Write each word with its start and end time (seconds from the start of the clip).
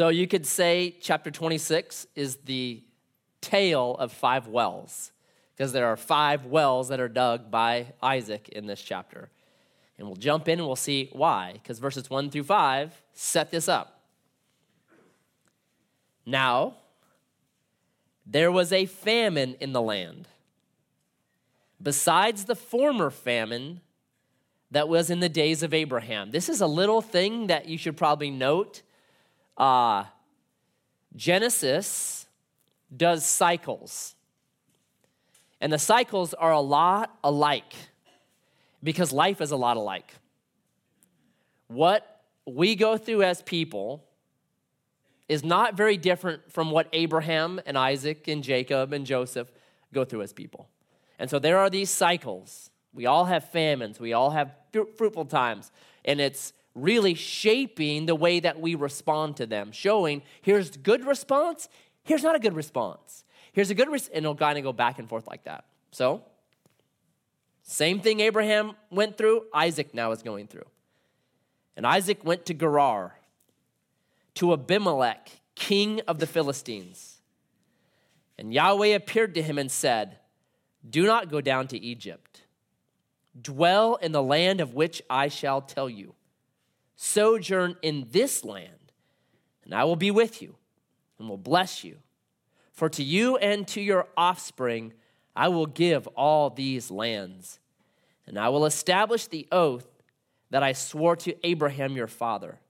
So 0.00 0.08
you 0.08 0.26
could 0.26 0.46
say 0.46 0.96
chapter 1.02 1.30
26 1.30 2.06
is 2.16 2.36
the 2.36 2.82
tale 3.42 3.96
of 3.98 4.14
five 4.14 4.46
wells, 4.46 5.12
because 5.54 5.74
there 5.74 5.88
are 5.88 5.96
five 5.98 6.46
wells 6.46 6.88
that 6.88 7.00
are 7.00 7.06
dug 7.06 7.50
by 7.50 7.92
Isaac 8.02 8.48
in 8.48 8.64
this 8.64 8.80
chapter. 8.80 9.28
And 9.98 10.06
we'll 10.06 10.16
jump 10.16 10.48
in 10.48 10.58
and 10.58 10.66
we'll 10.66 10.74
see 10.74 11.10
why, 11.12 11.52
because 11.52 11.80
verses 11.80 12.08
1 12.08 12.30
through 12.30 12.44
5 12.44 13.02
set 13.12 13.50
this 13.50 13.68
up. 13.68 14.00
Now, 16.24 16.76
there 18.24 18.50
was 18.50 18.72
a 18.72 18.86
famine 18.86 19.54
in 19.60 19.74
the 19.74 19.82
land, 19.82 20.28
besides 21.82 22.46
the 22.46 22.56
former 22.56 23.10
famine 23.10 23.82
that 24.70 24.88
was 24.88 25.10
in 25.10 25.20
the 25.20 25.28
days 25.28 25.62
of 25.62 25.74
Abraham. 25.74 26.30
This 26.30 26.48
is 26.48 26.62
a 26.62 26.66
little 26.66 27.02
thing 27.02 27.48
that 27.48 27.68
you 27.68 27.76
should 27.76 27.98
probably 27.98 28.30
note. 28.30 28.80
Uh, 29.60 30.06
Genesis 31.14 32.26
does 32.96 33.26
cycles, 33.26 34.14
and 35.60 35.70
the 35.70 35.78
cycles 35.78 36.32
are 36.32 36.52
a 36.52 36.60
lot 36.60 37.14
alike 37.22 37.74
because 38.82 39.12
life 39.12 39.42
is 39.42 39.50
a 39.50 39.56
lot 39.56 39.76
alike. 39.76 40.14
What 41.68 42.22
we 42.46 42.74
go 42.74 42.96
through 42.96 43.22
as 43.22 43.42
people 43.42 44.02
is 45.28 45.44
not 45.44 45.74
very 45.74 45.98
different 45.98 46.50
from 46.50 46.70
what 46.70 46.88
Abraham 46.94 47.60
and 47.66 47.76
Isaac 47.76 48.28
and 48.28 48.42
Jacob 48.42 48.94
and 48.94 49.04
Joseph 49.04 49.52
go 49.92 50.06
through 50.06 50.22
as 50.22 50.32
people. 50.32 50.70
And 51.18 51.28
so 51.28 51.38
there 51.38 51.58
are 51.58 51.68
these 51.68 51.90
cycles. 51.90 52.70
We 52.94 53.04
all 53.04 53.26
have 53.26 53.44
famines, 53.50 54.00
we 54.00 54.14
all 54.14 54.30
have 54.30 54.54
fruitful 54.72 55.26
times, 55.26 55.70
and 56.06 56.18
it's 56.18 56.54
really 56.74 57.14
shaping 57.14 58.06
the 58.06 58.14
way 58.14 58.40
that 58.40 58.60
we 58.60 58.74
respond 58.74 59.36
to 59.36 59.46
them, 59.46 59.72
showing 59.72 60.22
here's 60.42 60.76
good 60.76 61.04
response, 61.04 61.68
here's 62.04 62.22
not 62.22 62.36
a 62.36 62.38
good 62.38 62.54
response. 62.54 63.24
Here's 63.52 63.70
a 63.70 63.74
good 63.74 63.90
response, 63.90 64.14
and 64.14 64.24
it'll 64.24 64.36
kind 64.36 64.58
of 64.58 64.64
go 64.64 64.72
back 64.72 64.98
and 64.98 65.08
forth 65.08 65.26
like 65.26 65.44
that. 65.44 65.64
So, 65.90 66.22
same 67.62 68.00
thing 68.00 68.20
Abraham 68.20 68.72
went 68.90 69.16
through, 69.16 69.46
Isaac 69.52 69.94
now 69.94 70.12
is 70.12 70.22
going 70.22 70.46
through. 70.46 70.66
And 71.76 71.86
Isaac 71.86 72.24
went 72.24 72.46
to 72.46 72.54
Gerar, 72.54 73.14
to 74.34 74.52
Abimelech, 74.52 75.30
king 75.54 76.00
of 76.06 76.18
the 76.18 76.26
Philistines. 76.26 77.20
And 78.38 78.54
Yahweh 78.54 78.88
appeared 78.88 79.34
to 79.34 79.42
him 79.42 79.58
and 79.58 79.70
said, 79.70 80.18
Do 80.88 81.04
not 81.04 81.30
go 81.30 81.40
down 81.40 81.68
to 81.68 81.78
Egypt. 81.78 82.42
Dwell 83.40 83.96
in 83.96 84.12
the 84.12 84.22
land 84.22 84.60
of 84.60 84.74
which 84.74 85.02
I 85.10 85.28
shall 85.28 85.60
tell 85.60 85.88
you. 85.88 86.14
Sojourn 87.02 87.76
in 87.82 88.06
this 88.10 88.44
land, 88.44 88.92
and 89.64 89.74
I 89.74 89.84
will 89.84 89.96
be 89.96 90.10
with 90.10 90.42
you 90.42 90.56
and 91.18 91.28
will 91.28 91.38
bless 91.38 91.82
you. 91.82 91.96
For 92.72 92.88
to 92.90 93.02
you 93.02 93.36
and 93.38 93.66
to 93.68 93.80
your 93.80 94.06
offspring 94.16 94.92
I 95.34 95.48
will 95.48 95.66
give 95.66 96.06
all 96.08 96.50
these 96.50 96.90
lands 96.90 97.58
and 98.26 98.38
I 98.38 98.48
will 98.48 98.64
establish 98.64 99.26
the 99.26 99.48
oath 99.50 99.86
that 100.50 100.62
I 100.62 100.72
swore 100.72 101.16
to 101.16 101.34
Abraham 101.44 101.96
your 101.96 102.06
father. 102.06 102.60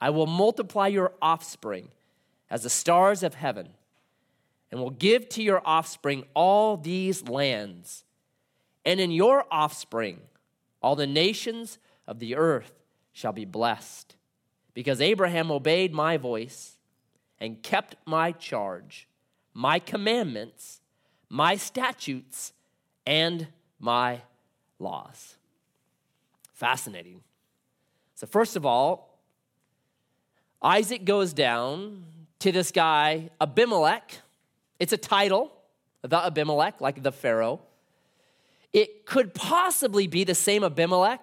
I 0.00 0.10
will 0.10 0.26
multiply 0.26 0.88
your 0.88 1.12
offspring 1.22 1.90
as 2.50 2.64
the 2.64 2.70
stars 2.70 3.22
of 3.22 3.34
heaven, 3.34 3.68
and 4.70 4.80
will 4.80 4.90
give 4.90 5.28
to 5.28 5.42
your 5.42 5.62
offspring 5.64 6.24
all 6.34 6.76
these 6.76 7.28
lands. 7.28 8.04
And 8.84 8.98
in 8.98 9.12
your 9.12 9.44
offspring, 9.50 10.20
all 10.82 10.96
the 10.96 11.06
nations 11.06 11.78
of 12.08 12.18
the 12.18 12.34
earth 12.34 12.79
shall 13.12 13.32
be 13.32 13.44
blessed, 13.44 14.16
because 14.74 15.00
Abraham 15.00 15.50
obeyed 15.50 15.92
my 15.92 16.16
voice 16.16 16.76
and 17.38 17.62
kept 17.62 17.96
my 18.06 18.32
charge, 18.32 19.08
my 19.54 19.78
commandments, 19.78 20.80
my 21.28 21.56
statutes, 21.56 22.52
and 23.06 23.48
my 23.78 24.20
laws. 24.78 25.36
Fascinating. 26.52 27.22
So, 28.14 28.26
first 28.26 28.56
of 28.56 28.66
all, 28.66 29.18
Isaac 30.62 31.04
goes 31.04 31.32
down 31.32 32.04
to 32.40 32.52
this 32.52 32.70
guy, 32.70 33.30
Abimelech. 33.40 34.18
It's 34.78 34.92
a 34.92 34.98
title, 34.98 35.52
the 36.02 36.16
Abimelech, 36.16 36.80
like 36.80 37.02
the 37.02 37.12
Pharaoh. 37.12 37.60
It 38.72 39.06
could 39.06 39.34
possibly 39.34 40.06
be 40.06 40.24
the 40.24 40.34
same 40.34 40.62
Abimelech 40.62 41.20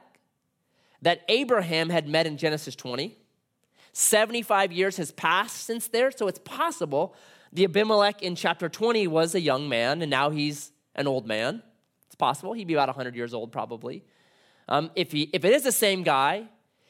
that 1.01 1.21
Abraham 1.29 1.89
had 1.89 2.07
met 2.07 2.25
in 2.27 2.37
Genesis 2.37 2.75
20. 2.75 3.17
75 3.93 4.71
years 4.71 4.97
has 4.97 5.11
passed 5.11 5.57
since 5.57 5.87
there, 5.87 6.11
so 6.11 6.27
it's 6.27 6.39
possible 6.39 7.15
the 7.53 7.63
Abimelech 7.63 8.21
in 8.21 8.35
chapter 8.35 8.69
20 8.69 9.07
was 9.07 9.35
a 9.35 9.41
young 9.41 9.69
man 9.69 10.01
and 10.01 10.11
now 10.11 10.29
he's 10.29 10.71
an 10.95 11.07
old 11.07 11.27
man 11.27 11.61
It's 12.07 12.15
possible. 12.15 12.53
He'd 12.53 12.67
be 12.67 12.73
about 12.73 12.89
100 12.89 13.15
years 13.15 13.33
old, 13.33 13.51
probably. 13.51 14.03
Um, 14.67 14.91
if, 14.95 15.11
he, 15.11 15.29
if 15.33 15.45
it 15.45 15.53
is 15.53 15.63
the 15.63 15.71
same 15.71 16.03
guy, 16.03 16.49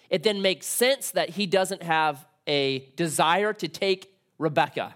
it 0.10 0.24
then 0.24 0.42
makes 0.42 0.66
sense 0.66 1.12
that 1.12 1.30
he 1.30 1.46
doesn't 1.46 1.84
have 1.84 2.26
a 2.48 2.80
desire 2.96 3.54
to 3.54 3.68
take 3.68 4.14
Rebecca 4.38 4.96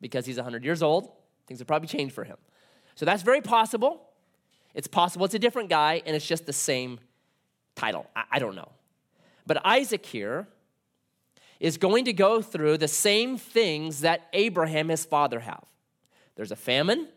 because 0.00 0.26
he's 0.26 0.36
100 0.36 0.64
years 0.64 0.82
old. 0.82 1.10
Things 1.46 1.60
have 1.60 1.66
probably 1.66 1.88
changed 1.88 2.14
for 2.14 2.24
him. 2.24 2.36
So 2.94 3.04
that's 3.06 3.22
very 3.22 3.40
possible. 3.40 4.08
It's 4.74 4.86
possible 4.86 5.24
it's 5.24 5.34
a 5.34 5.38
different 5.38 5.70
guy 5.70 6.02
and 6.04 6.14
it's 6.14 6.26
just 6.26 6.46
the 6.46 6.52
same 6.52 7.00
title. 7.74 8.06
I, 8.14 8.24
I 8.32 8.38
don't 8.38 8.54
know. 8.54 8.70
But 9.46 9.64
Isaac 9.64 10.04
here 10.06 10.46
is 11.58 11.76
going 11.76 12.06
to 12.06 12.12
go 12.12 12.40
through 12.40 12.78
the 12.78 12.88
same 12.88 13.36
things 13.36 14.00
that 14.00 14.28
Abraham, 14.32 14.88
his 14.88 15.04
father, 15.04 15.40
have. 15.40 15.64
There's 16.36 16.52
a 16.52 16.56
famine. 16.56 17.08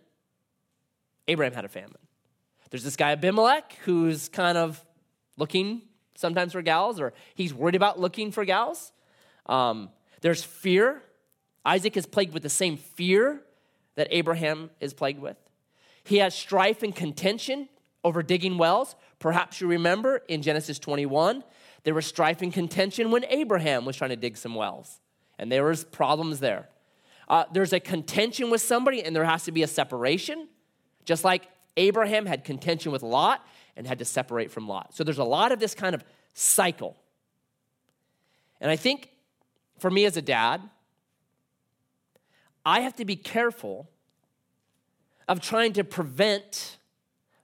Abraham 1.27 1.53
had 1.53 1.65
a 1.65 1.69
famine. 1.69 1.97
There's 2.69 2.83
this 2.83 2.95
guy 2.95 3.11
Abimelech 3.11 3.77
who's 3.85 4.29
kind 4.29 4.57
of 4.57 4.83
looking 5.37 5.83
sometimes 6.15 6.53
for 6.53 6.61
gals, 6.61 6.99
or 6.99 7.13
he's 7.35 7.53
worried 7.53 7.75
about 7.75 7.99
looking 7.99 8.31
for 8.31 8.45
gals. 8.45 8.91
Um, 9.45 9.89
there's 10.21 10.43
fear. 10.43 11.01
Isaac 11.65 11.95
is 11.95 12.05
plagued 12.05 12.33
with 12.33 12.43
the 12.43 12.49
same 12.49 12.77
fear 12.77 13.41
that 13.95 14.07
Abraham 14.11 14.71
is 14.79 14.93
plagued 14.93 15.19
with. 15.19 15.37
He 16.03 16.17
has 16.17 16.35
strife 16.35 16.83
and 16.83 16.95
contention 16.95 17.69
over 18.03 18.21
digging 18.23 18.57
wells. 18.57 18.95
Perhaps 19.23 19.61
you 19.61 19.67
remember 19.67 20.21
in 20.27 20.41
Genesis 20.41 20.77
21, 20.79 21.45
there 21.85 21.93
was 21.93 22.05
strife 22.05 22.41
and 22.41 22.51
contention 22.51 23.09
when 23.09 23.23
Abraham 23.29 23.85
was 23.85 23.95
trying 23.95 24.09
to 24.09 24.17
dig 24.17 24.35
some 24.35 24.53
wells, 24.53 24.99
and 25.39 25.49
there 25.49 25.63
was 25.63 25.85
problems 25.85 26.41
there. 26.41 26.67
Uh, 27.29 27.45
there's 27.53 27.71
a 27.71 27.79
contention 27.79 28.49
with 28.49 28.59
somebody, 28.59 29.01
and 29.01 29.15
there 29.15 29.23
has 29.23 29.45
to 29.45 29.53
be 29.53 29.63
a 29.63 29.67
separation, 29.67 30.49
just 31.05 31.23
like 31.23 31.47
Abraham 31.77 32.25
had 32.25 32.43
contention 32.43 32.91
with 32.91 33.01
Lot 33.01 33.41
and 33.77 33.87
had 33.87 33.99
to 33.99 34.03
separate 34.03 34.51
from 34.51 34.67
Lot. 34.67 34.93
So 34.93 35.05
there's 35.05 35.19
a 35.19 35.23
lot 35.23 35.53
of 35.53 35.59
this 35.61 35.73
kind 35.73 35.95
of 35.95 36.03
cycle. 36.33 36.97
And 38.59 38.69
I 38.69 38.75
think 38.75 39.07
for 39.79 39.89
me 39.89 40.03
as 40.03 40.17
a 40.17 40.21
dad, 40.21 40.61
I 42.65 42.81
have 42.81 42.97
to 42.97 43.05
be 43.05 43.15
careful 43.15 43.89
of 45.29 45.39
trying 45.39 45.71
to 45.73 45.85
prevent 45.85 46.77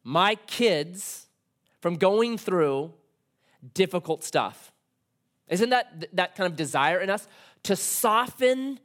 my 0.04 0.36
kids 0.36 1.28
from 1.82 1.96
going 1.96 2.38
through 2.38 2.94
difficult 3.74 4.24
stuff. 4.24 4.72
Isn't 5.48 5.70
that 5.70 6.08
that 6.14 6.36
kind 6.36 6.50
of 6.52 6.56
desire 6.56 7.00
in 7.00 7.10
us 7.10 7.28
to 7.64 7.76
soften 7.76 8.80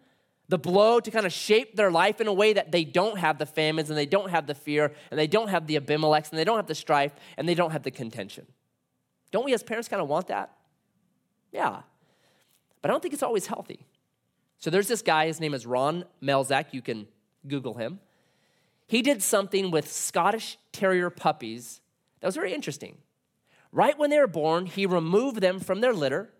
the 0.48 0.58
blow 0.58 1.00
to 1.00 1.10
kind 1.10 1.26
of 1.26 1.32
shape 1.32 1.76
their 1.76 1.90
life 1.90 2.20
in 2.20 2.26
a 2.26 2.32
way 2.32 2.52
that 2.52 2.70
they 2.70 2.84
don't 2.84 3.18
have 3.18 3.38
the 3.38 3.46
famines 3.46 3.88
and 3.88 3.98
they 3.98 4.06
don't 4.06 4.30
have 4.30 4.46
the 4.46 4.54
fear 4.54 4.92
and 5.10 5.18
they 5.18 5.26
don't 5.26 5.48
have 5.48 5.66
the 5.66 5.76
Abimelechs 5.76 6.30
and 6.30 6.38
they 6.38 6.44
don't 6.44 6.56
have 6.56 6.66
the 6.66 6.74
strife 6.74 7.14
and 7.36 7.48
they 7.48 7.54
don't 7.54 7.70
have 7.70 7.82
the 7.82 7.90
contention. 7.90 8.46
Don't 9.30 9.44
we 9.44 9.54
as 9.54 9.62
parents 9.62 9.88
kind 9.88 10.02
of 10.02 10.08
want 10.08 10.28
that? 10.28 10.52
Yeah. 11.50 11.80
But 12.82 12.90
I 12.90 12.92
don't 12.92 13.00
think 13.00 13.14
it's 13.14 13.22
always 13.22 13.46
healthy. 13.46 13.86
So 14.58 14.70
there's 14.70 14.88
this 14.88 15.02
guy, 15.02 15.26
his 15.26 15.40
name 15.40 15.54
is 15.54 15.66
Ron 15.66 16.04
Melzack. 16.22 16.66
You 16.72 16.82
can 16.82 17.06
Google 17.46 17.74
him. 17.74 18.00
He 18.86 19.02
did 19.02 19.22
something 19.22 19.70
with 19.70 19.90
Scottish 19.90 20.58
Terrier 20.72 21.10
puppies 21.10 21.80
that 22.24 22.28
was 22.28 22.36
very 22.36 22.54
interesting. 22.54 22.96
Right 23.70 23.98
when 23.98 24.08
they 24.08 24.18
were 24.18 24.26
born, 24.26 24.64
he 24.64 24.86
removed 24.86 25.42
them 25.42 25.60
from 25.60 25.82
their 25.82 25.92
litter, 25.92 26.30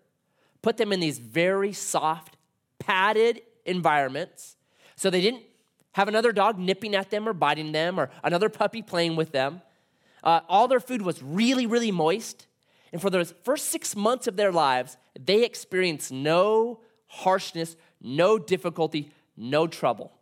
put 0.62 0.78
them 0.78 0.94
in 0.94 1.00
these 1.00 1.19
very 1.19 1.75
soft, 1.75 2.38
padded 2.78 3.42
environments. 3.66 4.56
So 4.96 5.10
they 5.10 5.20
didn't 5.20 5.42
have 5.92 6.08
another 6.08 6.32
dog 6.32 6.58
nipping 6.58 6.94
at 6.94 7.10
them 7.10 7.28
or 7.28 7.34
biting 7.34 7.72
them 7.72 8.00
or 8.00 8.08
another 8.22 8.48
puppy 8.48 8.81
playing 8.81 9.14
with 9.14 9.32
them. 9.32 9.60
Uh, 10.22 10.40
all 10.48 10.69
their 10.69 10.81
food 10.81 11.02
was 11.02 11.22
really, 11.22 11.66
really 11.66 11.90
moist. 11.90 12.46
And 12.90 12.98
for 12.98 13.10
those 13.10 13.34
first 13.42 13.66
six 13.66 13.94
months 13.94 14.26
of 14.26 14.36
their 14.36 14.52
lives, 14.52 14.96
they 15.20 15.44
experienced 15.44 16.10
no 16.10 16.81
harshness, 17.08 17.76
no 18.00 18.38
difficulty, 18.38 19.12
no 19.36 19.66
trouble. 19.66 20.12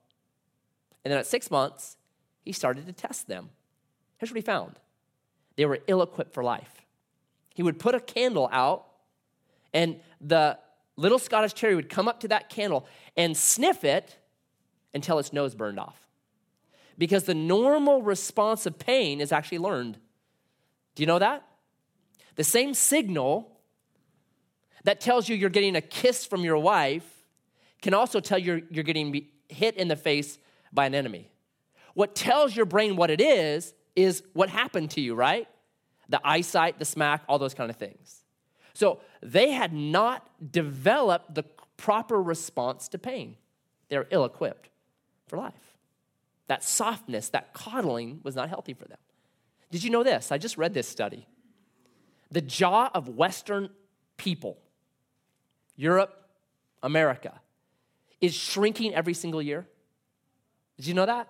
And 1.05 1.13
then 1.13 1.21
at 1.21 1.27
six 1.27 1.53
months, 1.53 1.99
he 2.45 2.51
started 2.51 2.85
to 2.87 2.93
test 2.93 3.29
them. 3.29 3.51
Here's 4.19 4.33
what 4.33 4.39
he 4.39 4.43
found 4.43 4.81
they 5.57 5.67
were 5.67 5.81
ill 5.87 6.03
equipped 6.03 6.33
for 6.33 6.43
life. 6.43 6.83
He 7.55 7.63
would 7.63 7.79
put 7.79 7.95
a 7.95 8.01
candle 8.01 8.49
out, 8.53 8.87
and 9.75 10.01
the 10.21 10.59
little 10.97 11.19
Scottish 11.19 11.53
Terrier 11.53 11.77
would 11.77 11.91
come 11.91 12.09
up 12.09 12.21
to 12.21 12.29
that 12.29 12.49
candle 12.49 12.87
and 13.17 13.37
sniff 13.37 13.85
it 13.85 14.19
until 14.95 15.19
its 15.19 15.33
nose 15.33 15.55
burned 15.55 15.79
off. 15.79 15.99
Because 16.99 17.25
the 17.25 17.35
normal 17.35 18.03
response 18.03 18.67
of 18.67 18.79
pain 18.79 19.21
is 19.21 19.33
actually 19.33 19.59
learned. 19.59 19.99
Do 20.95 21.03
you 21.03 21.07
know 21.07 21.19
that? 21.19 21.47
The 22.37 22.45
same 22.45 22.75
signal 22.75 23.51
that 24.85 25.01
tells 25.01 25.29
you 25.29 25.37
you're 25.37 25.51
getting 25.51 25.77
a 25.77 25.81
kiss 25.81 26.25
from 26.27 26.43
your 26.43 26.59
wife 26.59 27.07
can 27.81 27.95
also 27.95 28.21
tell 28.21 28.39
you 28.39 28.67
you're 28.71 28.85
getting 28.85 29.27
hit 29.49 29.77
in 29.77 29.89
the 29.89 29.97
face 29.97 30.39
by 30.73 30.87
an 30.87 30.95
enemy. 30.95 31.29
What 31.95 32.15
tells 32.15 32.57
your 32.57 32.67
brain 32.67 32.97
what 32.97 33.11
it 33.11 33.21
is, 33.21 33.75
is 33.95 34.23
what 34.33 34.49
happened 34.49 34.91
to 34.93 35.01
you, 35.01 35.15
right? 35.15 35.49
The 36.09 36.21
eyesight, 36.25 36.79
the 36.79 36.85
smack, 36.85 37.23
all 37.29 37.39
those 37.39 37.55
kind 37.55 37.71
of 37.71 37.77
things. 37.77 38.23
So 38.75 39.01
they 39.23 39.51
had 39.51 39.73
not 39.73 40.29
developed 40.53 41.35
the 41.35 41.45
proper 41.77 42.21
response 42.21 42.89
to 42.89 42.99
pain. 42.99 43.37
They're 43.89 44.07
ill 44.11 44.25
equipped 44.25 44.71
for 45.27 45.37
life. 45.37 45.53
That 46.49 46.65
softness, 46.65 47.29
that 47.31 47.53
coddling 47.53 48.21
was 48.23 48.35
not 48.35 48.49
healthy 48.49 48.75
for 48.75 48.87
them. 48.87 48.99
Did 49.71 49.85
you 49.85 49.91
know 49.91 50.03
this? 50.03 50.33
I 50.33 50.39
just 50.39 50.59
read 50.59 50.75
this 50.75 50.89
study. 50.89 51.27
The 52.31 52.41
jaw 52.41 52.91
of 52.95 53.09
Western 53.09 53.71
people, 54.17 54.59
Europe, 55.77 56.29
America, 56.83 57.41
is 58.21 58.35
shrinking 58.35 58.95
every 58.95 59.15
single 59.15 59.43
year. 59.43 59.67
Did 60.77 60.87
you 60.87 60.95
know 60.95 61.07
that? 61.07 61.29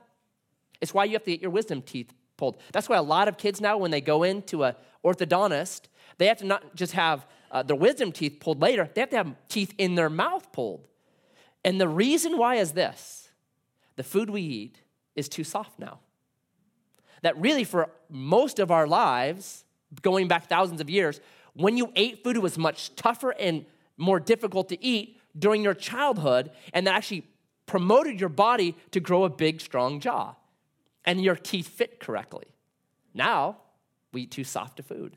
It's 0.80 0.92
why 0.92 1.04
you 1.04 1.12
have 1.12 1.24
to 1.24 1.30
get 1.30 1.40
your 1.40 1.50
wisdom 1.50 1.82
teeth 1.82 2.12
pulled. 2.42 2.56
That's 2.72 2.88
why 2.88 2.96
a 2.96 3.02
lot 3.02 3.28
of 3.28 3.38
kids 3.38 3.60
now, 3.60 3.76
when 3.78 3.92
they 3.92 4.00
go 4.00 4.24
into 4.24 4.64
an 4.64 4.74
orthodontist, 5.04 5.82
they 6.18 6.26
have 6.26 6.38
to 6.38 6.44
not 6.44 6.74
just 6.74 6.92
have 6.94 7.24
uh, 7.52 7.62
their 7.62 7.76
wisdom 7.76 8.10
teeth 8.10 8.38
pulled 8.40 8.60
later, 8.60 8.90
they 8.92 9.00
have 9.00 9.10
to 9.10 9.16
have 9.16 9.32
teeth 9.48 9.72
in 9.78 9.94
their 9.94 10.10
mouth 10.10 10.50
pulled. 10.50 10.88
And 11.64 11.80
the 11.80 11.86
reason 11.86 12.36
why 12.36 12.56
is 12.56 12.72
this 12.72 13.30
the 13.94 14.02
food 14.02 14.28
we 14.28 14.42
eat 14.42 14.82
is 15.14 15.28
too 15.28 15.44
soft 15.44 15.78
now. 15.78 16.00
That 17.22 17.40
really, 17.40 17.62
for 17.62 17.90
most 18.10 18.58
of 18.58 18.72
our 18.72 18.88
lives, 18.88 19.64
going 20.00 20.26
back 20.26 20.48
thousands 20.48 20.80
of 20.80 20.90
years, 20.90 21.20
when 21.54 21.76
you 21.76 21.92
ate 21.94 22.24
food, 22.24 22.34
it 22.34 22.42
was 22.42 22.58
much 22.58 22.96
tougher 22.96 23.30
and 23.38 23.66
more 23.96 24.18
difficult 24.18 24.68
to 24.70 24.84
eat 24.84 25.20
during 25.38 25.62
your 25.62 25.74
childhood, 25.74 26.50
and 26.72 26.88
that 26.88 26.96
actually 26.96 27.24
promoted 27.66 28.18
your 28.18 28.30
body 28.30 28.74
to 28.90 28.98
grow 28.98 29.22
a 29.22 29.30
big, 29.30 29.60
strong 29.60 30.00
jaw, 30.00 30.34
and 31.04 31.22
your 31.22 31.36
teeth 31.36 31.68
fit 31.68 32.00
correctly. 32.00 32.46
Now, 33.14 33.58
we 34.12 34.22
eat 34.22 34.30
too 34.30 34.44
soft 34.44 34.80
a 34.80 34.82
food. 34.82 35.16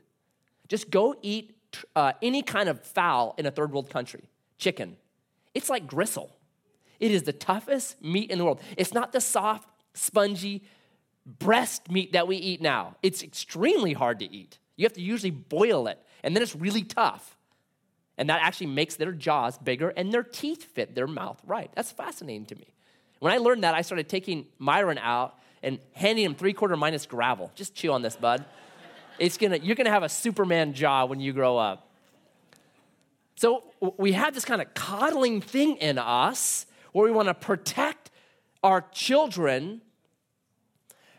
Just 0.68 0.90
go 0.90 1.14
eat 1.22 1.54
uh, 1.94 2.12
any 2.22 2.42
kind 2.42 2.68
of 2.68 2.82
fowl 2.82 3.34
in 3.38 3.46
a 3.46 3.50
third 3.50 3.72
world 3.72 3.90
country, 3.90 4.24
chicken. 4.58 4.96
It's 5.54 5.68
like 5.68 5.86
gristle. 5.86 6.36
It 6.98 7.10
is 7.10 7.24
the 7.24 7.32
toughest 7.32 8.02
meat 8.02 8.30
in 8.30 8.38
the 8.38 8.44
world. 8.44 8.60
It's 8.76 8.94
not 8.94 9.12
the 9.12 9.20
soft, 9.20 9.68
spongy 9.94 10.64
breast 11.26 11.90
meat 11.90 12.12
that 12.12 12.26
we 12.28 12.36
eat 12.36 12.60
now. 12.60 12.96
It's 13.02 13.22
extremely 13.22 13.92
hard 13.92 14.20
to 14.20 14.32
eat. 14.32 14.58
You 14.76 14.84
have 14.84 14.92
to 14.94 15.00
usually 15.00 15.30
boil 15.30 15.88
it, 15.88 15.98
and 16.22 16.34
then 16.34 16.42
it's 16.42 16.54
really 16.54 16.82
tough. 16.82 17.36
And 18.18 18.30
that 18.30 18.40
actually 18.42 18.68
makes 18.68 18.96
their 18.96 19.12
jaws 19.12 19.58
bigger 19.58 19.90
and 19.90 20.10
their 20.12 20.22
teeth 20.22 20.64
fit 20.64 20.94
their 20.94 21.06
mouth 21.06 21.38
right. 21.44 21.70
That's 21.74 21.92
fascinating 21.92 22.46
to 22.46 22.54
me. 22.54 22.72
When 23.18 23.32
I 23.32 23.38
learned 23.38 23.64
that, 23.64 23.74
I 23.74 23.82
started 23.82 24.08
taking 24.08 24.46
Myron 24.58 24.98
out 24.98 25.38
and 25.62 25.78
handing 25.92 26.24
him 26.24 26.34
three 26.34 26.52
quarter 26.52 26.76
minus 26.76 27.06
gravel. 27.06 27.50
Just 27.54 27.74
chew 27.74 27.92
on 27.92 28.02
this, 28.02 28.16
bud. 28.16 28.44
It's 29.18 29.36
gonna, 29.36 29.56
you're 29.56 29.76
gonna 29.76 29.90
have 29.90 30.02
a 30.02 30.08
Superman 30.08 30.74
jaw 30.74 31.06
when 31.06 31.20
you 31.20 31.32
grow 31.32 31.56
up. 31.56 31.88
So 33.36 33.64
we 33.96 34.12
have 34.12 34.34
this 34.34 34.44
kind 34.44 34.62
of 34.62 34.72
coddling 34.74 35.40
thing 35.40 35.76
in 35.76 35.98
us 35.98 36.66
where 36.92 37.04
we 37.04 37.10
wanna 37.10 37.34
protect 37.34 38.10
our 38.62 38.82
children 38.92 39.82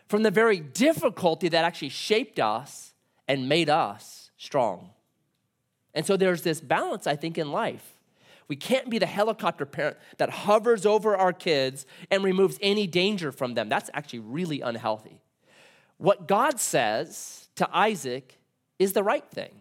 from 0.08 0.22
the 0.22 0.30
very 0.30 0.58
difficulty 0.58 1.48
that 1.48 1.64
actually 1.64 1.90
shaped 1.90 2.40
us 2.40 2.94
and 3.26 3.48
made 3.48 3.68
us 3.68 4.30
strong. 4.36 4.90
And 5.94 6.06
so 6.06 6.16
there's 6.16 6.42
this 6.42 6.60
balance, 6.60 7.06
I 7.06 7.16
think, 7.16 7.38
in 7.38 7.52
life. 7.52 7.97
We 8.48 8.56
can't 8.56 8.88
be 8.88 8.98
the 8.98 9.06
helicopter 9.06 9.66
parent 9.66 9.98
that 10.16 10.30
hovers 10.30 10.86
over 10.86 11.14
our 11.16 11.32
kids 11.32 11.84
and 12.10 12.24
removes 12.24 12.58
any 12.62 12.86
danger 12.86 13.30
from 13.30 13.54
them. 13.54 13.68
That's 13.68 13.90
actually 13.92 14.20
really 14.20 14.62
unhealthy. 14.62 15.20
What 15.98 16.26
God 16.26 16.58
says 16.58 17.48
to 17.56 17.68
Isaac 17.76 18.38
is 18.78 18.94
the 18.94 19.02
right 19.02 19.28
thing. 19.30 19.52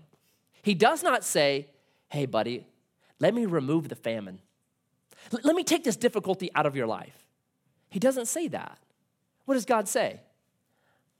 He 0.61 0.73
does 0.73 1.03
not 1.03 1.23
say, 1.23 1.67
Hey, 2.09 2.25
buddy, 2.25 2.65
let 3.19 3.33
me 3.33 3.45
remove 3.45 3.89
the 3.89 3.95
famine. 3.95 4.39
Let 5.31 5.55
me 5.55 5.63
take 5.63 5.83
this 5.83 5.97
difficulty 5.97 6.49
out 6.55 6.65
of 6.65 6.75
your 6.75 6.87
life. 6.87 7.27
He 7.89 7.99
doesn't 7.99 8.27
say 8.27 8.47
that. 8.49 8.77
What 9.43 9.55
does 9.55 9.65
God 9.65 9.89
say? 9.89 10.21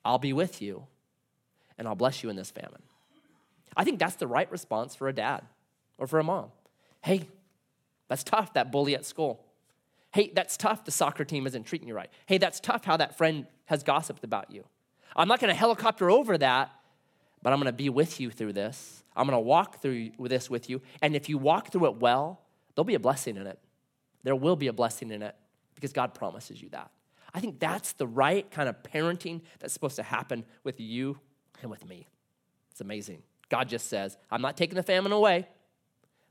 I'll 0.05 0.19
be 0.19 0.31
with 0.31 0.61
you 0.61 0.85
and 1.77 1.87
I'll 1.87 1.95
bless 1.95 2.23
you 2.23 2.29
in 2.29 2.37
this 2.37 2.51
famine. 2.51 2.81
I 3.75 3.83
think 3.83 3.99
that's 3.99 4.15
the 4.15 4.27
right 4.27 4.49
response 4.49 4.95
for 4.95 5.09
a 5.09 5.13
dad 5.13 5.43
or 5.97 6.07
for 6.07 6.19
a 6.19 6.23
mom. 6.23 6.51
Hey, 7.03 7.27
that's 8.07 8.23
tough, 8.23 8.53
that 8.53 8.71
bully 8.71 8.95
at 8.95 9.05
school. 9.05 9.43
Hey, 10.13 10.31
that's 10.33 10.57
tough, 10.57 10.85
the 10.85 10.91
soccer 10.91 11.25
team 11.25 11.45
isn't 11.47 11.63
treating 11.63 11.87
you 11.87 11.93
right. 11.93 12.09
Hey, 12.25 12.37
that's 12.37 12.59
tough 12.59 12.85
how 12.85 12.97
that 12.97 13.17
friend 13.17 13.45
has 13.65 13.83
gossiped 13.83 14.23
about 14.23 14.51
you. 14.51 14.63
I'm 15.15 15.27
not 15.27 15.39
gonna 15.39 15.53
helicopter 15.53 16.09
over 16.09 16.37
that, 16.37 16.71
but 17.41 17.53
I'm 17.53 17.59
gonna 17.59 17.73
be 17.73 17.89
with 17.89 18.19
you 18.19 18.31
through 18.31 18.53
this. 18.53 19.03
I'm 19.15 19.25
gonna 19.25 19.39
walk 19.39 19.81
through 19.81 20.11
this 20.19 20.49
with 20.49 20.69
you. 20.69 20.81
And 21.01 21.15
if 21.15 21.27
you 21.27 21.37
walk 21.37 21.71
through 21.71 21.87
it 21.87 21.97
well, 21.97 22.41
there'll 22.75 22.85
be 22.85 22.95
a 22.95 22.99
blessing 22.99 23.35
in 23.35 23.47
it. 23.47 23.59
There 24.23 24.35
will 24.35 24.55
be 24.55 24.67
a 24.67 24.73
blessing 24.73 25.11
in 25.11 25.21
it 25.21 25.35
because 25.75 25.93
God 25.93 26.13
promises 26.13 26.61
you 26.61 26.69
that. 26.69 26.91
I 27.33 27.39
think 27.39 27.59
that's 27.59 27.93
the 27.93 28.07
right 28.07 28.49
kind 28.49 28.69
of 28.69 28.81
parenting 28.83 29.41
that's 29.59 29.73
supposed 29.73 29.97
to 29.97 30.03
happen 30.03 30.45
with 30.63 30.79
you 30.79 31.19
and 31.61 31.69
with 31.69 31.87
me. 31.87 32.07
It's 32.71 32.81
amazing. 32.81 33.21
God 33.49 33.69
just 33.69 33.87
says, 33.87 34.17
I'm 34.31 34.41
not 34.41 34.57
taking 34.57 34.75
the 34.75 34.83
famine 34.83 35.11
away, 35.11 35.47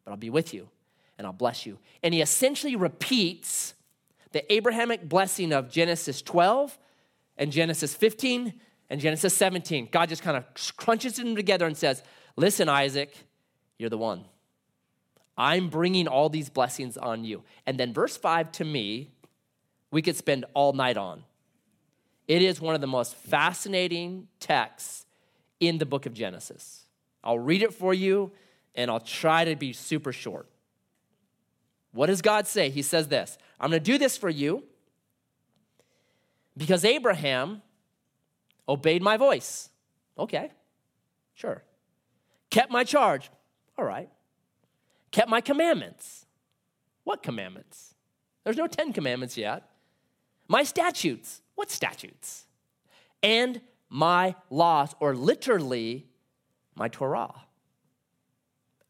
but 0.04 0.10
I'll 0.10 0.16
be 0.16 0.30
with 0.30 0.54
you 0.54 0.68
and 1.18 1.26
I'll 1.26 1.32
bless 1.32 1.66
you. 1.66 1.78
And 2.02 2.12
he 2.12 2.20
essentially 2.20 2.76
repeats 2.76 3.74
the 4.32 4.52
Abrahamic 4.52 5.08
blessing 5.08 5.52
of 5.52 5.70
Genesis 5.70 6.20
12 6.22 6.78
and 7.38 7.50
Genesis 7.50 7.94
15 7.94 8.52
and 8.90 9.00
Genesis 9.00 9.34
17. 9.34 9.88
God 9.90 10.08
just 10.08 10.22
kind 10.22 10.36
of 10.36 10.44
crunches 10.76 11.16
them 11.16 11.34
together 11.34 11.66
and 11.66 11.76
says, 11.76 12.02
Listen, 12.36 12.68
Isaac, 12.68 13.16
you're 13.78 13.90
the 13.90 13.98
one. 13.98 14.24
I'm 15.38 15.68
bringing 15.68 16.08
all 16.08 16.28
these 16.28 16.48
blessings 16.48 16.96
on 16.96 17.24
you. 17.24 17.42
And 17.66 17.78
then 17.78 17.92
verse 17.92 18.16
5 18.16 18.52
to 18.52 18.64
me, 18.64 19.10
we 19.90 20.02
could 20.02 20.16
spend 20.16 20.44
all 20.54 20.72
night 20.72 20.96
on. 20.96 21.24
It 22.28 22.42
is 22.42 22.60
one 22.60 22.74
of 22.74 22.80
the 22.80 22.86
most 22.86 23.14
fascinating 23.14 24.28
texts 24.40 25.06
in 25.60 25.78
the 25.78 25.86
book 25.86 26.06
of 26.06 26.12
Genesis. 26.14 26.84
I'll 27.22 27.38
read 27.38 27.62
it 27.62 27.72
for 27.72 27.94
you 27.94 28.32
and 28.74 28.90
I'll 28.90 29.00
try 29.00 29.44
to 29.44 29.56
be 29.56 29.72
super 29.72 30.12
short. 30.12 30.48
What 31.96 32.06
does 32.06 32.20
God 32.20 32.46
say? 32.46 32.68
He 32.68 32.82
says 32.82 33.08
this 33.08 33.38
I'm 33.58 33.70
going 33.70 33.82
to 33.82 33.92
do 33.92 33.96
this 33.96 34.18
for 34.18 34.28
you 34.28 34.62
because 36.56 36.84
Abraham 36.84 37.62
obeyed 38.68 39.02
my 39.02 39.16
voice. 39.16 39.70
Okay, 40.18 40.50
sure. 41.34 41.62
Kept 42.50 42.70
my 42.70 42.84
charge. 42.84 43.30
All 43.78 43.84
right. 43.84 44.10
Kept 45.10 45.30
my 45.30 45.40
commandments. 45.40 46.26
What 47.04 47.22
commandments? 47.22 47.94
There's 48.44 48.56
no 48.56 48.66
10 48.66 48.92
commandments 48.92 49.36
yet. 49.36 49.68
My 50.48 50.64
statutes. 50.64 51.40
What 51.54 51.70
statutes? 51.70 52.44
And 53.22 53.60
my 53.88 54.34
laws, 54.50 54.94
or 55.00 55.14
literally, 55.14 56.06
my 56.74 56.88
Torah. 56.88 57.34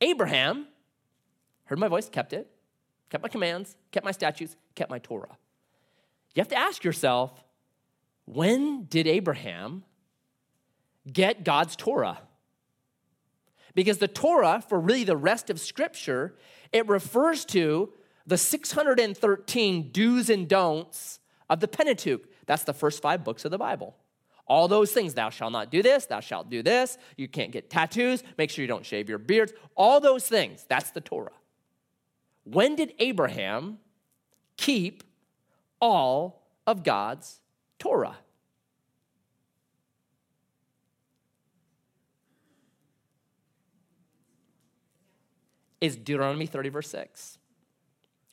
Abraham 0.01 0.67
heard 1.65 1.79
my 1.79 1.89
voice, 1.89 2.09
kept 2.09 2.33
it, 2.33 2.51
kept 3.11 3.23
my 3.23 3.29
commands, 3.29 3.77
kept 3.93 4.05
my 4.05 4.13
statutes, 4.13 4.57
kept 4.75 4.91
my 4.91 4.99
Torah. 4.99 5.37
You 6.35 6.41
have 6.41 6.49
to 6.49 6.59
ask 6.59 6.85
yourself 6.85 7.43
when 8.27 8.85
did 8.85 9.07
Abraham 9.07 9.85
get 11.11 11.45
God's 11.45 11.77
Torah? 11.77 12.19
Because 13.75 13.99
the 13.99 14.09
Torah, 14.09 14.63
for 14.67 14.81
really 14.81 15.05
the 15.05 15.17
rest 15.17 15.51
of 15.51 15.61
Scripture, 15.61 16.35
it 16.73 16.89
refers 16.89 17.45
to 17.47 17.93
the 18.27 18.37
613 18.37 19.91
do's 19.93 20.31
and 20.31 20.49
don'ts 20.49 21.21
of 21.49 21.61
the 21.61 21.69
Pentateuch. 21.69 22.27
That's 22.47 22.65
the 22.65 22.73
first 22.75 23.01
five 23.01 23.23
books 23.23 23.45
of 23.45 23.51
the 23.51 23.59
Bible. 23.59 23.95
All 24.49 24.69
those 24.69 24.93
things, 24.93 25.15
thou 25.15 25.31
shalt 25.31 25.53
not 25.53 25.71
do 25.71 25.83
this, 25.83 26.07
thou 26.07 26.21
shalt 26.21 26.49
do 26.49 26.63
this, 26.63 26.99
you 27.17 27.29
can't 27.29 27.51
get 27.51 27.69
tattoos, 27.69 28.23
make 28.39 28.51
sure 28.51 28.63
you 28.63 28.69
don't 28.69 28.87
shave 28.87 29.09
your 29.09 29.19
beards, 29.19 29.53
all 29.77 30.01
those 30.01 30.27
things, 30.27 30.65
that's 30.69 30.91
the 30.91 31.01
Torah. 31.01 31.33
When 32.49 32.77
did 32.77 32.95
Abraham 32.99 33.79
keep 34.57 35.03
all 35.81 36.43
of 36.67 36.83
God's 36.83 37.41
Torah? 37.79 38.17
is 45.81 45.97
Deuteronomy 45.97 46.47
30, 46.47 46.69
verse 46.71 46.89
6. 46.89 47.39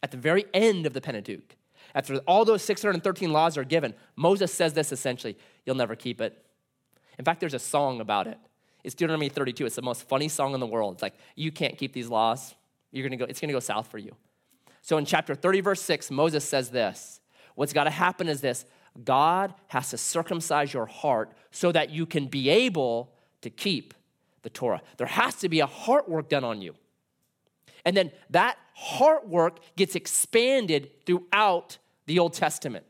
At 0.02 0.12
the 0.12 0.18
very 0.18 0.46
end 0.54 0.86
of 0.86 0.94
the 0.94 1.02
Pentateuch, 1.02 1.56
after 1.96 2.18
all 2.20 2.44
those 2.44 2.64
613 2.64 3.32
laws 3.32 3.58
are 3.58 3.64
given, 3.64 3.94
Moses 4.16 4.54
says 4.54 4.74
this 4.74 4.92
essentially 4.92 5.38
You'll 5.66 5.76
never 5.76 5.96
keep 5.96 6.20
it. 6.20 6.46
In 7.18 7.26
fact, 7.26 7.40
there's 7.40 7.54
a 7.54 7.60
song 7.60 8.02
about 8.02 8.28
it. 8.28 8.38
It's 8.84 8.96
Deuteronomy 8.96 9.30
32. 9.30 9.66
It's 9.66 9.76
the 9.76 9.82
most 9.82 10.08
funny 10.10 10.28
song 10.28 10.54
in 10.54 10.60
the 10.60 10.68
world. 10.68 10.96
It's 10.96 11.02
like, 11.02 11.16
You 11.36 11.52
can't 11.52 11.78
keep 11.78 11.94
these 11.94 12.10
laws. 12.10 12.56
You're 12.94 13.08
gonna 13.10 13.18
go, 13.18 13.26
it's 13.26 13.42
gonna 13.42 13.52
go 13.52 13.60
south 13.60 13.88
for 13.88 13.98
you. 13.98 14.16
So 14.82 14.98
in 14.98 15.06
chapter 15.06 15.36
30, 15.36 15.62
verse 15.62 15.82
6, 15.82 16.12
Moses 16.12 16.46
says 16.46 16.70
this 16.70 17.20
What's 17.56 17.74
gotta 17.74 17.90
happen 17.90 18.30
is 18.30 18.40
this 18.40 18.66
God 19.04 19.54
has 19.68 19.90
to 19.90 19.98
circumcise 19.98 20.74
your 20.74 20.86
heart 20.86 21.34
so 21.52 21.72
that 21.72 21.90
you 21.90 22.06
can 22.06 22.28
be 22.28 22.50
able 22.50 23.12
to 23.42 23.50
keep 23.50 23.94
the 24.44 24.50
Torah. 24.50 24.82
There 24.98 25.08
has 25.08 25.36
to 25.36 25.50
be 25.50 25.60
a 25.60 25.66
heart 25.66 26.08
work 26.08 26.30
done 26.30 26.44
on 26.44 26.62
you. 26.62 26.76
And 27.86 27.98
then 27.98 28.12
that 28.30 28.58
heart 28.76 29.28
work 29.28 29.60
gets 29.76 29.96
expanded 29.96 30.92
throughout 31.06 31.78
the 32.06 32.20
Old 32.20 32.34
Testament. 32.34 32.86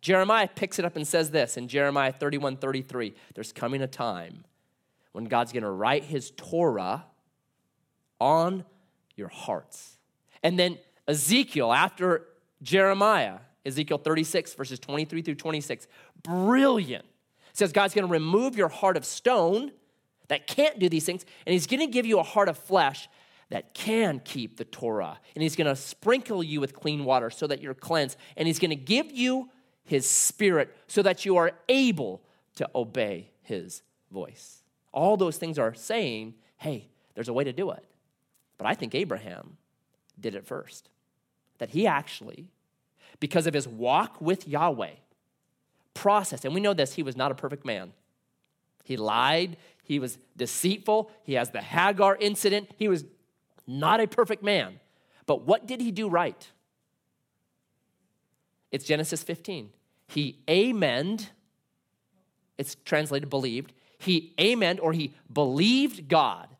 Jeremiah 0.00 0.48
picks 0.54 0.78
it 0.78 0.84
up 0.84 0.96
and 0.96 1.06
says 1.06 1.30
this 1.30 1.56
in 1.56 1.66
Jeremiah 1.66 2.12
31 2.12 2.58
33 2.58 3.14
there's 3.34 3.52
coming 3.52 3.82
a 3.82 3.86
time 3.86 4.44
when 5.12 5.24
God's 5.24 5.52
going 5.52 5.62
to 5.62 5.70
write 5.70 6.04
his 6.04 6.30
Torah 6.36 7.06
on 8.20 8.64
your 9.16 9.28
hearts. 9.28 9.98
And 10.42 10.58
then 10.58 10.78
Ezekiel, 11.06 11.72
after 11.72 12.26
Jeremiah, 12.62 13.38
Ezekiel 13.66 13.98
36, 13.98 14.54
verses 14.54 14.78
23 14.78 15.22
through 15.22 15.34
26, 15.34 15.86
brilliant. 16.22 17.04
says 17.52 17.72
God's 17.72 17.94
going 17.94 18.06
to 18.06 18.12
remove 18.12 18.56
your 18.56 18.68
heart 18.68 18.96
of 18.96 19.04
stone 19.04 19.72
that 20.28 20.46
can't 20.46 20.78
do 20.78 20.88
these 20.88 21.04
things, 21.04 21.24
and 21.46 21.52
He's 21.52 21.66
going 21.66 21.80
to 21.80 21.86
give 21.86 22.06
you 22.06 22.18
a 22.18 22.22
heart 22.22 22.48
of 22.48 22.58
flesh 22.58 23.08
that 23.50 23.74
can 23.74 24.20
keep 24.20 24.56
the 24.56 24.64
Torah. 24.64 25.18
And 25.34 25.42
He's 25.42 25.56
going 25.56 25.66
to 25.66 25.76
sprinkle 25.76 26.42
you 26.42 26.60
with 26.60 26.74
clean 26.74 27.04
water 27.04 27.30
so 27.30 27.46
that 27.46 27.60
you're 27.60 27.74
cleansed. 27.74 28.16
And 28.36 28.46
He's 28.46 28.58
going 28.58 28.70
to 28.70 28.76
give 28.76 29.12
you 29.12 29.50
His 29.84 30.08
Spirit 30.08 30.74
so 30.86 31.02
that 31.02 31.24
you 31.24 31.36
are 31.36 31.52
able 31.68 32.22
to 32.56 32.68
obey 32.74 33.30
His 33.42 33.82
voice. 34.10 34.62
All 34.92 35.16
those 35.16 35.36
things 35.36 35.58
are 35.58 35.74
saying, 35.74 36.34
hey, 36.56 36.88
there's 37.14 37.28
a 37.28 37.32
way 37.32 37.44
to 37.44 37.52
do 37.52 37.70
it. 37.70 37.84
But 38.64 38.70
I 38.70 38.74
think 38.76 38.94
Abraham 38.94 39.58
did 40.18 40.34
it 40.34 40.46
first. 40.46 40.88
That 41.58 41.68
he 41.68 41.86
actually, 41.86 42.46
because 43.20 43.46
of 43.46 43.52
his 43.52 43.68
walk 43.68 44.18
with 44.22 44.48
Yahweh, 44.48 44.94
processed, 45.92 46.46
and 46.46 46.54
we 46.54 46.62
know 46.62 46.72
this, 46.72 46.94
he 46.94 47.02
was 47.02 47.14
not 47.14 47.30
a 47.30 47.34
perfect 47.34 47.66
man. 47.66 47.92
He 48.82 48.96
lied, 48.96 49.58
he 49.82 49.98
was 49.98 50.16
deceitful, 50.34 51.10
he 51.24 51.34
has 51.34 51.50
the 51.50 51.60
Hagar 51.60 52.16
incident, 52.18 52.70
he 52.78 52.88
was 52.88 53.04
not 53.66 54.00
a 54.00 54.06
perfect 54.06 54.42
man. 54.42 54.80
But 55.26 55.42
what 55.42 55.66
did 55.66 55.82
he 55.82 55.90
do 55.90 56.08
right? 56.08 56.48
It's 58.72 58.86
Genesis 58.86 59.22
15. 59.22 59.68
He 60.06 60.38
amened, 60.48 61.28
it's 62.56 62.76
translated 62.86 63.28
believed. 63.28 63.74
He 63.98 64.32
amened 64.38 64.78
or 64.80 64.94
he 64.94 65.12
believed 65.30 66.08
God, 66.08 66.53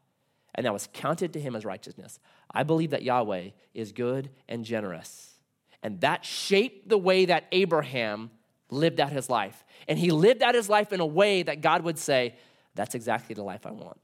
and 0.54 0.66
that 0.66 0.73
was 0.73 0.88
counted 0.92 1.32
to 1.32 1.40
him 1.40 1.56
as 1.56 1.64
righteousness. 1.64 2.18
I 2.52 2.62
believe 2.62 2.90
that 2.90 3.02
Yahweh 3.02 3.50
is 3.75 3.92
good 3.92 4.30
and 4.49 4.64
generous. 4.64 5.34
And 5.82 6.00
that 6.00 6.25
shaped 6.25 6.88
the 6.88 6.99
way 6.99 7.26
that 7.26 7.44
Abraham 7.52 8.30
lived 8.70 9.00
out 9.00 9.11
his 9.11 9.28
life. 9.28 9.64
And 9.88 9.99
he 9.99 10.11
lived 10.11 10.42
out 10.42 10.54
his 10.54 10.68
life 10.68 10.92
in 10.92 11.00
a 11.00 11.06
way 11.06 11.42
that 11.42 11.61
God 11.61 11.82
would 11.82 11.99
say, 11.99 12.37
That's 12.75 12.94
exactly 12.94 13.34
the 13.34 13.42
life 13.42 13.66
I 13.66 13.73
want. 13.73 13.99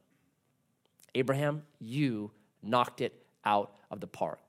Abraham, 1.15 1.63
you 1.79 2.31
knocked 2.63 3.01
it 3.01 3.15
out 3.45 3.73
of 3.91 4.01
the 4.01 4.07
park 4.07 4.41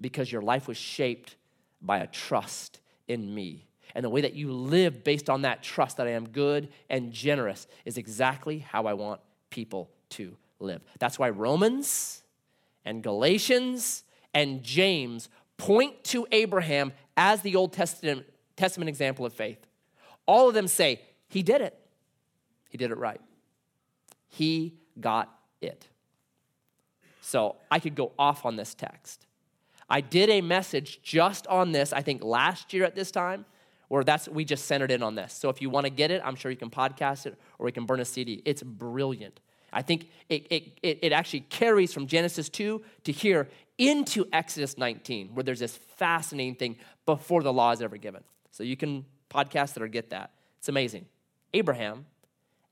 because 0.00 0.30
your 0.30 0.42
life 0.42 0.66
was 0.66 0.76
shaped 0.76 1.36
by 1.82 1.98
a 1.98 2.06
trust 2.06 2.80
in 3.06 3.34
me. 3.34 3.66
And 3.94 4.04
the 4.04 4.10
way 4.10 4.20
that 4.20 4.34
you 4.34 4.52
live 4.52 5.02
based 5.04 5.28
on 5.28 5.42
that 5.42 5.62
trust 5.62 5.96
that 5.96 6.06
I 6.06 6.12
am 6.12 6.28
good 6.28 6.68
and 6.88 7.12
generous 7.12 7.66
is 7.84 7.98
exactly 7.98 8.58
how 8.58 8.86
I 8.86 8.94
want 8.94 9.20
people 9.50 9.90
to 10.10 10.36
live. 10.60 10.82
That's 10.98 11.18
why 11.18 11.30
Romans 11.30 12.22
and 12.84 13.02
Galatians 13.02 14.04
and 14.34 14.62
James 14.62 15.28
point 15.56 16.02
to 16.04 16.26
Abraham 16.32 16.92
as 17.16 17.42
the 17.42 17.56
Old 17.56 17.72
Testament, 17.72 18.24
Testament 18.56 18.88
example 18.88 19.26
of 19.26 19.32
faith. 19.32 19.58
All 20.26 20.48
of 20.48 20.54
them 20.54 20.68
say, 20.68 21.00
He 21.28 21.42
did 21.42 21.60
it. 21.60 21.76
He 22.68 22.78
did 22.78 22.90
it 22.90 22.98
right. 22.98 23.20
He 24.28 24.74
got 25.00 25.28
it. 25.60 25.86
So 27.20 27.56
I 27.70 27.78
could 27.78 27.94
go 27.94 28.12
off 28.18 28.46
on 28.46 28.56
this 28.56 28.74
text. 28.74 29.26
I 29.88 30.00
did 30.00 30.30
a 30.30 30.40
message 30.40 31.02
just 31.02 31.46
on 31.48 31.72
this, 31.72 31.92
I 31.92 32.00
think 32.00 32.22
last 32.22 32.72
year 32.72 32.84
at 32.84 32.94
this 32.94 33.10
time, 33.10 33.44
where 33.88 34.04
that's 34.04 34.28
we 34.28 34.44
just 34.44 34.66
centered 34.66 34.92
in 34.92 35.02
on 35.02 35.16
this. 35.16 35.32
So 35.32 35.48
if 35.48 35.60
you 35.60 35.68
want 35.68 35.84
to 35.84 35.90
get 35.90 36.12
it, 36.12 36.22
I'm 36.24 36.36
sure 36.36 36.50
you 36.50 36.56
can 36.56 36.70
podcast 36.70 37.26
it 37.26 37.36
or 37.58 37.66
we 37.66 37.72
can 37.72 37.86
burn 37.86 37.98
a 37.98 38.04
CD. 38.04 38.40
It's 38.44 38.62
brilliant. 38.62 39.40
I 39.72 39.82
think 39.82 40.08
it, 40.28 40.46
it, 40.50 40.98
it, 41.02 41.12
actually 41.12 41.40
carries 41.40 41.92
from 41.92 42.06
Genesis 42.06 42.48
2 42.48 42.82
to 43.04 43.12
here 43.12 43.48
into 43.78 44.26
Exodus 44.32 44.76
19, 44.76 45.30
where 45.34 45.42
there's 45.42 45.60
this 45.60 45.76
fascinating 45.76 46.54
thing 46.54 46.76
before 47.06 47.42
the 47.42 47.52
law 47.52 47.72
is 47.72 47.80
ever 47.80 47.96
given. 47.96 48.22
So 48.50 48.62
you 48.62 48.76
can 48.76 49.04
podcast 49.30 49.76
it 49.76 49.82
or 49.82 49.88
get 49.88 50.10
that. 50.10 50.32
It's 50.58 50.68
amazing. 50.68 51.06
Abraham, 51.54 52.06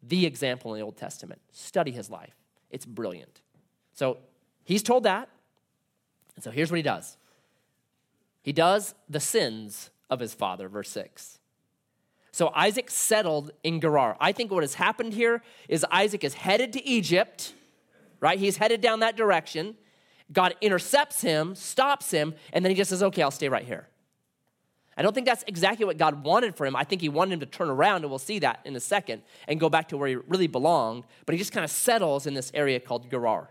the 0.03 0.27
example 0.27 0.75
in 0.75 0.81
the 0.81 0.85
Old 0.85 0.97
Testament. 0.97 1.41
Study 1.53 1.91
his 1.91 2.11
life. 2.11 2.35
It's 2.71 2.85
brilliant. 2.85 3.41
So 3.95 4.19
he's 4.65 4.83
told 4.83 5.05
that. 5.05 5.29
And 6.35 6.45
so 6.45 6.51
here's 6.51 6.71
what 6.71 6.77
he 6.77 6.83
does 6.83 7.17
he 8.43 8.53
does 8.53 8.95
the 9.09 9.21
sins 9.21 9.91
of 10.11 10.21
his 10.21 10.35
father, 10.35 10.69
verse 10.69 10.91
6. 10.91 11.39
So 12.39 12.53
Isaac 12.55 12.89
settled 12.89 13.51
in 13.65 13.81
Gerar. 13.81 14.17
I 14.21 14.31
think 14.31 14.53
what 14.53 14.63
has 14.63 14.75
happened 14.75 15.13
here 15.13 15.43
is 15.69 15.85
Isaac 15.91 16.23
is 16.23 16.35
headed 16.35 16.73
to 16.75 16.87
Egypt, 16.87 17.53
right? 18.21 18.39
He's 18.39 18.59
headed 18.59 18.81
down 18.81 19.01
that 19.01 19.17
direction. 19.17 19.75
God 20.33 20.55
intercepts 20.61 21.21
him, 21.21 21.57
stops 21.57 22.13
him, 22.13 22.37
and 22.53 22.65
then 22.65 22.71
he 22.71 22.77
just 22.77 22.91
says, 22.91 23.03
okay, 23.03 23.23
I'll 23.23 23.33
stay 23.33 23.49
right 23.49 23.65
here. 23.65 23.89
I 24.97 25.03
don't 25.03 25.13
think 25.13 25.27
that's 25.27 25.43
exactly 25.49 25.85
what 25.85 25.99
God 25.99 26.23
wanted 26.23 26.55
for 26.55 26.65
him. 26.65 26.77
I 26.77 26.85
think 26.85 27.01
he 27.01 27.09
wanted 27.09 27.33
him 27.33 27.41
to 27.41 27.47
turn 27.47 27.71
around, 27.71 28.03
and 28.03 28.09
we'll 28.09 28.21
see 28.21 28.39
that 28.39 28.61
in 28.65 28.77
a 28.77 28.81
second, 28.81 29.23
and 29.49 29.59
go 29.59 29.69
back 29.69 29.89
to 29.89 29.97
where 29.97 30.09
he 30.09 30.15
really 30.15 30.47
belonged. 30.47 31.07
But 31.27 31.33
he 31.33 31.41
just 31.41 31.51
kind 31.51 31.65
of 31.65 31.73
settles 31.73 32.25
in 32.25 32.35
this 32.35 32.53
area 32.55 32.79
called 32.79 33.11
Gerar. 33.11 33.49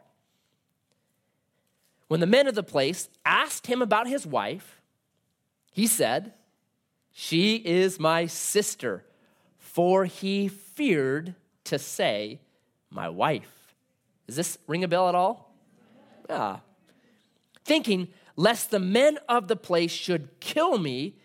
When 2.08 2.22
the 2.22 2.26
men 2.26 2.48
of 2.48 2.56
the 2.56 2.64
place 2.64 3.10
asked 3.26 3.68
him 3.68 3.82
about 3.82 4.08
his 4.08 4.26
wife, 4.26 4.80
he 5.74 5.88
said, 5.88 6.32
she 7.20 7.56
is 7.56 8.00
my 8.00 8.28
sister. 8.28 9.04
For 9.58 10.06
he 10.06 10.48
feared 10.48 11.34
to 11.64 11.80
say, 11.80 12.42
My 12.92 13.10
wife. 13.10 13.74
Does 14.28 14.36
this 14.36 14.60
ring 14.68 14.84
a 14.84 14.88
bell 14.88 15.10
at 15.10 15.16
all? 15.16 15.52
Yeah. 16.30 16.58
Thinking, 17.66 18.10
lest 18.36 18.70
the 18.70 18.80
men 18.80 19.18
of 19.28 19.48
the 19.48 19.56
place 19.56 19.92
should 19.92 20.40
kill 20.40 20.78
me 20.78 21.16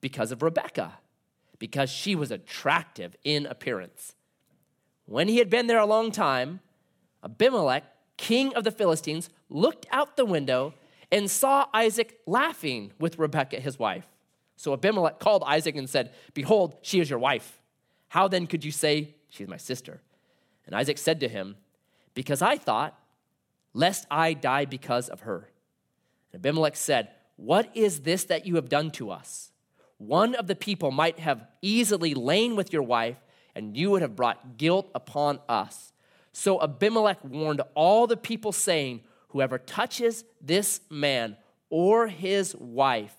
because 0.00 0.30
of 0.30 0.40
Rebekah, 0.40 1.00
because 1.58 1.90
she 1.90 2.14
was 2.14 2.30
attractive 2.30 3.16
in 3.24 3.44
appearance. 3.44 4.14
When 5.06 5.26
he 5.26 5.38
had 5.38 5.50
been 5.50 5.66
there 5.66 5.80
a 5.80 5.84
long 5.84 6.12
time, 6.12 6.60
Abimelech, 7.24 7.82
king 8.16 8.54
of 8.54 8.62
the 8.62 8.70
Philistines, 8.70 9.30
looked 9.48 9.86
out 9.90 10.16
the 10.16 10.24
window 10.24 10.74
and 11.10 11.28
saw 11.28 11.66
Isaac 11.74 12.20
laughing 12.24 12.92
with 13.00 13.18
Rebekah, 13.18 13.58
his 13.58 13.80
wife. 13.80 14.06
So 14.60 14.74
Abimelech 14.74 15.18
called 15.20 15.42
Isaac 15.46 15.74
and 15.74 15.88
said, 15.88 16.12
Behold, 16.34 16.76
she 16.82 17.00
is 17.00 17.08
your 17.08 17.18
wife. 17.18 17.62
How 18.08 18.28
then 18.28 18.46
could 18.46 18.62
you 18.62 18.70
say, 18.70 19.14
She's 19.30 19.48
my 19.48 19.56
sister? 19.56 20.02
And 20.66 20.74
Isaac 20.74 20.98
said 20.98 21.18
to 21.20 21.28
him, 21.28 21.56
Because 22.12 22.42
I 22.42 22.58
thought, 22.58 22.94
lest 23.72 24.04
I 24.10 24.34
die 24.34 24.66
because 24.66 25.08
of 25.08 25.20
her. 25.20 25.48
And 26.30 26.40
Abimelech 26.40 26.76
said, 26.76 27.08
What 27.36 27.74
is 27.74 28.00
this 28.00 28.24
that 28.24 28.44
you 28.44 28.56
have 28.56 28.68
done 28.68 28.90
to 28.92 29.10
us? 29.10 29.50
One 29.96 30.34
of 30.34 30.46
the 30.46 30.54
people 30.54 30.90
might 30.90 31.20
have 31.20 31.46
easily 31.62 32.12
lain 32.12 32.54
with 32.54 32.70
your 32.70 32.82
wife, 32.82 33.16
and 33.54 33.74
you 33.74 33.90
would 33.92 34.02
have 34.02 34.14
brought 34.14 34.58
guilt 34.58 34.90
upon 34.94 35.40
us. 35.48 35.94
So 36.34 36.60
Abimelech 36.60 37.24
warned 37.24 37.62
all 37.74 38.06
the 38.06 38.14
people, 38.14 38.52
saying, 38.52 39.04
Whoever 39.28 39.56
touches 39.56 40.22
this 40.38 40.82
man 40.90 41.38
or 41.70 42.08
his 42.08 42.54
wife 42.56 43.16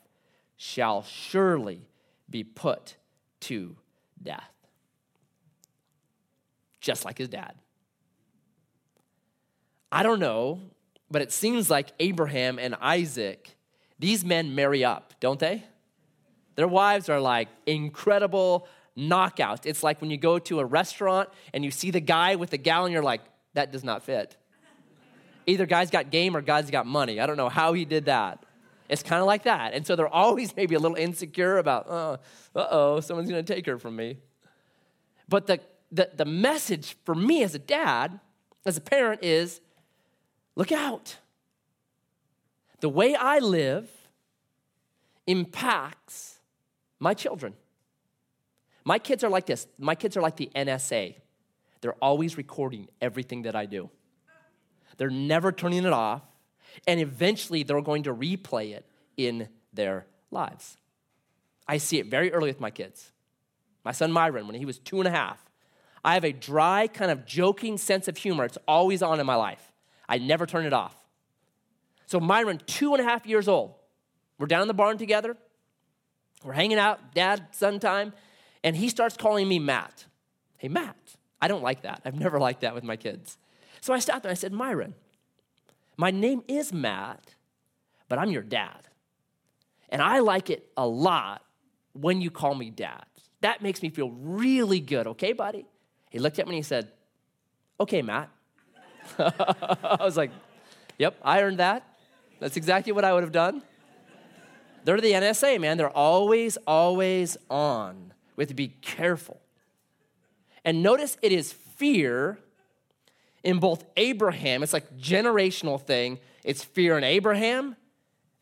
shall 0.63 1.01
surely 1.01 1.87
be 2.29 2.43
put 2.43 2.95
to 3.39 3.75
death. 4.21 4.53
Just 6.79 7.03
like 7.03 7.17
his 7.17 7.29
dad. 7.29 7.55
I 9.91 10.03
don't 10.03 10.19
know, 10.19 10.61
but 11.09 11.23
it 11.23 11.31
seems 11.31 11.71
like 11.71 11.87
Abraham 11.99 12.59
and 12.59 12.75
Isaac, 12.79 13.55
these 13.97 14.23
men 14.23 14.53
marry 14.53 14.85
up, 14.85 15.15
don't 15.19 15.39
they? 15.39 15.63
Their 16.57 16.67
wives 16.67 17.09
are 17.09 17.19
like 17.19 17.47
incredible 17.65 18.67
knockouts. 18.95 19.65
It's 19.65 19.81
like 19.81 19.99
when 19.99 20.11
you 20.11 20.17
go 20.17 20.37
to 20.37 20.59
a 20.59 20.65
restaurant 20.65 21.29
and 21.55 21.65
you 21.65 21.71
see 21.71 21.89
the 21.89 21.99
guy 21.99 22.35
with 22.35 22.51
the 22.51 22.59
gal 22.59 22.85
and 22.85 22.93
you're 22.93 23.01
like, 23.01 23.21
that 23.55 23.71
does 23.71 23.83
not 23.83 24.03
fit. 24.03 24.37
Either 25.47 25.65
guy's 25.65 25.89
got 25.89 26.11
game 26.11 26.37
or 26.37 26.41
guy's 26.41 26.69
got 26.69 26.85
money. 26.85 27.19
I 27.19 27.25
don't 27.25 27.37
know 27.37 27.49
how 27.49 27.73
he 27.73 27.83
did 27.83 28.05
that. 28.05 28.45
It's 28.91 29.03
kind 29.03 29.21
of 29.21 29.25
like 29.25 29.43
that. 29.43 29.73
And 29.73 29.87
so 29.87 29.95
they're 29.95 30.13
always 30.13 30.53
maybe 30.53 30.75
a 30.75 30.79
little 30.79 30.97
insecure 30.97 31.57
about, 31.57 31.89
uh 31.89 32.17
oh, 32.55 32.99
someone's 32.99 33.29
going 33.29 33.43
to 33.43 33.53
take 33.55 33.65
her 33.65 33.79
from 33.79 33.95
me. 33.95 34.17
But 35.29 35.47
the, 35.47 35.61
the, 35.93 36.09
the 36.13 36.25
message 36.25 36.97
for 37.05 37.15
me 37.15 37.41
as 37.41 37.55
a 37.55 37.59
dad, 37.59 38.19
as 38.65 38.75
a 38.75 38.81
parent, 38.81 39.23
is 39.23 39.61
look 40.57 40.73
out. 40.73 41.15
The 42.81 42.89
way 42.89 43.15
I 43.15 43.39
live 43.39 43.89
impacts 45.25 46.39
my 46.99 47.13
children. 47.13 47.53
My 48.83 48.99
kids 48.99 49.23
are 49.23 49.29
like 49.29 49.45
this. 49.45 49.67
My 49.77 49.95
kids 49.95 50.17
are 50.17 50.21
like 50.21 50.35
the 50.35 50.49
NSA. 50.53 51.15
They're 51.79 51.93
always 52.01 52.35
recording 52.35 52.89
everything 52.99 53.43
that 53.43 53.55
I 53.55 53.67
do. 53.67 53.89
They're 54.97 55.09
never 55.09 55.53
turning 55.53 55.85
it 55.85 55.93
off. 55.93 56.23
And 56.87 56.99
eventually, 56.99 57.63
they're 57.63 57.81
going 57.81 58.03
to 58.03 58.13
replay 58.13 58.73
it 58.73 58.85
in 59.17 59.49
their 59.73 60.05
lives. 60.31 60.77
I 61.67 61.77
see 61.77 61.99
it 61.99 62.07
very 62.07 62.31
early 62.33 62.49
with 62.49 62.59
my 62.59 62.71
kids. 62.71 63.11
My 63.83 63.91
son 63.91 64.11
Myron, 64.11 64.47
when 64.47 64.55
he 64.55 64.65
was 64.65 64.79
two 64.79 64.99
and 64.99 65.07
a 65.07 65.11
half, 65.11 65.43
I 66.03 66.15
have 66.15 66.23
a 66.23 66.31
dry, 66.31 66.87
kind 66.87 67.11
of 67.11 67.25
joking 67.25 67.77
sense 67.77 68.07
of 68.07 68.17
humor. 68.17 68.45
It's 68.45 68.57
always 68.67 69.01
on 69.01 69.19
in 69.19 69.25
my 69.25 69.35
life. 69.35 69.71
I 70.09 70.17
never 70.17 70.45
turn 70.45 70.65
it 70.65 70.73
off. 70.73 70.95
So, 72.07 72.19
Myron, 72.19 72.59
two 72.65 72.93
and 72.93 73.01
a 73.01 73.05
half 73.05 73.25
years 73.25 73.47
old, 73.47 73.75
we're 74.37 74.47
down 74.47 74.63
in 74.63 74.67
the 74.67 74.73
barn 74.73 74.97
together. 74.97 75.37
We're 76.43 76.53
hanging 76.53 76.79
out, 76.79 77.13
dad, 77.13 77.47
son 77.51 77.79
time, 77.79 78.13
and 78.63 78.75
he 78.75 78.89
starts 78.89 79.15
calling 79.15 79.47
me 79.47 79.59
Matt. 79.59 80.05
Hey, 80.57 80.67
Matt. 80.67 80.97
I 81.41 81.47
don't 81.47 81.63
like 81.63 81.83
that. 81.83 82.01
I've 82.05 82.19
never 82.19 82.39
liked 82.39 82.61
that 82.61 82.75
with 82.75 82.83
my 82.83 82.95
kids. 82.95 83.37
So 83.81 83.93
I 83.93 83.99
stopped 83.99 84.25
and 84.25 84.31
I 84.31 84.35
said, 84.35 84.51
Myron, 84.51 84.93
my 85.97 86.11
name 86.11 86.43
is 86.47 86.73
Matt, 86.73 87.35
but 88.09 88.19
I'm 88.19 88.31
your 88.31 88.43
dad. 88.43 88.87
And 89.89 90.01
I 90.01 90.19
like 90.19 90.49
it 90.49 90.67
a 90.77 90.87
lot 90.87 91.43
when 91.93 92.21
you 92.21 92.31
call 92.31 92.55
me 92.55 92.69
dad. 92.69 93.05
That 93.41 93.61
makes 93.61 93.81
me 93.81 93.89
feel 93.89 94.11
really 94.11 94.79
good, 94.79 95.07
okay, 95.07 95.33
buddy? 95.33 95.65
He 96.09 96.19
looked 96.19 96.39
at 96.39 96.45
me 96.45 96.51
and 96.51 96.57
he 96.57 96.67
said, 96.67 96.91
Okay, 97.79 98.01
Matt. 98.01 98.29
I 99.19 99.97
was 99.99 100.15
like, 100.15 100.31
Yep, 100.97 101.17
I 101.23 101.41
earned 101.41 101.57
that. 101.59 101.83
That's 102.39 102.57
exactly 102.57 102.91
what 102.91 103.03
I 103.03 103.13
would 103.13 103.23
have 103.23 103.31
done. 103.31 103.63
They're 104.83 104.99
the 104.99 105.11
NSA, 105.11 105.59
man. 105.59 105.77
They're 105.77 105.89
always, 105.89 106.57
always 106.67 107.37
on. 107.49 108.13
We 108.35 108.43
have 108.43 108.49
to 108.49 108.55
be 108.55 108.69
careful. 108.69 109.41
And 110.65 110.83
notice 110.83 111.17
it 111.21 111.31
is 111.31 111.53
fear 111.53 112.39
in 113.43 113.59
both 113.59 113.83
Abraham, 113.97 114.63
it's 114.63 114.73
like 114.73 114.97
generational 114.97 115.81
thing. 115.81 116.19
It's 116.43 116.63
fear 116.63 116.97
in 116.97 117.03
Abraham 117.03 117.75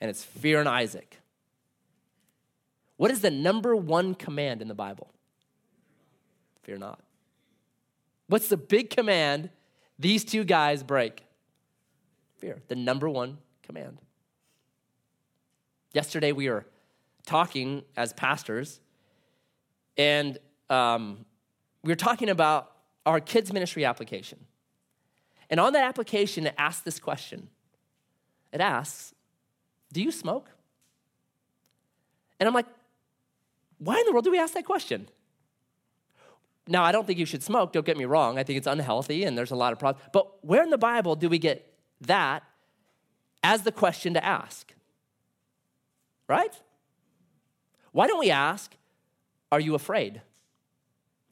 and 0.01 0.09
it's 0.09 0.23
fear 0.23 0.61
in 0.61 0.67
Isaac. 0.67 1.19
What 2.97 3.11
is 3.11 3.21
the 3.21 3.31
number 3.31 3.75
one 3.75 4.13
command 4.13 4.61
in 4.61 4.67
the 4.67 4.73
Bible? 4.73 5.09
Fear 6.63 6.79
not. 6.79 6.99
What's 8.27 8.49
the 8.49 8.57
big 8.57 8.89
command 8.89 9.49
these 9.97 10.23
two 10.23 10.43
guys 10.43 10.83
break? 10.83 11.23
Fear, 12.37 12.61
the 12.67 12.75
number 12.75 13.09
one 13.09 13.37
command. 13.63 13.97
Yesterday 15.93 16.31
we 16.31 16.49
were 16.49 16.65
talking 17.25 17.83
as 17.97 18.13
pastors, 18.13 18.79
and 19.97 20.37
um, 20.69 21.25
we 21.83 21.91
were 21.91 21.95
talking 21.97 22.29
about 22.29 22.71
our 23.05 23.19
kids' 23.19 23.51
ministry 23.51 23.85
application. 23.85 24.39
And 25.49 25.59
on 25.59 25.73
that 25.73 25.83
application, 25.83 26.45
it 26.45 26.55
asks 26.57 26.83
this 26.83 26.99
question 26.99 27.49
it 28.51 28.61
asks, 28.61 29.13
Do 29.91 30.01
you 30.01 30.11
smoke? 30.11 30.49
And 32.39 32.47
I'm 32.47 32.53
like, 32.53 32.67
Why 33.77 33.97
in 33.97 34.05
the 34.05 34.11
world 34.11 34.25
do 34.25 34.31
we 34.31 34.39
ask 34.39 34.53
that 34.53 34.65
question? 34.65 35.07
Now, 36.67 36.83
I 36.83 36.91
don't 36.91 37.07
think 37.07 37.17
you 37.17 37.25
should 37.25 37.41
smoke, 37.41 37.73
don't 37.73 37.85
get 37.85 37.97
me 37.97 38.05
wrong. 38.05 38.37
I 38.37 38.43
think 38.43 38.57
it's 38.57 38.67
unhealthy 38.67 39.23
and 39.23 39.35
there's 39.35 39.49
a 39.49 39.55
lot 39.55 39.73
of 39.73 39.79
problems. 39.79 40.07
But 40.13 40.45
where 40.45 40.61
in 40.61 40.69
the 40.69 40.77
Bible 40.77 41.15
do 41.15 41.27
we 41.27 41.39
get 41.39 41.73
that 42.01 42.43
as 43.43 43.63
the 43.63 43.71
question 43.71 44.13
to 44.13 44.23
ask? 44.23 44.71
Right? 46.27 46.53
Why 47.91 48.05
don't 48.05 48.19
we 48.19 48.29
ask, 48.29 48.75
Are 49.51 49.59
you 49.59 49.73
afraid? 49.75 50.21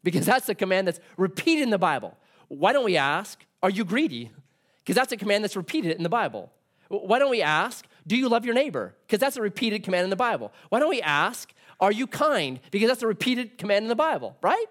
Because 0.04 0.26
that's 0.26 0.46
the 0.48 0.56
command 0.56 0.88
that's 0.88 1.00
repeated 1.18 1.63
in 1.63 1.70
the 1.70 1.78
Bible. 1.78 2.18
Why 2.48 2.72
don't 2.72 2.86
we 2.86 2.98
ask, 2.98 3.46
Are 3.63 3.70
you 3.70 3.84
greedy? 3.86 4.32
Because 4.80 4.96
that's 4.96 5.12
a 5.12 5.17
command 5.17 5.43
that's 5.43 5.56
repeated 5.56 5.98
in 5.98 6.04
the 6.04 6.10
Bible. 6.10 6.52
Why 6.89 7.20
don't 7.20 7.30
we 7.30 7.41
ask, 7.41 7.86
Do 8.06 8.15
you 8.15 8.30
love 8.30 8.46
your 8.46 8.54
neighbor? 8.54 8.96
Because 9.06 9.20
that's 9.20 9.38
a 9.38 9.41
repeated 9.41 9.84
command 9.84 10.06
in 10.06 10.10
the 10.10 10.15
Bible. 10.15 10.54
Why 10.70 10.80
don't 10.80 10.89
we 10.89 11.02
ask, 11.02 11.54
Are 11.80 11.91
you 11.91 12.08
kind? 12.08 12.60
Because 12.72 12.88
that's 12.88 13.04
a 13.04 13.08
repeated 13.08 13.58
command 13.58 13.84
in 13.84 13.89
the 13.89 13.96
Bible, 13.96 14.38
right? 14.41 14.65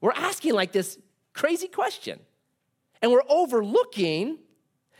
We're 0.00 0.12
asking 0.12 0.54
like 0.54 0.72
this 0.72 0.98
crazy 1.32 1.68
question. 1.68 2.20
And 3.00 3.10
we're 3.10 3.22
overlooking 3.28 4.38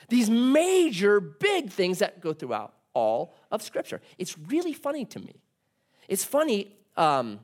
these 0.08 0.28
major 0.28 1.20
big 1.20 1.70
things 1.70 1.98
that 1.98 2.20
go 2.20 2.32
throughout 2.32 2.74
all 2.92 3.34
of 3.50 3.62
Scripture. 3.62 4.00
It's 4.18 4.38
really 4.38 4.72
funny 4.72 5.04
to 5.06 5.18
me. 5.18 5.40
It's 6.08 6.24
funny 6.24 6.76
um, 6.96 7.40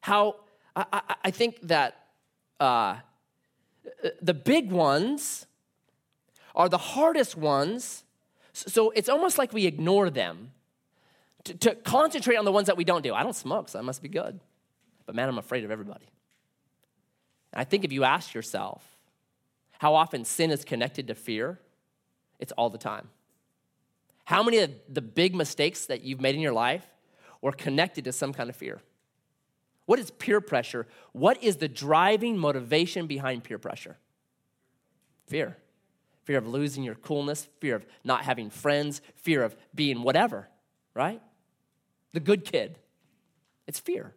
how 0.00 0.36
I, 0.74 0.84
I, 0.92 1.14
I 1.24 1.30
think 1.30 1.60
that 1.62 2.06
uh, 2.58 2.96
the 4.20 4.34
big 4.34 4.70
ones 4.70 5.46
are 6.54 6.68
the 6.68 6.78
hardest 6.78 7.36
ones. 7.36 8.04
So 8.52 8.90
it's 8.90 9.08
almost 9.08 9.38
like 9.38 9.52
we 9.52 9.66
ignore 9.66 10.10
them 10.10 10.52
to, 11.44 11.54
to, 11.54 11.74
concentrate 11.74 12.36
on 12.36 12.44
the 12.44 12.52
ones 12.52 12.66
that 12.66 12.76
we 12.76 12.84
don't 12.84 13.02
do. 13.02 13.14
I 13.14 13.22
don't 13.22 13.36
smoke, 13.36 13.68
so 13.68 13.78
I 13.78 13.82
must 13.82 14.02
be 14.02 14.08
good. 14.08 14.40
But 15.06 15.14
man, 15.14 15.28
I'm 15.28 15.38
afraid 15.38 15.64
of 15.64 15.70
everybody. 15.70 16.06
And 17.52 17.60
I 17.60 17.64
think 17.64 17.84
if 17.84 17.92
you 17.92 18.04
ask 18.04 18.34
yourself 18.34 18.84
how 19.78 19.94
often 19.94 20.24
sin 20.24 20.50
is 20.50 20.64
connected 20.64 21.06
to 21.06 21.14
fear, 21.14 21.58
it's 22.38 22.52
all 22.52 22.68
the 22.68 22.78
time. 22.78 23.08
How 24.24 24.42
many 24.42 24.58
of 24.58 24.70
the 24.88 25.00
big 25.00 25.34
mistakes 25.34 25.86
that 25.86 26.02
you've 26.02 26.20
made 26.20 26.34
in 26.34 26.40
your 26.40 26.52
life 26.52 26.86
were 27.40 27.52
connected 27.52 28.04
to 28.04 28.12
some 28.12 28.32
kind 28.32 28.50
of 28.50 28.56
fear? 28.56 28.80
What 29.90 29.98
is 29.98 30.12
peer 30.12 30.40
pressure? 30.40 30.86
What 31.10 31.42
is 31.42 31.56
the 31.56 31.66
driving 31.66 32.38
motivation 32.38 33.08
behind 33.08 33.42
peer 33.42 33.58
pressure? 33.58 33.98
Fear. 35.26 35.56
Fear 36.22 36.38
of 36.38 36.46
losing 36.46 36.84
your 36.84 36.94
coolness, 36.94 37.48
fear 37.58 37.74
of 37.74 37.84
not 38.04 38.22
having 38.22 38.50
friends, 38.50 39.02
fear 39.16 39.42
of 39.42 39.56
being 39.74 40.04
whatever, 40.04 40.48
right? 40.94 41.20
The 42.12 42.20
good 42.20 42.44
kid. 42.44 42.78
It's 43.66 43.80
fear. 43.80 44.14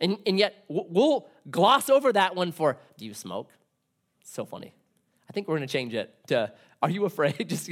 And, 0.00 0.18
and 0.26 0.40
yet, 0.40 0.64
we'll 0.66 1.28
gloss 1.48 1.88
over 1.88 2.12
that 2.12 2.34
one 2.34 2.50
for 2.50 2.76
do 2.98 3.06
you 3.06 3.14
smoke? 3.14 3.50
So 4.24 4.44
funny. 4.44 4.74
I 5.30 5.32
think 5.32 5.46
we're 5.46 5.56
going 5.56 5.68
to 5.68 5.72
change 5.72 5.94
it 5.94 6.12
to 6.26 6.52
are 6.82 6.90
you 6.90 7.04
afraid? 7.04 7.48
Just 7.48 7.70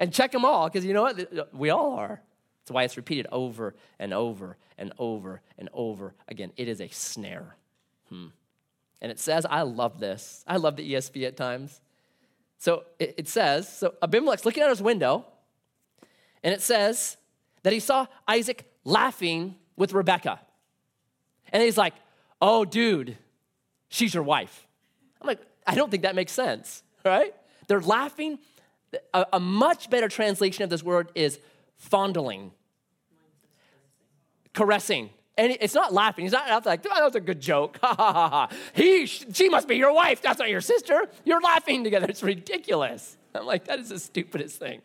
and 0.00 0.10
check 0.10 0.32
them 0.32 0.46
all 0.46 0.70
because 0.70 0.86
you 0.86 0.94
know 0.94 1.02
what? 1.02 1.54
We 1.54 1.68
all 1.68 1.96
are. 1.96 2.22
That's 2.68 2.74
why 2.74 2.82
it's 2.82 2.98
repeated 2.98 3.26
over 3.32 3.74
and 3.98 4.12
over 4.12 4.58
and 4.76 4.92
over 4.98 5.40
and 5.56 5.70
over 5.72 6.12
again. 6.28 6.52
It 6.58 6.68
is 6.68 6.82
a 6.82 6.88
snare. 6.88 7.56
Hmm. 8.10 8.26
And 9.00 9.10
it 9.10 9.18
says, 9.18 9.46
I 9.48 9.62
love 9.62 10.00
this. 10.00 10.44
I 10.46 10.58
love 10.58 10.76
the 10.76 10.92
ESV 10.92 11.26
at 11.26 11.34
times. 11.34 11.80
So 12.58 12.84
it, 12.98 13.26
says, 13.26 13.66
so 13.74 13.94
Abimelech's 14.02 14.44
looking 14.44 14.62
out 14.62 14.68
his 14.68 14.82
window, 14.82 15.24
and 16.42 16.52
it 16.52 16.60
says 16.60 17.16
that 17.62 17.72
he 17.72 17.80
saw 17.80 18.06
Isaac 18.26 18.70
laughing 18.84 19.54
with 19.76 19.94
Rebecca. 19.94 20.38
And 21.50 21.62
he's 21.62 21.78
like, 21.78 21.94
oh, 22.42 22.66
dude, 22.66 23.16
she's 23.88 24.12
your 24.12 24.24
wife. 24.24 24.66
I'm 25.22 25.26
like, 25.26 25.40
I 25.66 25.74
don't 25.74 25.90
think 25.90 26.02
that 26.02 26.14
makes 26.14 26.32
sense, 26.32 26.82
right? 27.02 27.34
They're 27.66 27.80
laughing. 27.80 28.38
A, 29.14 29.24
a 29.32 29.40
much 29.40 29.88
better 29.88 30.08
translation 30.08 30.64
of 30.64 30.70
this 30.70 30.82
word 30.82 31.10
is 31.14 31.38
fondling 31.78 32.50
caressing. 34.58 35.10
And 35.36 35.56
it's 35.60 35.74
not 35.74 35.92
laughing. 35.92 36.24
He's 36.24 36.32
not 36.32 36.66
like, 36.66 36.84
oh, 36.84 36.92
that 36.92 37.04
was 37.04 37.14
a 37.14 37.20
good 37.20 37.40
joke. 37.40 37.78
Ha 37.80 37.94
ha 37.94 38.12
ha 38.12 38.28
ha. 38.28 38.48
He, 38.74 39.06
she 39.06 39.48
must 39.48 39.68
be 39.68 39.76
your 39.76 39.92
wife. 39.92 40.20
That's 40.20 40.40
not 40.40 40.50
your 40.50 40.60
sister. 40.60 41.06
You're 41.24 41.40
laughing 41.40 41.84
together. 41.84 42.06
It's 42.08 42.24
ridiculous. 42.24 43.16
I'm 43.36 43.46
like, 43.46 43.66
that 43.66 43.78
is 43.78 43.90
the 43.90 44.00
stupidest 44.00 44.58
thing. 44.58 44.82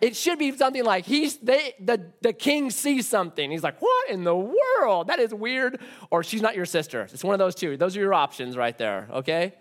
It 0.00 0.14
should 0.14 0.38
be 0.38 0.56
something 0.56 0.84
like 0.84 1.06
he's 1.06 1.38
they 1.38 1.74
the, 1.80 1.98
the 2.20 2.32
king 2.32 2.70
sees 2.70 3.08
something. 3.08 3.50
He's 3.50 3.62
like, 3.64 3.80
what 3.80 4.10
in 4.10 4.22
the 4.22 4.36
world? 4.36 5.08
That 5.08 5.18
is 5.18 5.34
weird. 5.34 5.80
Or 6.10 6.22
she's 6.22 6.42
not 6.42 6.54
your 6.54 6.66
sister. 6.66 7.08
It's 7.12 7.24
one 7.24 7.34
of 7.34 7.38
those 7.40 7.54
two. 7.56 7.76
Those 7.76 7.96
are 7.96 8.00
your 8.00 8.14
options 8.14 8.56
right 8.56 8.76
there. 8.78 9.08
Okay. 9.10 9.54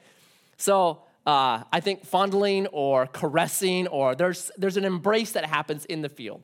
So 0.58 1.02
uh, 1.26 1.64
I 1.72 1.80
think 1.80 2.06
fondling 2.06 2.68
or 2.68 3.08
caressing 3.08 3.88
or 3.88 4.14
there's 4.14 4.52
there's 4.58 4.78
an 4.78 4.86
embrace 4.86 5.32
that 5.32 5.46
happens 5.46 5.86
in 5.86 6.02
the 6.02 6.10
field 6.10 6.44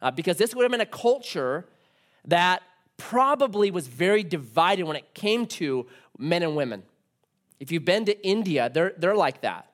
uh, 0.00 0.10
because 0.10 0.38
this 0.38 0.54
would 0.54 0.62
have 0.62 0.72
been 0.72 0.80
a 0.80 0.86
culture 0.86 1.66
that 2.26 2.62
probably 2.96 3.70
was 3.70 3.88
very 3.88 4.22
divided 4.22 4.84
when 4.84 4.96
it 4.96 5.14
came 5.14 5.46
to 5.46 5.86
men 6.18 6.42
and 6.42 6.54
women. 6.54 6.82
If 7.58 7.72
you've 7.72 7.84
been 7.84 8.04
to 8.06 8.26
India, 8.26 8.70
they're, 8.72 8.92
they're 8.96 9.16
like 9.16 9.42
that. 9.42 9.70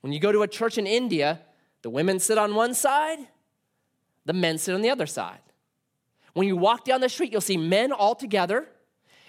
When 0.00 0.12
you 0.12 0.20
go 0.20 0.32
to 0.32 0.42
a 0.42 0.48
church 0.48 0.78
in 0.78 0.86
India, 0.86 1.40
the 1.82 1.90
women 1.90 2.18
sit 2.18 2.38
on 2.38 2.54
one 2.54 2.74
side, 2.74 3.18
the 4.24 4.32
men 4.32 4.58
sit 4.58 4.74
on 4.74 4.82
the 4.82 4.90
other 4.90 5.06
side. 5.06 5.40
When 6.34 6.46
you 6.46 6.56
walk 6.56 6.84
down 6.84 7.00
the 7.00 7.08
street, 7.08 7.32
you'll 7.32 7.40
see 7.40 7.56
men 7.56 7.90
all 7.92 8.14
together, 8.14 8.68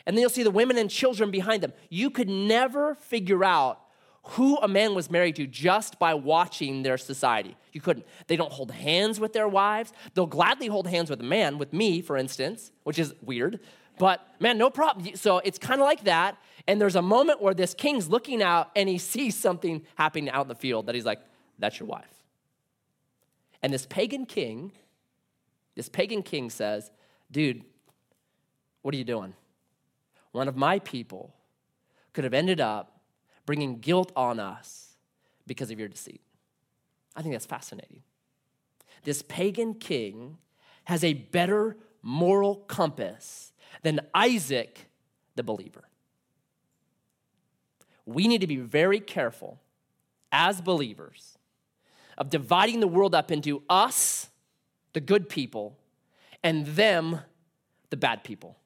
and 0.06 0.16
then 0.16 0.22
you'll 0.22 0.30
see 0.30 0.44
the 0.44 0.52
women 0.52 0.78
and 0.78 0.90
children 0.90 1.32
behind 1.32 1.64
them. 1.64 1.74
You 1.90 2.10
could 2.10 2.30
never 2.30 2.96
figure 2.96 3.44
out 3.44 3.82
who 4.24 4.58
a 4.58 4.68
man 4.68 4.94
was 4.94 5.10
married 5.10 5.36
to 5.38 5.48
just 5.48 5.98
by 5.98 6.14
watching 6.14 6.84
their 6.84 6.98
society. 6.98 7.56
You 7.74 7.82
couldn't. 7.82 8.06
They 8.28 8.36
don't 8.36 8.52
hold 8.52 8.72
hands 8.72 9.20
with 9.20 9.34
their 9.34 9.48
wives. 9.48 9.94
They'll 10.14 10.28
gladly 10.28 10.68
hold 10.68 10.88
hands 10.88 11.10
with 11.10 11.20
a 11.22 11.24
man, 11.24 11.58
with 11.58 11.74
me, 11.74 12.02
for 12.02 12.18
instance, 12.18 12.72
which 12.84 13.00
is 13.00 13.14
weird. 13.22 13.60
But 13.98 14.26
man, 14.40 14.58
no 14.58 14.70
problem. 14.70 15.16
So 15.16 15.40
it's 15.40 15.58
kind 15.58 15.82
of 15.82 15.86
like 15.86 16.04
that. 16.04 16.38
And 16.68 16.80
there's 16.80 16.96
a 16.96 17.02
moment 17.02 17.42
where 17.42 17.54
this 17.54 17.74
king's 17.74 18.08
looking 18.08 18.44
out 18.44 18.70
and 18.76 18.88
he 18.88 18.98
sees 18.98 19.36
something 19.36 19.84
happening 19.96 20.30
out 20.30 20.44
in 20.44 20.48
the 20.48 20.56
field 20.56 20.86
that 20.86 20.96
he's 20.96 21.06
like, 21.06 21.20
that's 21.58 21.80
your 21.80 21.88
wife. 21.88 22.06
And 23.62 23.74
this 23.74 23.86
pagan 23.86 24.26
king, 24.26 24.72
this 25.76 25.90
pagan 25.90 26.24
king 26.24 26.50
says, 26.50 26.92
dude, 27.32 27.64
what 28.82 28.94
are 28.94 28.98
you 28.98 29.04
doing? 29.04 29.34
One 30.32 30.48
of 30.48 30.56
my 30.56 30.80
people 30.80 31.34
could 32.14 32.24
have 32.24 32.34
ended 32.34 32.62
up 32.62 32.99
bringing 33.50 33.80
guilt 33.80 34.12
on 34.16 34.40
us 34.40 34.90
because 35.48 35.72
of 35.72 35.80
your 35.80 35.88
deceit. 35.88 36.22
I 37.16 37.24
think 37.24 37.34
that's 37.34 37.48
fascinating. 37.48 38.04
This 39.06 39.24
pagan 39.24 39.74
king 39.74 40.38
has 40.84 41.04
a 41.04 41.14
better 41.14 41.76
moral 42.04 42.58
compass 42.58 43.52
than 43.82 44.02
Isaac, 44.14 44.92
the 45.34 45.42
believer. 45.42 45.86
We 48.06 48.28
need 48.28 48.42
to 48.42 48.46
be 48.46 48.58
very 48.58 49.00
careful 49.00 49.60
as 50.32 50.62
believers 50.62 51.36
of 52.20 52.30
dividing 52.30 52.82
the 52.82 52.88
world 52.88 53.16
up 53.16 53.32
into 53.32 53.64
us, 53.68 54.30
the 54.94 55.02
good 55.02 55.28
people, 55.28 55.76
and 56.44 56.68
them, 56.68 57.22
the 57.90 57.98
bad 57.98 58.24
people. 58.24 58.60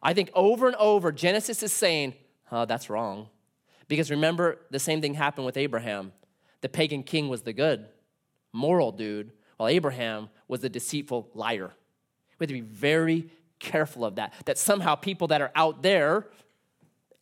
I 0.00 0.14
think 0.14 0.30
over 0.34 0.68
and 0.68 0.76
over, 0.76 1.10
Genesis 1.10 1.64
is 1.64 1.72
saying, 1.72 2.14
oh, 2.52 2.64
that's 2.64 2.88
wrong. 2.88 3.30
Because 3.88 4.10
remember, 4.10 4.58
the 4.70 4.78
same 4.78 5.00
thing 5.00 5.14
happened 5.14 5.46
with 5.46 5.56
Abraham. 5.56 6.12
The 6.60 6.68
pagan 6.68 7.02
king 7.02 7.28
was 7.28 7.42
the 7.42 7.52
good, 7.52 7.86
moral 8.52 8.92
dude, 8.92 9.32
while 9.56 9.68
Abraham 9.68 10.28
was 10.46 10.60
the 10.60 10.68
deceitful 10.68 11.30
liar. 11.34 11.72
We 12.38 12.44
have 12.44 12.48
to 12.48 12.54
be 12.54 12.60
very 12.60 13.30
careful 13.58 14.04
of 14.04 14.16
that. 14.16 14.32
That 14.44 14.58
somehow 14.58 14.94
people 14.94 15.28
that 15.28 15.40
are 15.40 15.50
out 15.54 15.82
there, 15.82 16.26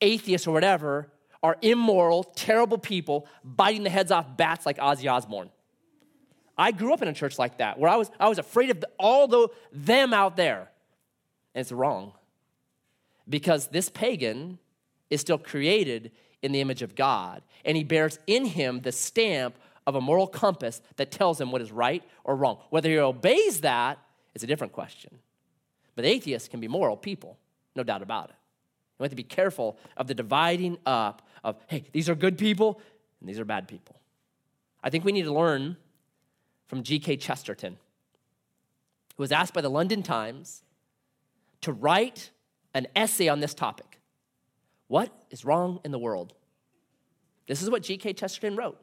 atheists 0.00 0.46
or 0.46 0.52
whatever, 0.52 1.10
are 1.42 1.56
immoral, 1.62 2.24
terrible 2.24 2.78
people 2.78 3.26
biting 3.44 3.84
the 3.84 3.90
heads 3.90 4.10
off 4.10 4.36
bats 4.36 4.66
like 4.66 4.78
Ozzy 4.78 5.10
Osbourne. 5.10 5.50
I 6.58 6.72
grew 6.72 6.92
up 6.92 7.02
in 7.02 7.08
a 7.08 7.12
church 7.12 7.38
like 7.38 7.58
that 7.58 7.78
where 7.78 7.90
I 7.90 7.96
was, 7.96 8.10
I 8.18 8.28
was 8.28 8.38
afraid 8.38 8.70
of 8.70 8.84
all 8.98 9.28
the, 9.28 9.48
them 9.72 10.12
out 10.14 10.36
there. 10.36 10.70
And 11.54 11.60
it's 11.60 11.72
wrong 11.72 12.12
because 13.28 13.68
this 13.68 13.88
pagan 13.88 14.58
is 15.10 15.20
still 15.20 15.38
created 15.38 16.12
in 16.42 16.52
the 16.52 16.60
image 16.60 16.82
of 16.82 16.94
God, 16.94 17.42
and 17.64 17.76
he 17.76 17.84
bears 17.84 18.18
in 18.26 18.44
him 18.44 18.80
the 18.80 18.92
stamp 18.92 19.56
of 19.86 19.94
a 19.94 20.00
moral 20.00 20.26
compass 20.26 20.80
that 20.96 21.10
tells 21.10 21.40
him 21.40 21.50
what 21.50 21.62
is 21.62 21.72
right 21.72 22.02
or 22.24 22.36
wrong. 22.36 22.58
Whether 22.70 22.90
he 22.90 22.98
obeys 22.98 23.60
that 23.60 23.98
is 24.34 24.42
a 24.42 24.46
different 24.46 24.72
question. 24.72 25.18
But 25.94 26.04
atheists 26.04 26.48
can 26.48 26.60
be 26.60 26.68
moral 26.68 26.96
people, 26.96 27.38
no 27.74 27.82
doubt 27.82 28.02
about 28.02 28.30
it. 28.30 28.36
We 28.98 29.04
have 29.04 29.10
to 29.10 29.16
be 29.16 29.22
careful 29.22 29.78
of 29.96 30.06
the 30.06 30.14
dividing 30.14 30.78
up 30.86 31.22
of, 31.44 31.56
hey, 31.68 31.84
these 31.92 32.08
are 32.08 32.14
good 32.14 32.38
people 32.38 32.80
and 33.20 33.28
these 33.28 33.38
are 33.38 33.44
bad 33.44 33.68
people. 33.68 33.96
I 34.82 34.90
think 34.90 35.04
we 35.04 35.12
need 35.12 35.24
to 35.24 35.32
learn 35.32 35.76
from 36.66 36.82
G.K. 36.82 37.16
Chesterton, 37.18 37.78
who 39.16 39.22
was 39.22 39.32
asked 39.32 39.54
by 39.54 39.60
the 39.60 39.70
London 39.70 40.02
Times 40.02 40.62
to 41.60 41.72
write 41.72 42.30
an 42.74 42.86
essay 42.94 43.28
on 43.28 43.40
this 43.40 43.54
topic. 43.54 43.95
What 44.88 45.12
is 45.30 45.44
wrong 45.44 45.80
in 45.84 45.90
the 45.90 45.98
world? 45.98 46.34
This 47.46 47.62
is 47.62 47.70
what 47.70 47.82
G.K. 47.82 48.12
Chesterton 48.14 48.56
wrote. 48.56 48.80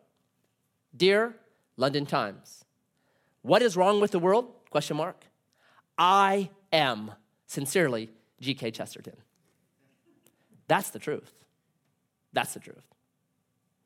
Dear 0.95 1.35
London 1.77 2.05
Times, 2.05 2.63
what 3.41 3.61
is 3.61 3.75
wrong 3.75 3.99
with 3.99 4.11
the 4.11 4.19
world? 4.19 4.51
Question 4.69 4.97
mark. 4.97 5.25
I 5.97 6.49
am 6.71 7.11
sincerely 7.47 8.09
G.K. 8.39 8.71
Chesterton. 8.71 9.15
That's 10.67 10.89
the 10.89 10.99
truth. 10.99 11.31
That's 12.31 12.53
the 12.53 12.59
truth. 12.59 12.85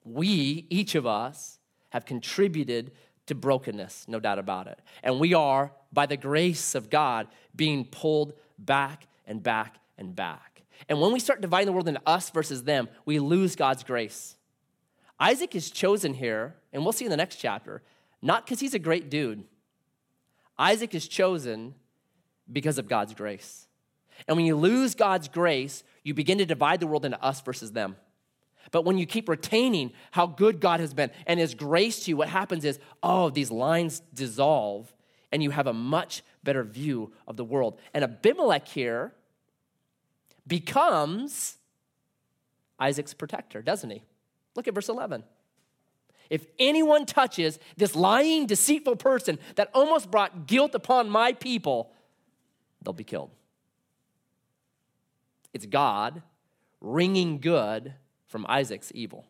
We, 0.03 0.65
each 0.69 0.95
of 0.95 1.05
us, 1.05 1.59
have 1.89 2.05
contributed 2.05 2.91
to 3.27 3.35
brokenness, 3.35 4.05
no 4.07 4.19
doubt 4.19 4.39
about 4.39 4.67
it. 4.67 4.79
And 5.03 5.19
we 5.19 5.33
are, 5.33 5.71
by 5.91 6.05
the 6.05 6.17
grace 6.17 6.75
of 6.75 6.89
God, 6.89 7.27
being 7.55 7.85
pulled 7.85 8.33
back 8.57 9.07
and 9.25 9.43
back 9.43 9.75
and 9.97 10.15
back. 10.15 10.56
And 10.89 11.01
when 11.01 11.11
we 11.11 11.19
start 11.19 11.41
dividing 11.41 11.67
the 11.67 11.73
world 11.73 11.87
into 11.87 12.01
us 12.05 12.29
versus 12.29 12.63
them, 12.63 12.89
we 13.05 13.19
lose 13.19 13.55
God's 13.55 13.83
grace. 13.83 14.35
Isaac 15.19 15.55
is 15.55 15.71
chosen 15.71 16.13
here, 16.13 16.55
and 16.71 16.83
we'll 16.83 16.93
see 16.93 17.05
in 17.05 17.11
the 17.11 17.17
next 17.17 17.37
chapter, 17.37 17.81
not 18.21 18.45
because 18.45 18.59
he's 18.59 18.73
a 18.73 18.79
great 18.79 19.09
dude. 19.09 19.43
Isaac 20.57 20.93
is 20.93 21.07
chosen 21.07 21.75
because 22.51 22.77
of 22.77 22.87
God's 22.87 23.13
grace. 23.13 23.67
And 24.27 24.37
when 24.37 24.45
you 24.45 24.55
lose 24.55 24.95
God's 24.95 25.27
grace, 25.27 25.83
you 26.03 26.13
begin 26.13 26.37
to 26.39 26.45
divide 26.45 26.79
the 26.79 26.87
world 26.87 27.05
into 27.05 27.21
us 27.23 27.41
versus 27.41 27.71
them. 27.71 27.95
But 28.71 28.83
when 28.83 28.97
you 28.97 29.05
keep 29.05 29.29
retaining 29.29 29.93
how 30.11 30.27
good 30.27 30.59
God 30.59 30.79
has 30.79 30.93
been 30.93 31.11
and 31.25 31.39
His 31.39 31.53
grace 31.53 32.03
to 32.03 32.11
you, 32.11 32.17
what 32.17 32.29
happens 32.29 32.65
is, 32.65 32.79
oh, 33.01 33.29
these 33.29 33.51
lines 33.51 34.01
dissolve 34.13 34.93
and 35.31 35.43
you 35.43 35.51
have 35.51 35.67
a 35.67 35.73
much 35.73 36.23
better 36.43 36.63
view 36.63 37.11
of 37.27 37.37
the 37.37 37.43
world. 37.43 37.79
And 37.93 38.03
Abimelech 38.03 38.67
here 38.67 39.13
becomes 40.47 41.57
Isaac's 42.79 43.13
protector, 43.13 43.61
doesn't 43.61 43.89
he? 43.89 44.03
Look 44.55 44.67
at 44.67 44.73
verse 44.73 44.89
11. 44.89 45.23
If 46.29 46.45
anyone 46.59 47.05
touches 47.05 47.57
this 47.77 47.95
lying, 47.95 48.47
deceitful 48.47 48.97
person 48.97 49.39
that 49.55 49.69
almost 49.73 50.11
brought 50.11 50.47
guilt 50.47 50.75
upon 50.75 51.09
my 51.09 51.33
people, 51.33 51.91
they'll 52.81 52.93
be 52.93 53.03
killed. 53.03 53.31
It's 55.53 55.65
God 55.65 56.21
wringing 56.81 57.39
good 57.39 57.93
from 58.27 58.45
Isaac's 58.47 58.91
evil 58.93 59.25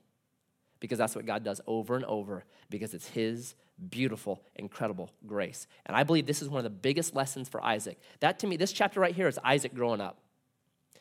because 0.80 0.98
that's 0.98 1.16
what 1.16 1.26
God 1.26 1.44
does 1.44 1.62
over 1.68 1.96
and 1.96 2.06
over 2.06 2.44
because 2.70 2.94
it's 2.94 3.08
his 3.10 3.56
beautiful, 3.90 4.42
incredible 4.56 5.12
grace. 5.26 5.68
And 5.86 5.96
I 5.96 6.04
believe 6.04 6.26
this 6.26 6.42
is 6.42 6.50
one 6.50 6.60
of 6.60 6.64
the 6.64 6.70
biggest 6.70 7.16
lessons 7.16 7.48
for 7.48 7.64
Isaac. 7.64 8.00
That 8.20 8.40
to 8.40 8.48
me, 8.48 8.58
this 8.58 8.72
chapter 8.72 9.00
right 9.00 9.16
here 9.16 9.28
is 9.28 9.40
Isaac 9.44 9.74
growing 9.74 10.02
up. 10.02 10.18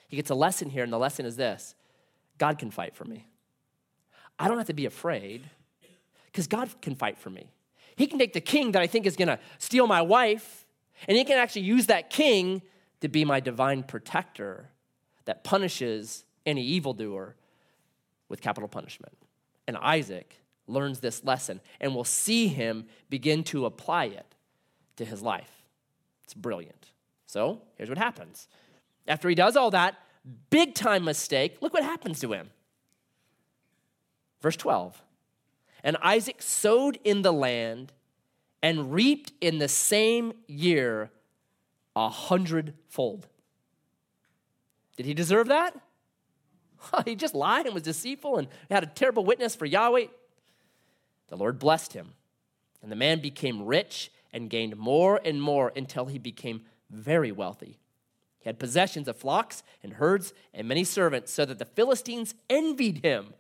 He 0.09 0.17
gets 0.17 0.31
a 0.31 0.35
lesson 0.35 0.71
here, 0.71 0.85
and 0.85 0.93
the 0.93 0.99
lesson 0.99 1.27
is 1.27 1.37
this 1.37 1.75
God 2.39 2.59
can 2.59 2.71
fight 2.71 2.95
for 2.95 3.05
me. 3.05 3.27
I 4.39 4.49
don't 4.49 4.59
have 4.59 4.67
to 4.67 4.75
be 4.75 4.87
afraid 4.87 5.49
because 6.27 6.47
God 6.47 6.69
can 6.83 6.95
fight 6.95 7.19
for 7.19 7.31
me. 7.31 7.51
He 7.97 8.07
can 8.07 8.19
take 8.19 8.35
the 8.35 8.41
king 8.41 8.73
that 8.73 8.83
I 8.83 8.87
think 8.87 9.07
is 9.07 9.17
going 9.17 9.29
to 9.29 9.39
steal 9.59 9.87
my 9.87 10.03
wife, 10.03 10.67
and 11.09 11.17
he 11.17 11.25
can 11.25 11.39
actually 11.39 11.63
use 11.63 11.87
that 11.87 12.11
king 12.11 12.63
to 13.01 13.09
be 13.09 13.25
my 13.25 13.41
divine 13.41 13.83
protector 13.83 14.71
that 15.25 15.45
punishes 15.45 16.25
any 16.45 16.63
evildoer 16.63 17.37
with 18.29 18.41
capital 18.41 18.69
punishment. 18.69 19.17
And 19.67 19.77
Isaac 19.79 20.37
learns 20.67 21.01
this 21.01 21.25
lesson, 21.25 21.61
and 21.81 21.95
we'll 21.95 22.05
see 22.05 22.49
him 22.49 22.87
begin 23.09 23.45
to 23.45 23.67
apply 23.67 24.07
it 24.07 24.35
to 24.97 25.05
his 25.05 25.23
life. 25.23 25.51
It's 26.25 26.35
brilliant. 26.35 26.91
So 27.27 27.63
here's 27.77 27.89
what 27.89 27.99
happens. 27.99 28.49
After 29.09 29.29
he 29.29 29.35
does 29.35 29.57
all 29.57 29.71
that, 29.71 29.97
big 30.51 30.75
time 30.75 31.05
mistake, 31.05 31.59
look 31.61 31.73
what 31.73 31.85
happens 31.85 32.21
to 32.21 32.33
him. 32.33 32.51
Verse 34.41 34.57
12 34.57 35.01
And 35.85 35.97
Isaac 36.03 36.43
sowed 36.43 36.99
in 37.05 37.23
the 37.23 37.33
land 37.33 37.93
and 38.63 38.93
reaped 38.93 39.33
in 39.41 39.59
the 39.59 39.69
same 39.69 40.33
year 40.47 41.11
a 41.95 42.09
hundredfold. 42.09 43.27
Did 44.97 45.07
he 45.07 45.15
deserve 45.15 45.49
that? 45.49 45.75
he 47.05 47.15
just 47.15 47.35
lied 47.35 47.67
and 47.67 47.75
was 47.75 47.83
deceitful 47.83 48.39
and 48.39 48.49
had 48.71 48.83
a 48.83 48.87
terrible 48.87 49.25
witness 49.25 49.55
for 49.55 49.67
Yahweh. 49.67 50.07
The 51.29 51.37
Lord 51.37 51.59
blessed 51.59 51.93
him, 51.93 52.13
and 52.83 52.91
the 52.91 52.97
man 52.97 53.21
became 53.21 53.65
rich 53.65 54.11
and 54.33 54.51
gained 54.51 54.77
more 54.77 55.21
and 55.25 55.41
more 55.41 55.73
until 55.75 56.07
he 56.07 56.19
became 56.19 56.63
very 56.91 57.33
wealthy. 57.33 57.79
He 58.47 58.49
had 58.49 58.61
possessions 58.61 59.09
of 59.09 59.17
flocks 59.17 59.65
and 59.83 59.95
herds 59.95 60.33
and 60.55 60.69
many 60.69 60.85
servants, 60.85 61.33
so 61.33 61.45
that 61.47 61.59
the 61.59 61.65
Philistines 61.65 62.37
envied 62.49 62.99
him. 62.99 63.35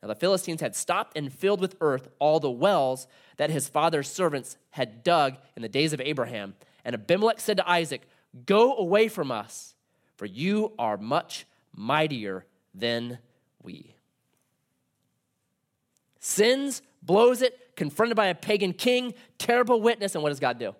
Now, 0.00 0.06
the 0.06 0.14
Philistines 0.14 0.60
had 0.60 0.76
stopped 0.76 1.18
and 1.18 1.32
filled 1.32 1.60
with 1.60 1.74
earth 1.80 2.06
all 2.20 2.38
the 2.38 2.48
wells 2.48 3.08
that 3.38 3.50
his 3.50 3.68
father's 3.68 4.08
servants 4.08 4.56
had 4.70 5.02
dug 5.02 5.34
in 5.56 5.62
the 5.62 5.68
days 5.68 5.92
of 5.92 6.00
Abraham. 6.00 6.54
And 6.84 6.94
Abimelech 6.94 7.40
said 7.40 7.56
to 7.56 7.68
Isaac, 7.68 8.02
Go 8.46 8.76
away 8.76 9.08
from 9.08 9.32
us, 9.32 9.74
for 10.14 10.26
you 10.26 10.70
are 10.78 10.96
much 10.96 11.44
mightier 11.74 12.46
than 12.72 13.18
we. 13.64 13.96
Sins, 16.20 16.82
blows 17.02 17.42
it, 17.42 17.74
confronted 17.74 18.14
by 18.14 18.26
a 18.26 18.34
pagan 18.36 18.74
king, 18.74 19.12
terrible 19.38 19.80
witness, 19.80 20.14
and 20.14 20.22
what 20.22 20.28
does 20.28 20.38
God 20.38 20.60
do? 20.60 20.72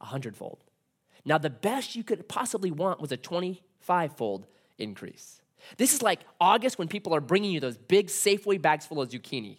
A 0.00 0.04
hundredfold. 0.04 0.62
Now, 1.24 1.38
the 1.38 1.50
best 1.50 1.94
you 1.94 2.02
could 2.02 2.28
possibly 2.28 2.70
want 2.70 3.00
was 3.00 3.12
a 3.12 3.16
25 3.16 4.16
fold 4.16 4.46
increase. 4.78 5.40
This 5.76 5.94
is 5.94 6.02
like 6.02 6.20
August 6.40 6.78
when 6.78 6.88
people 6.88 7.14
are 7.14 7.20
bringing 7.20 7.52
you 7.52 7.60
those 7.60 7.76
big 7.76 8.08
Safeway 8.08 8.60
bags 8.60 8.86
full 8.86 9.00
of 9.00 9.08
zucchini. 9.08 9.58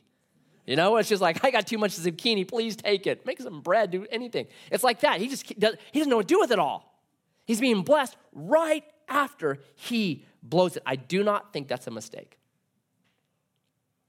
You 0.66 0.76
know, 0.76 0.98
it's 0.98 1.10
just 1.10 1.22
like, 1.22 1.44
I 1.44 1.52
got 1.52 1.68
too 1.68 1.78
much 1.78 1.92
zucchini, 1.92 2.48
please 2.48 2.76
take 2.76 3.08
it. 3.08 3.26
Make 3.26 3.42
some 3.42 3.62
bread, 3.62 3.92
do 3.92 4.06
anything. 4.12 4.48
It's 4.72 4.84
like 4.84 5.02
that. 5.02 5.20
He 5.20 5.28
just 5.28 5.60
does, 5.60 5.76
he 5.92 6.00
doesn't 6.00 6.10
know 6.10 6.18
what 6.18 6.28
to 6.28 6.34
do 6.34 6.40
with 6.40 6.52
it 6.52 6.60
all. 6.60 7.02
He's 7.46 7.60
being 7.60 7.82
blessed 7.84 8.16
right 8.34 8.84
after 9.10 9.60
he 9.76 10.26
blows 10.42 10.78
it. 10.78 10.84
I 10.86 10.96
do 10.96 11.24
not 11.24 11.52
think 11.52 11.68
that's 11.68 11.88
a 11.88 11.92
mistake. 11.92 12.40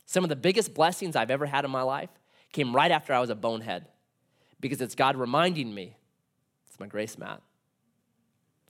Some 0.07 0.25
of 0.25 0.29
the 0.29 0.37
biggest 0.37 0.75
blessings 0.75 1.17
I've 1.17 1.31
ever 1.31 1.47
had 1.47 1.65
in 1.65 1.71
my 1.71 1.83
life 1.83 2.11
came 2.53 2.75
right 2.75 2.91
after 2.91 3.13
I 3.13 3.21
was 3.21 3.31
a 3.31 3.35
bonehead 3.35 3.87
because 4.61 4.81
it's 4.81 4.95
God 4.95 5.17
reminding 5.17 5.75
me 5.75 5.97
it's 6.75 6.81
my 6.81 6.89
grace, 6.89 7.17
Matt. 7.17 7.41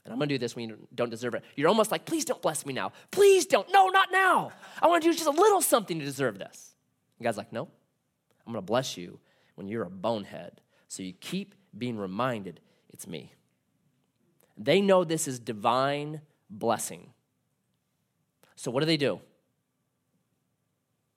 And 0.05 0.12
I'm 0.12 0.19
gonna 0.19 0.29
do 0.29 0.37
this 0.37 0.55
when 0.55 0.69
you 0.69 0.88
don't 0.95 1.09
deserve 1.09 1.35
it. 1.35 1.43
You're 1.57 1.71
almost 1.71 1.90
like, 1.90 2.05
please 2.05 2.27
don't 2.27 2.43
bless 2.43 2.67
me 2.67 2.75
now. 2.75 2.93
Please 3.11 3.47
don't. 3.47 3.67
No, 3.73 3.88
not 3.88 4.12
now. 4.12 4.53
I 4.83 4.88
wanna 4.88 5.01
do 5.01 5.11
just 5.14 5.27
a 5.27 5.31
little 5.31 5.62
something 5.62 5.99
to 5.99 6.05
deserve 6.05 6.38
this. 6.38 6.75
And 7.19 7.25
God's 7.25 7.38
like, 7.38 7.51
no, 7.51 7.62
I'm 8.47 8.53
gonna 8.53 8.61
bless 8.61 8.99
you 8.99 9.21
when 9.55 9.69
you're 9.69 9.85
a 9.85 9.90
bonehead. 9.90 10.61
So 10.87 11.03
you 11.03 11.14
keep 11.14 11.55
being 11.79 11.97
reminded 11.97 12.61
it's 12.93 13.07
me. 13.07 13.33
They 14.59 14.83
know 14.83 15.03
this 15.03 15.27
is 15.27 15.40
divine 15.40 16.21
blessing. 16.51 17.14
So 18.55 18.71
what 18.71 18.81
do 18.81 18.87
they 18.87 18.99
do? 18.99 19.19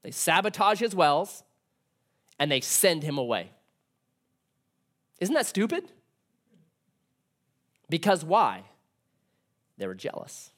They 0.04 0.12
sabotage 0.12 0.80
his 0.80 0.96
wells 0.96 1.44
and 2.40 2.50
they 2.50 2.62
send 2.62 3.04
him 3.04 3.18
away. 3.18 3.52
Isn't 5.20 5.36
that 5.36 5.48
stupid? 5.48 5.92
Because 7.90 8.24
why? 8.24 8.64
They 9.78 9.88
were 9.88 9.96
jealous. 9.96 10.52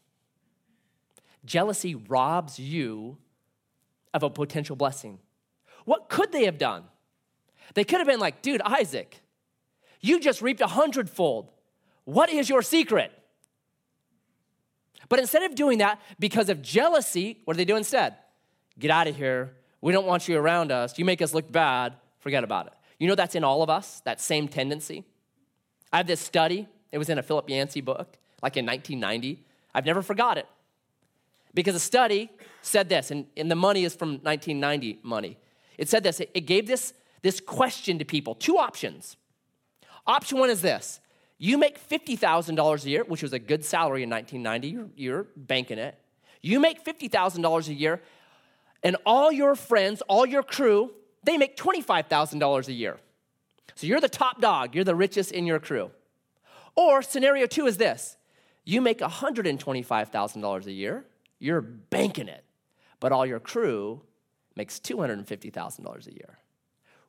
Jealousy 1.45 1.95
robs 1.95 2.59
you 2.59 3.17
of 4.13 4.23
a 4.23 4.29
potential 4.29 4.75
blessing. 4.75 5.19
What 5.85 6.09
could 6.09 6.31
they 6.31 6.45
have 6.45 6.57
done? 6.57 6.83
They 7.73 7.83
could 7.83 7.99
have 7.99 8.07
been 8.07 8.19
like, 8.19 8.41
dude, 8.41 8.61
Isaac, 8.61 9.21
you 10.01 10.19
just 10.19 10.41
reaped 10.41 10.61
a 10.61 10.67
hundredfold. 10.67 11.51
What 12.05 12.29
is 12.29 12.49
your 12.49 12.61
secret? 12.61 13.11
But 15.07 15.19
instead 15.19 15.43
of 15.43 15.55
doing 15.55 15.79
that, 15.79 15.99
because 16.19 16.49
of 16.49 16.61
jealousy, 16.61 17.39
what 17.45 17.53
do 17.53 17.57
they 17.57 17.65
do 17.65 17.75
instead? 17.75 18.15
Get 18.77 18.91
out 18.91 19.07
of 19.07 19.15
here. 19.15 19.55
We 19.81 19.91
don't 19.91 20.05
want 20.05 20.27
you 20.27 20.37
around 20.37 20.71
us. 20.71 20.97
You 20.97 21.05
make 21.05 21.21
us 21.21 21.33
look 21.33 21.51
bad. 21.51 21.93
Forget 22.19 22.43
about 22.43 22.67
it. 22.67 22.73
You 22.99 23.07
know 23.07 23.15
that's 23.15 23.35
in 23.35 23.43
all 23.43 23.63
of 23.63 23.69
us, 23.69 24.01
that 24.01 24.19
same 24.19 24.47
tendency. 24.47 25.05
I 25.91 25.97
have 25.97 26.07
this 26.07 26.19
study. 26.19 26.67
It 26.91 26.97
was 26.97 27.09
in 27.09 27.17
a 27.17 27.23
Philip 27.23 27.49
Yancey 27.49 27.81
book, 27.81 28.17
like 28.41 28.57
in 28.57 28.65
1990. 28.65 29.43
I've 29.73 29.85
never 29.85 30.01
forgot 30.01 30.37
it. 30.37 30.47
Because 31.53 31.75
a 31.75 31.79
study 31.79 32.29
said 32.61 32.89
this, 32.89 33.11
and, 33.11 33.25
and 33.35 33.49
the 33.49 33.55
money 33.55 33.83
is 33.83 33.95
from 33.95 34.11
1990 34.21 34.99
money. 35.03 35.37
It 35.77 35.89
said 35.89 36.03
this, 36.03 36.19
it, 36.19 36.29
it 36.33 36.41
gave 36.41 36.67
this, 36.67 36.93
this 37.21 37.39
question 37.39 37.99
to 37.99 38.05
people 38.05 38.35
two 38.35 38.57
options. 38.57 39.17
Option 40.05 40.39
one 40.39 40.49
is 40.49 40.61
this 40.61 40.99
you 41.37 41.57
make 41.57 41.79
$50,000 41.89 42.85
a 42.85 42.89
year, 42.89 43.03
which 43.05 43.23
was 43.23 43.31
a 43.31 43.39
good 43.39 43.63
salary 43.63 44.03
in 44.03 44.09
1990, 44.09 44.67
you're, 44.67 44.89
you're 44.95 45.27
banking 45.37 45.79
it. 45.79 45.95
You 46.41 46.59
make 46.59 46.83
$50,000 46.83 47.67
a 47.67 47.73
year, 47.73 48.01
and 48.83 48.97
all 49.05 49.31
your 49.31 49.55
friends, 49.55 50.01
all 50.07 50.25
your 50.25 50.43
crew, 50.43 50.91
they 51.23 51.37
make 51.37 51.57
$25,000 51.57 52.67
a 52.67 52.73
year. 52.73 52.97
So 53.75 53.87
you're 53.87 54.01
the 54.01 54.09
top 54.09 54.41
dog, 54.41 54.75
you're 54.75 54.83
the 54.83 54.95
richest 54.95 55.31
in 55.31 55.45
your 55.45 55.59
crew. 55.59 55.91
Or 56.75 57.01
scenario 57.01 57.45
two 57.45 57.65
is 57.65 57.77
this 57.77 58.17
you 58.65 58.81
make 58.81 58.99
$125,000 58.99 60.65
a 60.65 60.71
year, 60.71 61.05
you're 61.39 61.61
banking 61.61 62.27
it, 62.27 62.43
but 62.99 63.11
all 63.11 63.25
your 63.25 63.39
crew 63.39 64.01
makes 64.55 64.79
$250,000 64.79 66.07
a 66.07 66.13
year. 66.13 66.37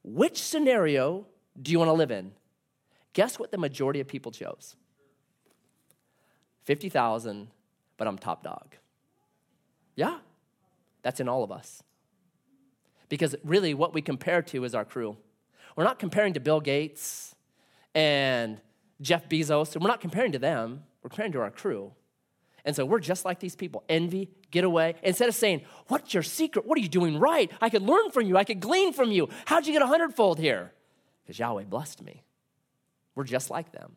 Which 0.02 0.42
scenario 0.42 1.26
do 1.60 1.72
you 1.72 1.78
want 1.78 1.88
to 1.88 1.94
live 1.94 2.10
in? 2.10 2.32
Guess 3.12 3.38
what 3.38 3.50
the 3.50 3.58
majority 3.58 4.00
of 4.00 4.06
people 4.06 4.32
chose? 4.32 4.76
50,000, 6.64 7.48
but 7.96 8.06
I'm 8.06 8.16
top 8.16 8.42
dog. 8.42 8.76
Yeah, 9.96 10.18
that's 11.02 11.20
in 11.20 11.28
all 11.28 11.42
of 11.42 11.50
us. 11.50 11.82
Because 13.08 13.34
really, 13.42 13.74
what 13.74 13.92
we 13.92 14.00
compare 14.00 14.40
to 14.42 14.64
is 14.64 14.74
our 14.74 14.84
crew. 14.84 15.16
We're 15.76 15.84
not 15.84 15.98
comparing 15.98 16.34
to 16.34 16.40
Bill 16.40 16.60
Gates 16.60 17.34
and 17.94 18.60
Jeff 19.00 19.28
Bezos, 19.28 19.74
and 19.74 19.82
we're 19.82 19.90
not 19.90 20.00
comparing 20.00 20.32
to 20.32 20.38
them, 20.38 20.84
we're 21.02 21.08
comparing 21.10 21.32
to 21.32 21.40
our 21.40 21.50
crew. 21.50 21.92
And 22.64 22.76
so 22.76 22.84
we're 22.84 23.00
just 23.00 23.24
like 23.24 23.40
these 23.40 23.56
people 23.56 23.84
envy, 23.88 24.28
get 24.50 24.64
away. 24.64 24.96
Instead 25.02 25.28
of 25.28 25.34
saying, 25.34 25.62
What's 25.88 26.12
your 26.12 26.22
secret? 26.22 26.66
What 26.66 26.76
are 26.76 26.82
you 26.82 26.88
doing 26.88 27.18
right? 27.18 27.50
I 27.60 27.70
could 27.70 27.82
learn 27.82 28.10
from 28.10 28.26
you, 28.26 28.36
I 28.36 28.44
could 28.44 28.60
glean 28.60 28.92
from 28.92 29.10
you. 29.10 29.28
How'd 29.46 29.66
you 29.66 29.72
get 29.72 29.82
a 29.82 29.86
hundredfold 29.86 30.38
here? 30.38 30.72
Because 31.22 31.38
Yahweh 31.38 31.64
blessed 31.64 32.02
me. 32.02 32.22
We're 33.14 33.24
just 33.24 33.50
like 33.50 33.72
them. 33.72 33.96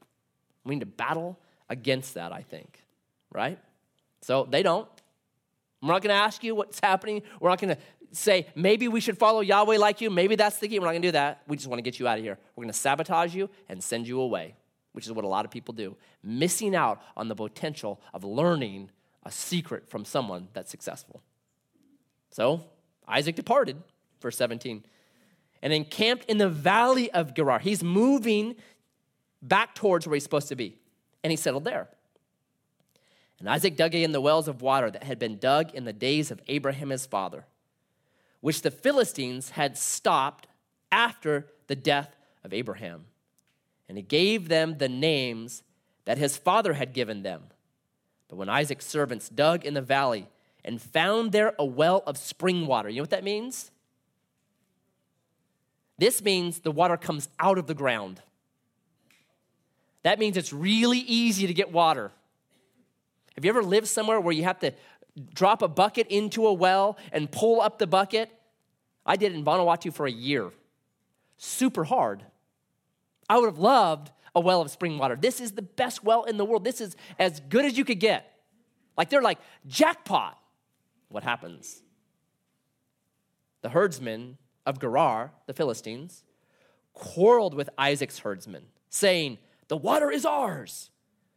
We 0.63 0.75
need 0.75 0.81
to 0.81 0.85
battle 0.85 1.39
against 1.69 2.13
that, 2.13 2.31
I 2.31 2.41
think, 2.41 2.79
right? 3.31 3.59
So 4.21 4.47
they 4.49 4.63
don't. 4.63 4.87
We're 5.81 5.91
not 5.91 6.01
going 6.01 6.15
to 6.15 6.21
ask 6.21 6.43
you 6.43 6.55
what's 6.55 6.79
happening. 6.79 7.23
We're 7.41 7.49
not 7.49 7.59
going 7.59 7.75
to 7.75 7.81
say, 8.11 8.47
maybe 8.55 8.87
we 8.87 9.01
should 9.01 9.17
follow 9.17 9.41
Yahweh 9.41 9.77
like 9.77 9.99
you. 9.99 10.09
Maybe 10.09 10.35
that's 10.35 10.57
the 10.59 10.67
key. 10.67 10.79
We're 10.79 10.85
not 10.85 10.91
going 10.91 11.01
to 11.01 11.07
do 11.09 11.11
that. 11.13 11.41
We 11.47 11.57
just 11.57 11.67
want 11.67 11.79
to 11.79 11.83
get 11.83 11.99
you 11.99 12.07
out 12.07 12.17
of 12.17 12.23
here. 12.23 12.37
We're 12.55 12.63
going 12.63 12.71
to 12.71 12.77
sabotage 12.79 13.35
you 13.35 13.49
and 13.67 13.83
send 13.83 14.07
you 14.07 14.21
away, 14.21 14.55
which 14.93 15.05
is 15.05 15.11
what 15.11 15.25
a 15.25 15.27
lot 15.27 15.45
of 15.45 15.51
people 15.51 15.73
do, 15.73 15.95
missing 16.23 16.75
out 16.75 17.01
on 17.17 17.27
the 17.27 17.35
potential 17.35 18.01
of 18.13 18.23
learning 18.23 18.89
a 19.23 19.31
secret 19.31 19.89
from 19.89 20.05
someone 20.05 20.47
that's 20.53 20.71
successful. 20.71 21.21
So 22.31 22.63
Isaac 23.07 23.35
departed, 23.35 23.77
verse 24.21 24.37
17, 24.37 24.83
and 25.61 25.73
encamped 25.73 26.25
in 26.25 26.37
the 26.37 26.49
valley 26.49 27.11
of 27.11 27.33
Gerar. 27.33 27.59
He's 27.59 27.83
moving 27.83 28.55
back 29.41 29.75
towards 29.75 30.07
where 30.07 30.15
he's 30.15 30.23
supposed 30.23 30.47
to 30.49 30.55
be. 30.55 30.77
And 31.23 31.31
he 31.31 31.37
settled 31.37 31.63
there. 31.63 31.87
And 33.39 33.49
Isaac 33.49 33.75
dug 33.75 33.93
in 33.93 34.11
the 34.11 34.21
wells 34.21 34.47
of 34.47 34.61
water 34.61 34.89
that 34.89 35.03
had 35.03 35.19
been 35.19 35.37
dug 35.37 35.73
in 35.73 35.85
the 35.85 35.93
days 35.93 36.31
of 36.31 36.41
Abraham 36.47 36.89
his 36.89 37.05
father, 37.05 37.45
which 38.41 38.61
the 38.61 38.71
Philistines 38.71 39.51
had 39.51 39.77
stopped 39.77 40.47
after 40.91 41.47
the 41.67 41.75
death 41.75 42.15
of 42.43 42.53
Abraham. 42.53 43.05
And 43.87 43.97
he 43.97 44.03
gave 44.03 44.49
them 44.49 44.77
the 44.77 44.89
names 44.89 45.63
that 46.05 46.17
his 46.17 46.37
father 46.37 46.73
had 46.73 46.93
given 46.93 47.23
them. 47.23 47.43
But 48.27 48.37
when 48.37 48.49
Isaac's 48.49 48.85
servants 48.85 49.29
dug 49.29 49.65
in 49.65 49.73
the 49.73 49.81
valley 49.81 50.27
and 50.65 50.81
found 50.81 51.31
there 51.31 51.53
a 51.59 51.65
well 51.65 52.03
of 52.07 52.17
spring 52.17 52.65
water, 52.65 52.89
you 52.89 52.97
know 52.97 53.03
what 53.03 53.09
that 53.11 53.23
means? 53.23 53.71
This 55.97 56.23
means 56.23 56.59
the 56.59 56.71
water 56.71 56.97
comes 56.97 57.29
out 57.39 57.57
of 57.57 57.67
the 57.67 57.73
ground. 57.73 58.21
That 60.03 60.19
means 60.19 60.35
it's 60.35 60.51
really 60.51 60.99
easy 60.99 61.47
to 61.47 61.53
get 61.53 61.71
water. 61.71 62.11
Have 63.35 63.45
you 63.45 63.49
ever 63.49 63.63
lived 63.63 63.87
somewhere 63.87 64.19
where 64.19 64.33
you 64.33 64.43
have 64.43 64.59
to 64.59 64.73
drop 65.33 65.61
a 65.61 65.67
bucket 65.67 66.07
into 66.07 66.47
a 66.47 66.53
well 66.53 66.97
and 67.11 67.31
pull 67.31 67.61
up 67.61 67.79
the 67.79 67.87
bucket? 67.87 68.29
I 69.05 69.15
did 69.15 69.31
it 69.31 69.35
in 69.35 69.45
Vanuatu 69.45 69.93
for 69.93 70.05
a 70.05 70.11
year. 70.11 70.51
Super 71.37 71.83
hard. 71.83 72.23
I 73.29 73.37
would 73.37 73.47
have 73.47 73.59
loved 73.59 74.11
a 74.35 74.39
well 74.39 74.61
of 74.61 74.71
spring 74.71 74.97
water. 74.97 75.15
This 75.15 75.39
is 75.39 75.53
the 75.53 75.61
best 75.61 76.03
well 76.03 76.23
in 76.23 76.37
the 76.37 76.45
world. 76.45 76.63
This 76.63 76.81
is 76.81 76.95
as 77.19 77.39
good 77.39 77.65
as 77.65 77.77
you 77.77 77.85
could 77.85 77.99
get. 77.99 78.31
Like 78.97 79.09
they're 79.09 79.21
like, 79.21 79.39
jackpot. 79.67 80.37
What 81.09 81.23
happens? 81.23 81.81
The 83.61 83.69
herdsmen 83.69 84.37
of 84.65 84.79
Gerar, 84.79 85.31
the 85.45 85.53
Philistines, 85.53 86.23
quarreled 86.93 87.53
with 87.53 87.69
Isaac's 87.77 88.19
herdsmen, 88.19 88.65
saying, 88.89 89.37
the 89.67 89.77
water 89.77 90.11
is 90.11 90.25
ours. 90.25 90.89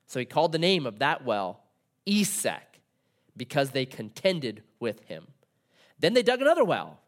So 0.06 0.18
he 0.18 0.24
called 0.24 0.52
the 0.52 0.58
name 0.58 0.86
of 0.86 0.98
that 1.00 1.24
well 1.24 1.62
Esek 2.06 2.80
because 3.36 3.70
they 3.70 3.84
contended 3.84 4.62
with 4.80 5.00
him. 5.04 5.26
Then 5.98 6.14
they 6.14 6.22
dug 6.22 6.40
another 6.40 6.64
well 6.64 7.00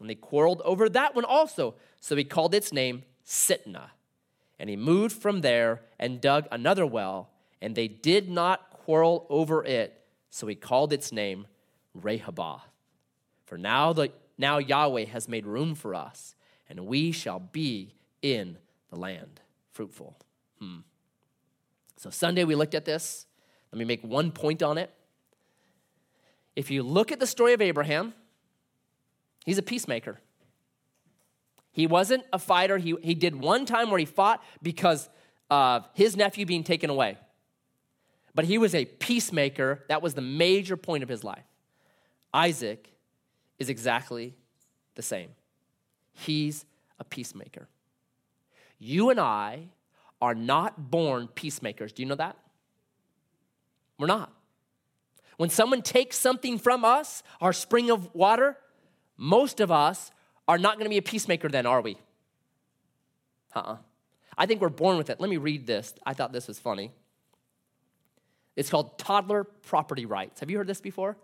and 0.00 0.08
they 0.08 0.14
quarreled 0.14 0.62
over 0.64 0.88
that 0.88 1.14
one 1.14 1.24
also. 1.24 1.74
So 2.00 2.16
he 2.16 2.24
called 2.24 2.54
its 2.54 2.72
name 2.72 3.04
Sitnah. 3.26 3.90
And 4.58 4.70
he 4.70 4.76
moved 4.76 5.20
from 5.20 5.40
there 5.40 5.82
and 5.98 6.20
dug 6.20 6.46
another 6.50 6.86
well, 6.86 7.30
and 7.60 7.74
they 7.74 7.88
did 7.88 8.28
not 8.28 8.70
quarrel 8.70 9.26
over 9.28 9.64
it. 9.64 10.00
So 10.30 10.46
he 10.46 10.54
called 10.54 10.92
its 10.92 11.12
name 11.12 11.46
Rehoboth. 11.94 12.62
For 13.46 13.58
now, 13.58 13.92
the, 13.92 14.12
now 14.38 14.58
Yahweh 14.58 15.06
has 15.06 15.28
made 15.28 15.46
room 15.46 15.74
for 15.74 15.94
us, 15.94 16.34
and 16.68 16.86
we 16.86 17.12
shall 17.12 17.40
be 17.40 17.94
in 18.22 18.58
the 18.90 18.96
land 18.96 19.40
fruitful. 19.72 20.16
Hmm. 20.60 20.78
So, 21.96 22.10
Sunday 22.10 22.44
we 22.44 22.54
looked 22.54 22.74
at 22.74 22.84
this. 22.84 23.26
Let 23.72 23.78
me 23.78 23.84
make 23.84 24.02
one 24.02 24.30
point 24.30 24.62
on 24.62 24.78
it. 24.78 24.92
If 26.54 26.70
you 26.70 26.82
look 26.82 27.10
at 27.10 27.18
the 27.18 27.26
story 27.26 27.52
of 27.52 27.60
Abraham, 27.60 28.14
He's 29.44 29.58
a 29.58 29.62
peacemaker. 29.62 30.18
He 31.74 31.88
wasn't 31.88 32.24
a 32.32 32.38
fighter. 32.38 32.78
He, 32.78 32.94
he 33.02 33.14
did 33.14 33.34
one 33.34 33.66
time 33.66 33.90
where 33.90 33.98
he 33.98 34.04
fought 34.04 34.42
because 34.62 35.10
of 35.50 35.86
his 35.92 36.16
nephew 36.16 36.46
being 36.46 36.62
taken 36.62 36.88
away. 36.88 37.18
But 38.32 38.44
he 38.44 38.58
was 38.58 38.76
a 38.76 38.84
peacemaker. 38.84 39.84
That 39.88 40.00
was 40.00 40.14
the 40.14 40.22
major 40.22 40.76
point 40.76 41.02
of 41.02 41.08
his 41.08 41.24
life. 41.24 41.44
Isaac 42.32 42.92
is 43.58 43.68
exactly 43.68 44.34
the 44.94 45.02
same. 45.02 45.30
He's 46.12 46.64
a 47.00 47.04
peacemaker. 47.04 47.68
You 48.78 49.10
and 49.10 49.18
I 49.18 49.68
are 50.22 50.34
not 50.34 50.92
born 50.92 51.26
peacemakers. 51.26 51.92
Do 51.92 52.02
you 52.02 52.08
know 52.08 52.14
that? 52.14 52.36
We're 53.98 54.06
not. 54.06 54.32
When 55.38 55.50
someone 55.50 55.82
takes 55.82 56.16
something 56.16 56.56
from 56.56 56.84
us, 56.84 57.24
our 57.40 57.52
spring 57.52 57.90
of 57.90 58.14
water, 58.14 58.56
most 59.16 59.58
of 59.58 59.72
us 59.72 60.12
are 60.46 60.58
not 60.58 60.74
going 60.74 60.84
to 60.84 60.90
be 60.90 60.98
a 60.98 61.02
peacemaker 61.02 61.48
then, 61.48 61.66
are 61.66 61.80
we? 61.80 61.96
Uh 63.54 63.58
uh-uh. 63.58 63.72
uh 63.72 63.76
I 64.36 64.46
think 64.46 64.60
we're 64.60 64.68
born 64.68 64.96
with 64.96 65.10
it. 65.10 65.20
Let 65.20 65.30
me 65.30 65.36
read 65.36 65.66
this. 65.66 65.94
I 66.04 66.12
thought 66.12 66.32
this 66.32 66.48
was 66.48 66.58
funny. 66.58 66.90
It's 68.56 68.70
called 68.70 68.98
toddler 68.98 69.44
property 69.44 70.06
rights. 70.06 70.40
Have 70.40 70.50
you 70.50 70.58
heard 70.58 70.66
this 70.66 70.80
before? 70.80 71.16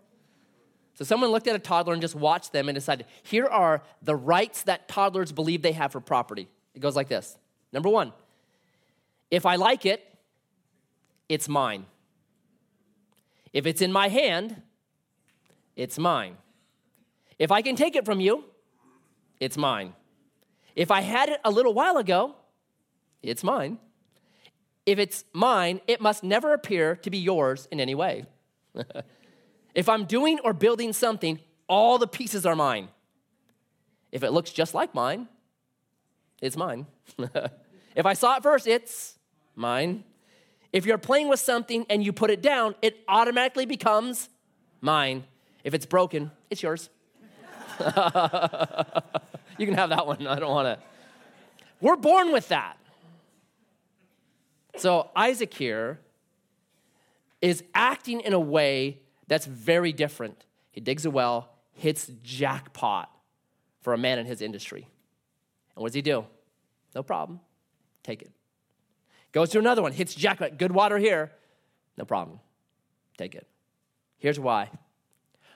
So 0.93 1.05
someone 1.05 1.31
looked 1.31 1.47
at 1.47 1.55
a 1.55 1.59
toddler 1.59 1.93
and 1.93 2.01
just 2.01 2.15
watched 2.15 2.51
them 2.51 2.67
and 2.67 2.75
decided, 2.75 3.05
here 3.23 3.47
are 3.47 3.81
the 4.01 4.15
rights 4.15 4.63
that 4.63 4.87
toddlers 4.87 5.31
believe 5.31 5.61
they 5.61 5.71
have 5.71 5.91
for 5.91 6.01
property. 6.01 6.49
It 6.73 6.79
goes 6.79 6.95
like 6.95 7.07
this. 7.07 7.37
Number 7.71 7.89
1, 7.89 8.11
if 9.29 9.45
I 9.45 9.55
like 9.55 9.85
it, 9.85 10.05
it's 11.29 11.47
mine. 11.47 11.85
If 13.53 13.65
it's 13.65 13.81
in 13.81 13.91
my 13.91 14.09
hand, 14.09 14.61
it's 15.75 15.97
mine. 15.97 16.37
If 17.39 17.51
I 17.51 17.61
can 17.61 17.75
take 17.75 17.95
it 17.95 18.05
from 18.05 18.19
you, 18.19 18.43
it's 19.41 19.57
mine. 19.57 19.93
If 20.75 20.91
I 20.91 21.01
had 21.01 21.27
it 21.27 21.41
a 21.43 21.51
little 21.51 21.73
while 21.73 21.97
ago, 21.97 22.35
it's 23.21 23.43
mine. 23.43 23.79
If 24.85 24.99
it's 24.99 25.25
mine, 25.33 25.81
it 25.87 25.99
must 25.99 26.23
never 26.23 26.53
appear 26.53 26.95
to 26.97 27.09
be 27.09 27.17
yours 27.17 27.67
in 27.71 27.79
any 27.79 27.95
way. 27.95 28.25
if 29.75 29.89
I'm 29.89 30.05
doing 30.05 30.39
or 30.43 30.53
building 30.53 30.93
something, 30.93 31.39
all 31.67 31.97
the 31.97 32.07
pieces 32.07 32.45
are 32.45 32.55
mine. 32.55 32.87
If 34.11 34.23
it 34.23 34.31
looks 34.31 34.51
just 34.51 34.73
like 34.73 34.93
mine, 34.93 35.27
it's 36.41 36.55
mine. 36.55 36.85
if 37.95 38.05
I 38.05 38.13
saw 38.13 38.37
it 38.37 38.43
first, 38.43 38.67
it's 38.67 39.17
mine. 39.55 40.03
If 40.71 40.85
you're 40.85 40.97
playing 40.97 41.29
with 41.29 41.39
something 41.39 41.85
and 41.89 42.03
you 42.03 42.13
put 42.13 42.29
it 42.29 42.41
down, 42.41 42.75
it 42.81 43.03
automatically 43.07 43.65
becomes 43.65 44.29
mine. 44.81 45.23
If 45.63 45.73
it's 45.73 45.85
broken, 45.85 46.31
it's 46.49 46.61
yours. 46.61 46.89
you 49.57 49.65
can 49.65 49.75
have 49.75 49.89
that 49.89 50.05
one. 50.05 50.25
I 50.27 50.39
don't 50.39 50.51
want 50.51 50.79
to. 50.79 50.83
We're 51.79 51.95
born 51.95 52.31
with 52.31 52.47
that. 52.49 52.77
So 54.77 55.09
Isaac 55.15 55.53
here 55.53 55.99
is 57.41 57.63
acting 57.73 58.21
in 58.21 58.33
a 58.33 58.39
way 58.39 58.99
that's 59.27 59.45
very 59.45 59.91
different. 59.91 60.45
He 60.71 60.79
digs 60.79 61.05
a 61.05 61.11
well, 61.11 61.49
hits 61.73 62.09
jackpot 62.23 63.09
for 63.81 63.93
a 63.93 63.97
man 63.97 64.19
in 64.19 64.25
his 64.25 64.41
industry. 64.41 64.87
And 65.75 65.81
what 65.81 65.89
does 65.89 65.95
he 65.95 66.01
do? 66.01 66.25
No 66.95 67.03
problem. 67.03 67.39
Take 68.03 68.21
it. 68.21 68.31
Goes 69.31 69.49
to 69.51 69.59
another 69.59 69.81
one, 69.81 69.91
hits 69.93 70.13
jackpot, 70.13 70.57
good 70.57 70.71
water 70.71 70.97
here. 70.97 71.31
No 71.97 72.05
problem. 72.05 72.39
Take 73.17 73.35
it. 73.35 73.47
Here's 74.17 74.39
why. 74.39 74.69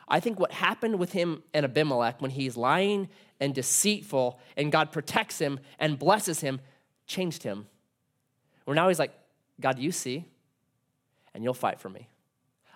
I 0.08 0.20
think 0.20 0.40
what 0.40 0.52
happened 0.52 1.00
with 1.00 1.12
him 1.12 1.44
and 1.54 1.66
Abimelech 1.66 2.22
when 2.22 2.32
he's 2.32 2.56
lying 2.56 3.10
and 3.40 3.54
deceitful 3.54 4.40
and 4.56 4.72
God 4.72 4.92
protects 4.92 5.40
him 5.40 5.60
and 5.80 5.98
blesses 5.98 6.42
him 6.42 6.60
changed 7.08 7.44
him. 7.44 7.68
Where 8.66 8.76
now 8.76 8.88
he's 8.88 9.00
like, 9.00 9.14
God, 9.60 9.80
you 9.80 9.92
see, 9.92 10.26
and 11.34 11.44
you'll 11.44 11.54
fight 11.54 11.80
for 11.80 11.90
me. 11.90 12.08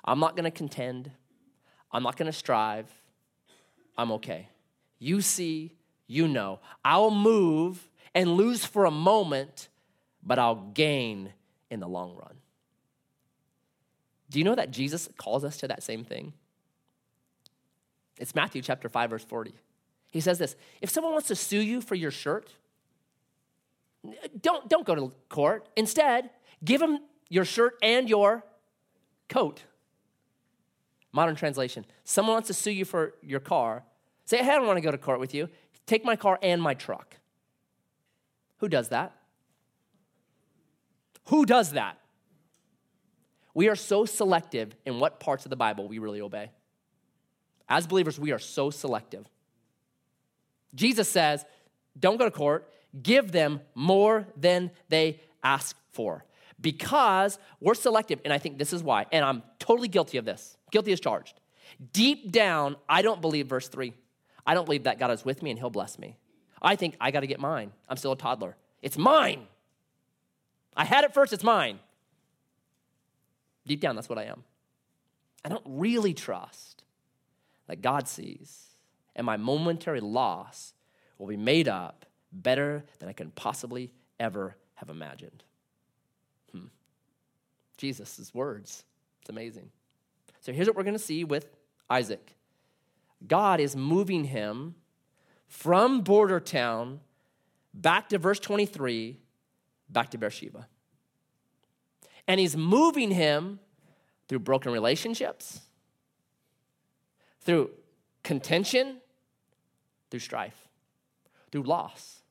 I'm 0.04 0.20
not 0.20 0.36
to 0.46 0.52
contend. 0.52 1.12
I'm 1.92 2.04
not 2.04 2.18
to 2.28 2.38
strive. 2.38 2.88
I'm 3.98 4.12
okay. 4.14 4.50
You 5.00 5.22
see, 5.22 5.76
you 6.08 6.28
know. 6.28 6.60
I'll 6.86 7.12
move 7.12 7.90
and 8.14 8.36
lose 8.36 8.66
for 8.66 8.86
a 8.86 8.92
moment, 8.92 9.70
but 10.24 10.40
I'll 10.40 10.72
gain 10.74 11.34
in 11.70 11.80
the 11.80 11.88
long 11.88 12.16
run. 12.16 12.36
Do 14.30 14.40
you 14.40 14.46
know 14.46 14.56
that 14.56 14.72
Jesus 14.72 15.10
calls 15.18 15.44
us 15.44 15.58
to 15.58 15.68
that 15.68 15.84
same 15.84 16.04
thing? 16.04 16.34
It's 18.20 18.36
Matthew 18.36 18.62
chapter 18.62 18.90
5 18.90 19.10
verse 19.10 19.24
40. 19.24 19.56
He 20.12 20.20
says 20.20 20.38
this, 20.38 20.56
if 20.82 20.90
someone 20.90 21.14
wants 21.14 21.28
to 21.30 21.36
sue 21.36 21.62
you 21.62 21.82
for 21.82 21.96
your 21.96 22.12
shirt, 22.12 22.52
don't, 24.42 24.68
don't 24.70 24.86
go 24.86 24.96
to 24.96 25.12
court. 25.30 25.68
Instead, 25.76 26.30
give 26.64 26.80
them 26.80 27.00
your 27.30 27.46
shirt 27.46 27.76
and 27.82 28.10
your 28.10 28.44
coat. 29.28 29.64
Modern 31.12 31.36
translation. 31.36 31.86
Someone 32.04 32.34
wants 32.34 32.48
to 32.48 32.54
sue 32.54 32.72
you 32.72 32.86
for 32.86 33.14
your 33.22 33.40
car. 33.40 33.84
Say, 34.26 34.38
hey, 34.38 34.52
I 34.52 34.56
don't 34.56 34.68
want 34.68 34.78
to 34.78 34.82
go 34.82 34.92
to 34.92 34.98
court 34.98 35.20
with 35.20 35.34
you. 35.34 35.50
Take 35.86 36.06
my 36.06 36.16
car 36.16 36.38
and 36.42 36.62
my 36.62 36.74
truck. 36.74 37.16
Who 38.58 38.70
does 38.70 38.90
that? 38.90 39.16
Who 41.26 41.46
does 41.46 41.72
that? 41.72 41.98
We 43.54 43.70
are 43.70 43.76
so 43.76 44.06
selective 44.06 44.76
in 44.86 45.00
what 45.00 45.20
parts 45.20 45.46
of 45.46 45.50
the 45.50 45.56
Bible 45.56 45.88
we 45.88 46.00
really 46.00 46.22
obey. 46.22 46.52
As 47.70 47.86
believers, 47.86 48.20
we 48.20 48.32
are 48.32 48.40
so 48.40 48.72
selective. 48.72 49.26
Jesus 50.74 51.08
says, 51.08 51.46
don't 51.98 52.18
go 52.18 52.26
to 52.26 52.32
court, 52.32 52.72
give 53.02 53.32
them 53.32 53.62
more 53.76 54.28
than 54.36 54.72
they 54.90 55.22
ask 55.44 55.78
for. 55.92 56.26
Because 56.60 57.38
we're 57.62 57.76
selective, 57.76 58.20
and 58.26 58.34
I 58.34 58.38
think 58.38 58.58
this 58.58 58.74
is 58.74 58.84
why, 58.84 59.06
and 59.12 59.24
I'm 59.24 59.44
totally 59.60 59.88
guilty 59.88 60.18
of 60.18 60.26
this, 60.26 60.58
guilty 60.72 60.92
as 60.92 61.00
charged. 61.00 61.40
Deep 61.94 62.32
down, 62.32 62.76
I 62.90 63.02
don't 63.02 63.22
believe 63.22 63.48
verse 63.48 63.70
three. 63.70 63.94
I 64.46 64.56
don't 64.56 64.66
believe 64.66 64.84
that 64.84 65.00
God 65.00 65.12
is 65.12 65.24
with 65.24 65.42
me 65.44 65.52
and 65.52 65.60
he'll 65.60 65.70
bless 65.70 66.00
me. 66.00 66.18
I 66.62 66.76
think 66.76 66.98
I 67.00 67.12
got 67.12 67.22
to 67.22 67.28
get 67.28 67.40
mine. 67.40 67.72
I'm 67.88 67.96
still 67.96 68.12
a 68.12 68.18
toddler. 68.18 68.58
It's 68.82 68.98
mine. 68.98 69.48
I 70.76 70.84
had 70.84 71.04
it 71.04 71.14
first, 71.14 71.32
it's 71.32 71.44
mine. 71.44 71.80
Deep 73.66 73.80
down, 73.80 73.96
that's 73.96 74.10
what 74.10 74.18
I 74.18 74.24
am. 74.24 74.44
I 75.46 75.50
don't 75.50 75.64
really 75.66 76.14
trust 76.14 76.79
that 77.70 77.82
God 77.82 78.08
sees, 78.08 78.66
and 79.16 79.26
my 79.26 79.38
momentary 79.38 80.02
loss 80.02 80.74
will 81.20 81.28
be 81.28 81.38
made 81.38 81.68
up 81.68 82.06
better 82.32 82.84
than 82.98 83.08
I 83.08 83.14
can 83.14 83.30
possibly 83.30 83.94
ever 84.20 84.56
have 84.74 84.90
imagined. 84.90 85.44
Hmm. 86.52 86.66
Jesus' 87.78 88.34
words. 88.34 88.84
It's 89.22 89.30
amazing. 89.30 89.70
So 90.42 90.52
here's 90.52 90.68
what 90.68 90.76
we're 90.76 90.84
going 90.84 90.96
to 90.96 91.00
see 91.00 91.24
with 91.24 91.48
Isaac 91.90 92.36
God 93.28 93.60
is 93.60 93.76
moving 93.76 94.24
him 94.24 94.74
from 95.48 96.02
border 96.02 96.40
town 96.40 97.02
back 97.72 98.10
to 98.10 98.18
verse 98.18 98.40
23, 98.40 99.16
back 99.90 100.10
to 100.10 100.18
Beersheba. 100.18 100.68
And 102.28 102.40
he's 102.40 102.58
moving 102.58 103.12
him 103.12 103.60
through 104.28 104.40
broken 104.40 104.72
relationships, 104.72 105.62
through 107.50 107.72
contention, 108.22 108.98
through 110.12 110.20
strife, 110.20 110.68
through 111.52 111.64
loss. 111.64 112.22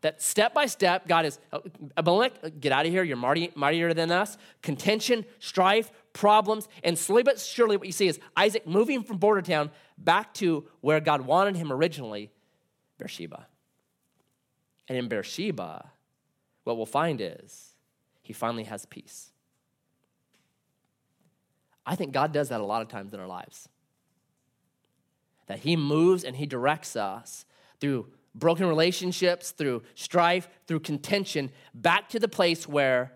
That 0.00 0.22
step 0.22 0.54
by 0.54 0.64
step, 0.64 1.06
God 1.06 1.26
is, 1.26 1.38
uh, 1.52 1.58
Abimelech, 1.98 2.58
get 2.58 2.72
out 2.72 2.86
of 2.86 2.90
here, 2.90 3.02
you're 3.02 3.18
mightier 3.54 3.92
than 3.92 4.10
us. 4.10 4.38
Contention, 4.62 5.26
strife, 5.40 5.92
problems, 6.14 6.68
and 6.82 6.98
slowly 6.98 7.22
but 7.22 7.38
surely 7.38 7.76
what 7.76 7.86
you 7.86 7.92
see 7.92 8.08
is 8.08 8.18
Isaac 8.34 8.66
moving 8.66 9.02
from 9.02 9.18
border 9.18 9.42
town 9.42 9.70
back 9.98 10.32
to 10.34 10.66
where 10.80 11.00
God 11.00 11.20
wanted 11.20 11.54
him 11.56 11.70
originally, 11.70 12.30
Beersheba. 12.96 13.46
And 14.88 14.96
in 14.96 15.06
Beersheba, 15.06 15.90
what 16.64 16.78
we'll 16.78 16.86
find 16.86 17.20
is 17.20 17.74
he 18.22 18.32
finally 18.32 18.64
has 18.64 18.86
peace. 18.86 19.32
I 21.84 21.94
think 21.94 22.12
God 22.12 22.32
does 22.32 22.48
that 22.48 22.62
a 22.62 22.64
lot 22.64 22.80
of 22.80 22.88
times 22.88 23.12
in 23.12 23.20
our 23.20 23.26
lives. 23.26 23.68
That 25.46 25.60
he 25.60 25.76
moves 25.76 26.24
and 26.24 26.36
he 26.36 26.46
directs 26.46 26.96
us 26.96 27.44
through 27.80 28.08
broken 28.34 28.66
relationships, 28.66 29.50
through 29.50 29.82
strife, 29.94 30.48
through 30.66 30.80
contention, 30.80 31.50
back 31.74 32.08
to 32.10 32.18
the 32.18 32.28
place 32.28 32.66
where 32.66 33.12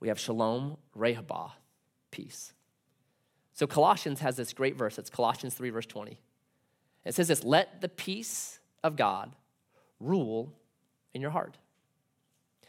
we 0.00 0.08
have 0.08 0.18
shalom, 0.18 0.78
rehoboth, 0.94 1.52
peace. 2.10 2.52
So 3.52 3.66
Colossians 3.66 4.20
has 4.20 4.36
this 4.36 4.52
great 4.52 4.76
verse. 4.76 4.98
It's 4.98 5.10
Colossians 5.10 5.54
3, 5.54 5.70
verse 5.70 5.86
20. 5.86 6.18
It 7.04 7.14
says 7.14 7.28
this 7.28 7.44
Let 7.44 7.80
the 7.80 7.88
peace 7.88 8.58
of 8.82 8.96
God 8.96 9.34
rule 10.00 10.52
in 11.14 11.20
your 11.20 11.30
heart. 11.30 11.58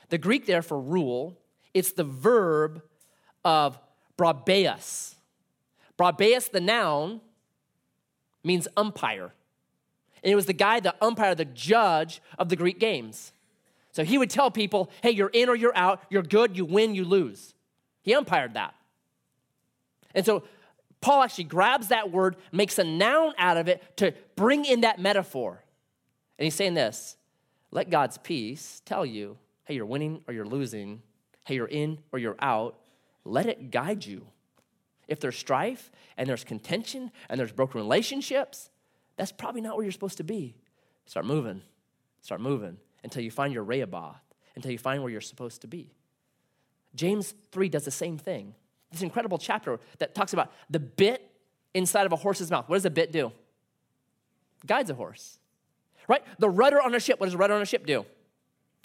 The 0.10 0.18
Greek 0.18 0.46
there 0.46 0.62
for 0.62 0.80
rule, 0.80 1.40
it's 1.74 1.94
the 1.94 2.04
verb 2.04 2.84
of 3.44 3.80
brabeus. 4.18 5.16
Brabeus, 5.98 6.52
the 6.52 6.62
noun, 6.62 7.22
means 8.44 8.68
umpire. 8.78 9.34
And 10.24 10.30
he 10.30 10.36
was 10.36 10.46
the 10.46 10.54
guy, 10.54 10.80
the 10.80 10.96
umpire, 11.02 11.36
the 11.36 11.46
judge 11.46 12.22
of 12.38 12.50
the 12.50 12.56
Greek 12.56 12.80
games. 12.80 13.34
So 13.92 14.04
he 14.04 14.18
would 14.18 14.30
tell 14.30 14.50
people, 14.50 14.90
hey, 15.02 15.12
you're 15.12 15.30
in 15.30 15.50
or 15.50 15.56
you're 15.56 15.76
out, 15.76 16.02
you're 16.10 16.24
good, 16.24 16.58
you 16.58 16.66
win, 16.66 16.96
you 16.96 17.06
lose. 17.06 17.54
He 18.02 18.14
umpired 18.14 18.56
that. 18.56 18.74
And 20.16 20.26
so 20.26 20.44
Paul 21.02 21.24
actually 21.24 21.46
grabs 21.46 21.90
that 21.90 22.12
word, 22.12 22.38
makes 22.52 22.80
a 22.80 22.84
noun 22.84 23.34
out 23.38 23.58
of 23.58 23.68
it 23.68 23.84
to 23.98 24.14
bring 24.36 24.66
in 24.66 24.82
that 24.82 25.00
metaphor. 25.00 25.64
And 26.40 26.46
he's 26.46 26.56
saying 26.56 26.74
this 26.74 27.18
let 27.72 27.90
God's 27.90 28.18
peace 28.18 28.82
tell 28.86 29.06
you, 29.06 29.38
hey, 29.66 29.76
you're 29.76 29.86
winning 29.86 30.22
or 30.28 30.34
you're 30.34 30.46
losing, 30.46 31.02
hey, 31.44 31.56
you're 31.56 31.68
in 31.68 32.00
or 32.12 32.20
you're 32.20 32.38
out. 32.40 32.80
Let 33.26 33.48
it 33.48 33.72
guide 33.72 34.06
you. 34.06 34.28
If 35.08 35.20
there's 35.20 35.38
strife 35.38 35.92
and 36.18 36.28
there's 36.28 36.44
contention 36.44 37.12
and 37.30 37.40
there's 37.40 37.52
broken 37.52 37.80
relationships, 37.82 38.70
that's 39.18 39.32
probably 39.32 39.62
not 39.62 39.76
where 39.76 39.84
you're 39.84 39.92
supposed 39.92 40.18
to 40.18 40.24
be. 40.24 40.56
Start 41.06 41.26
moving. 41.26 41.62
Start 42.22 42.42
moving 42.42 42.78
until 43.04 43.24
you 43.24 43.32
find 43.32 43.54
your 43.54 43.64
Rehoboth, 43.64 44.16
until 44.56 44.72
you 44.72 44.78
find 44.78 45.04
where 45.04 45.12
you're 45.12 45.22
supposed 45.22 45.62
to 45.62 45.68
be. 45.68 45.92
James 46.96 47.34
3 47.52 47.70
does 47.70 47.86
the 47.86 47.92
same 47.92 48.18
thing. 48.18 48.56
This 48.92 49.02
incredible 49.02 49.38
chapter 49.38 49.80
that 50.00 50.16
talks 50.16 50.34
about 50.34 50.52
the 50.70 50.80
bit 50.80 51.30
inside 51.74 52.06
of 52.06 52.12
a 52.12 52.16
horse's 52.16 52.52
mouth. 52.52 52.70
What 52.70 52.76
does 52.76 52.86
a 52.86 52.92
bit 52.92 53.12
do? 53.12 53.32
Guides 54.66 54.90
a 54.90 54.94
horse, 54.94 55.40
right? 56.08 56.24
The 56.40 56.50
rudder 56.50 56.82
on 56.82 56.96
a 56.96 57.00
ship, 57.00 57.20
what 57.20 57.26
does 57.26 57.34
a 57.34 57.38
rudder 57.38 57.56
on 57.56 57.62
a 57.62 57.66
ship 57.66 57.86
do? 57.86 58.06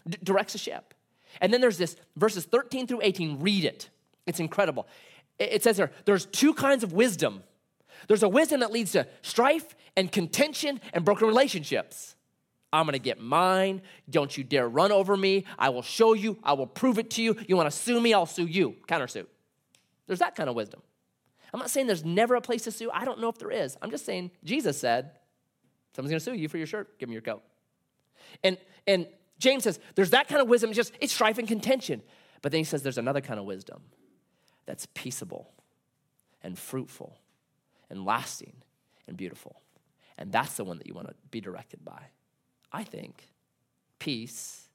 D- 0.08 0.18
directs 0.22 0.54
a 0.54 0.58
ship. 0.58 0.94
And 1.40 1.52
then 1.52 1.60
there's 1.60 1.78
this 1.78 1.96
verses 2.16 2.46
13 2.46 2.86
through 2.86 3.00
18. 3.02 3.40
Read 3.40 3.64
it. 3.64 3.90
It's 4.26 4.40
incredible. 4.40 4.88
It, 5.39 5.62
says 5.62 5.76
there, 5.76 5.93
there's 6.05 6.26
two 6.26 6.53
kinds 6.53 6.82
of 6.82 6.93
wisdom. 6.93 7.43
There's 8.09 8.22
a 8.22 8.28
wisdom 8.28 8.61
that 8.61 8.72
leads 8.72 8.93
to 8.93 9.07
strife 9.22 9.76
and 9.97 10.11
contention 10.11 10.80
and 10.93 11.05
broken 11.05 11.26
relationships. 11.26 12.16
I'm 12.72 12.84
gonna 12.86 12.99
get 12.99 13.20
mine. 13.20 13.82
Don't 14.11 14.36
you 14.36 14.45
dare 14.45 14.68
run 14.68 14.93
over 14.93 15.16
me. 15.16 15.45
I 15.59 15.70
will 15.70 15.82
show 15.82 16.12
you. 16.12 16.39
I 16.43 16.53
will 16.53 16.66
prove 16.66 16.99
it 16.99 17.11
to 17.12 17.22
you. 17.22 17.36
You 17.47 17.57
wanna 17.57 17.70
sue 17.70 18.01
me? 18.01 18.12
I'll 18.12 18.26
sue 18.26 18.47
you. 18.47 18.76
Countersuit. 18.86 19.26
There's 20.07 20.18
that 20.18 20.34
kind 20.34 20.49
of 20.51 20.57
wisdom. 20.57 20.82
I'm 21.53 21.61
not 21.61 21.70
saying 21.70 21.86
there's 21.86 22.05
never 22.05 22.34
a 22.34 22.41
place 22.41 22.64
to 22.64 22.70
sue. 22.70 22.91
I 22.93 23.05
don't 23.05 23.20
know 23.20 23.28
if 23.28 23.39
there 23.39 23.51
is. 23.51 23.76
I'm 23.80 23.91
just 23.91 24.05
saying 24.05 24.32
Jesus 24.45 24.78
said, 24.78 25.12
someone's 25.95 26.11
gonna 26.11 26.20
sue 26.20 26.34
you 26.34 26.49
for 26.49 26.59
your 26.59 26.66
shirt, 26.66 26.99
give 26.99 27.09
me 27.09 27.14
your 27.14 27.22
coat. 27.22 27.43
And 28.45 28.59
and 28.86 29.07
James 29.39 29.64
says, 29.64 29.78
there's 29.95 30.11
that 30.11 30.28
kind 30.28 30.43
of 30.43 30.49
wisdom, 30.49 30.70
it's 30.70 30.76
just 30.76 30.93
it's 31.01 31.12
strife 31.12 31.39
and 31.39 31.49
contention. 31.49 32.03
But 32.43 32.53
then 32.53 32.59
he 32.59 32.64
says 32.64 32.82
there's 32.82 32.99
another 32.99 33.20
kind 33.20 33.41
of 33.41 33.47
wisdom 33.47 33.82
that's 34.68 34.86
peaceable 34.92 35.50
and 36.42 36.58
fruitful 36.58 37.16
and 37.88 38.04
lasting 38.04 38.52
and 39.06 39.16
beautiful. 39.16 39.62
And 40.18 40.30
that's 40.30 40.58
the 40.58 40.64
one 40.64 40.76
that 40.76 40.86
you 40.86 40.92
want 40.92 41.08
to 41.08 41.14
be 41.30 41.40
directed 41.40 41.82
by. 41.86 42.02
I 42.70 42.84
think 42.84 43.30
peace 43.98 44.68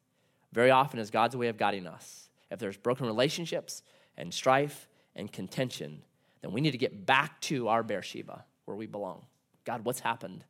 very 0.51 0.71
often 0.71 0.99
is 0.99 1.11
God's 1.11 1.37
way 1.37 1.47
of 1.47 1.57
guiding 1.57 1.85
us. 1.85 2.29
If 2.49 2.57
there's 2.57 2.75
broken 2.75 3.05
relationships 3.05 3.83
and 4.17 4.33
strife 4.33 4.89
and 5.15 5.31
contention, 5.31 6.01
then 6.41 6.53
we 6.53 6.61
need 6.61 6.71
to 6.71 6.77
get 6.79 7.05
back 7.05 7.39
to 7.41 7.67
our 7.67 7.83
Beersheba 7.83 8.45
where 8.65 8.75
we 8.75 8.87
belong. 8.87 9.27
God, 9.63 9.85
what's 9.85 9.99
happened? 9.99 10.43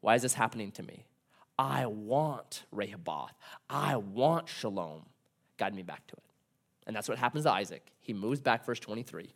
Why 0.00 0.14
is 0.14 0.22
this 0.22 0.34
happening 0.34 0.70
to 0.72 0.84
me? 0.84 1.06
I 1.58 1.86
want 1.86 2.66
Rehoboth. 2.70 3.32
I 3.68 3.96
want 3.96 4.48
shalom. 4.48 5.06
Guide 5.58 5.74
me 5.74 5.82
back 5.82 6.06
to 6.06 6.14
it. 6.14 6.29
And 6.86 6.96
that's 6.96 7.08
what 7.08 7.18
happens 7.18 7.44
to 7.44 7.52
Isaac. 7.52 7.86
He 8.00 8.12
moves 8.12 8.40
back, 8.40 8.64
verse 8.64 8.80
23. 8.80 9.34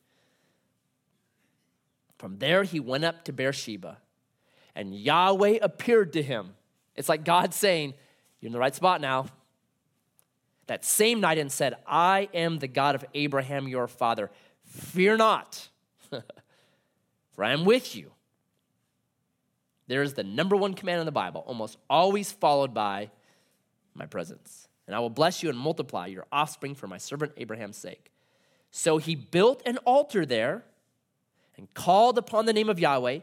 From 2.19 2.39
there, 2.39 2.63
he 2.63 2.81
went 2.81 3.05
up 3.05 3.25
to 3.25 3.33
Beersheba, 3.33 3.99
and 4.75 4.95
Yahweh 4.95 5.59
appeared 5.61 6.13
to 6.15 6.23
him 6.23 6.55
it's 6.95 7.09
like 7.09 7.25
God 7.25 7.55
saying, 7.55 7.95
You're 8.41 8.49
in 8.49 8.53
the 8.53 8.59
right 8.59 8.75
spot 8.75 9.01
now. 9.01 9.27
That 10.67 10.85
same 10.85 11.21
night 11.21 11.39
and 11.39 11.53
said, 11.53 11.77
I 11.87 12.29
am 12.33 12.59
the 12.59 12.69
God 12.69 12.95
of 12.95 13.05
Abraham, 13.13 13.69
your 13.69 13.87
father. 13.87 14.31
Fear 14.65 15.19
not, 15.19 15.69
for 16.11 17.45
I 17.45 17.53
am 17.53 17.67
with 17.67 17.95
you. 17.95 18.13
There 19.87 20.03
is 20.03 20.15
the 20.15 20.25
number 20.25 20.57
one 20.57 20.73
command 20.73 21.01
in 21.01 21.07
the 21.07 21.13
Bible, 21.13 21.45
almost 21.47 21.77
always 21.91 22.33
followed 22.33 22.73
by 22.73 23.11
my 23.95 24.07
presence. 24.07 24.64
And 24.87 24.95
I 24.95 25.01
will 25.01 25.11
bless 25.11 25.43
you 25.43 25.49
and 25.49 25.59
multiply 25.59 26.07
your 26.07 26.27
offspring 26.31 26.75
for 26.75 26.87
my 26.87 26.99
servant 26.99 27.33
Abraham's 27.37 27.77
sake. 27.77 28.11
So 28.71 28.99
he 28.99 29.15
built 29.15 29.63
an 29.67 29.79
altar 29.79 30.27
there 30.27 30.65
and 31.57 31.73
called 31.75 32.19
upon 32.19 32.47
the 32.47 32.53
name 32.53 32.69
of 32.69 32.79
Yahweh, 32.79 33.21